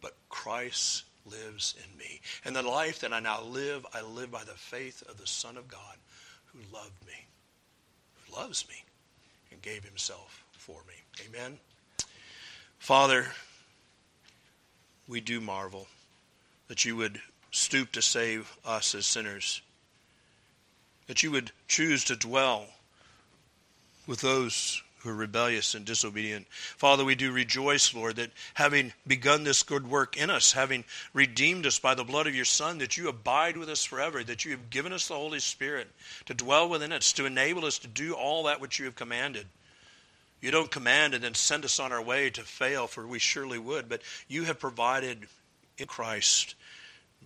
but 0.00 0.14
Christ 0.28 1.04
lives 1.24 1.74
in 1.76 1.98
me. 1.98 2.20
And 2.44 2.54
the 2.54 2.62
life 2.62 3.00
that 3.00 3.12
I 3.12 3.20
now 3.20 3.42
live, 3.42 3.84
I 3.92 4.02
live 4.02 4.30
by 4.30 4.44
the 4.44 4.52
faith 4.52 5.02
of 5.08 5.18
the 5.18 5.26
Son 5.26 5.56
of 5.56 5.68
God 5.68 5.96
who 6.52 6.58
loved 6.72 7.04
me, 7.06 7.26
who 8.14 8.36
loves 8.36 8.68
me, 8.68 8.76
and 9.50 9.60
gave 9.62 9.84
himself 9.84 10.44
for 10.52 10.80
me. 10.86 10.94
Amen. 11.26 11.58
Father, 12.78 13.26
we 15.08 15.20
do 15.20 15.40
marvel 15.40 15.88
that 16.68 16.84
you 16.84 16.96
would 16.96 17.20
stoop 17.50 17.92
to 17.92 18.02
save 18.02 18.56
us 18.64 18.94
as 18.94 19.06
sinners, 19.06 19.62
that 21.06 21.22
you 21.22 21.30
would 21.30 21.52
choose 21.68 22.04
to 22.04 22.16
dwell 22.16 22.66
with 24.06 24.20
those 24.20 24.82
who 24.98 25.10
are 25.10 25.14
rebellious 25.14 25.74
and 25.74 25.84
disobedient. 25.84 26.46
Father, 26.50 27.04
we 27.04 27.14
do 27.14 27.30
rejoice, 27.30 27.94
Lord, 27.94 28.16
that 28.16 28.30
having 28.54 28.92
begun 29.06 29.44
this 29.44 29.62
good 29.62 29.88
work 29.88 30.16
in 30.16 30.30
us, 30.30 30.52
having 30.52 30.84
redeemed 31.12 31.66
us 31.66 31.78
by 31.78 31.94
the 31.94 32.04
blood 32.04 32.26
of 32.26 32.34
your 32.34 32.44
Son, 32.44 32.78
that 32.78 32.96
you 32.96 33.08
abide 33.08 33.56
with 33.56 33.68
us 33.68 33.84
forever, 33.84 34.24
that 34.24 34.44
you 34.44 34.50
have 34.50 34.70
given 34.70 34.92
us 34.92 35.08
the 35.08 35.14
Holy 35.14 35.38
Spirit 35.38 35.88
to 36.26 36.34
dwell 36.34 36.68
within 36.68 36.92
us, 36.92 37.12
to 37.14 37.26
enable 37.26 37.64
us 37.64 37.78
to 37.78 37.88
do 37.88 38.14
all 38.14 38.44
that 38.44 38.60
which 38.60 38.78
you 38.78 38.84
have 38.86 38.96
commanded. 38.96 39.46
You 40.40 40.50
don't 40.50 40.70
command 40.70 41.14
and 41.14 41.22
then 41.22 41.34
send 41.34 41.64
us 41.64 41.78
on 41.78 41.92
our 41.92 42.02
way 42.02 42.30
to 42.30 42.42
fail, 42.42 42.86
for 42.86 43.06
we 43.06 43.18
surely 43.18 43.58
would, 43.58 43.88
but 43.88 44.02
you 44.28 44.44
have 44.44 44.58
provided 44.58 45.26
in 45.78 45.86
Christ 45.86 46.54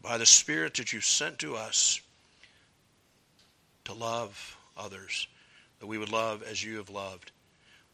by 0.03 0.19
the 0.19 0.27
Spirit 0.27 0.75
that 0.75 0.93
you've 0.93 1.05
sent 1.05 1.39
to 1.41 1.57
us 1.57 2.01
to 3.85 3.93
love 3.93 4.57
others, 4.77 5.27
that 5.81 5.87
we 5.87 5.99
would 5.99 6.13
love 6.13 6.43
as 6.43 6.63
you 6.63 6.77
have 6.77 6.91
loved. 6.91 7.33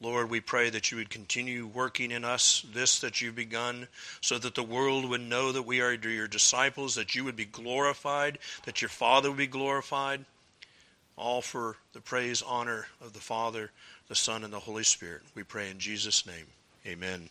Lord, 0.00 0.28
we 0.28 0.40
pray 0.40 0.68
that 0.70 0.90
you 0.90 0.98
would 0.98 1.08
continue 1.08 1.66
working 1.66 2.10
in 2.10 2.22
us 2.24 2.64
this 2.74 3.00
that 3.00 3.22
you've 3.22 3.34
begun, 3.34 3.88
so 4.20 4.36
that 4.38 4.54
the 4.54 4.62
world 4.62 5.08
would 5.08 5.22
know 5.22 5.52
that 5.52 5.62
we 5.62 5.80
are 5.80 5.92
your 5.92 6.28
disciples, 6.28 6.96
that 6.96 7.14
you 7.14 7.24
would 7.24 7.36
be 7.36 7.46
glorified, 7.46 8.38
that 8.66 8.82
your 8.82 8.90
Father 8.90 9.30
would 9.30 9.38
be 9.38 9.46
glorified, 9.46 10.24
all 11.16 11.40
for 11.40 11.76
the 11.94 12.00
praise, 12.00 12.42
honor 12.42 12.86
of 13.00 13.14
the 13.14 13.20
Father, 13.20 13.70
the 14.08 14.14
Son, 14.14 14.44
and 14.44 14.52
the 14.52 14.60
Holy 14.60 14.84
Spirit. 14.84 15.22
We 15.34 15.44
pray 15.44 15.70
in 15.70 15.78
Jesus' 15.78 16.26
name. 16.26 16.46
Amen. 16.86 17.30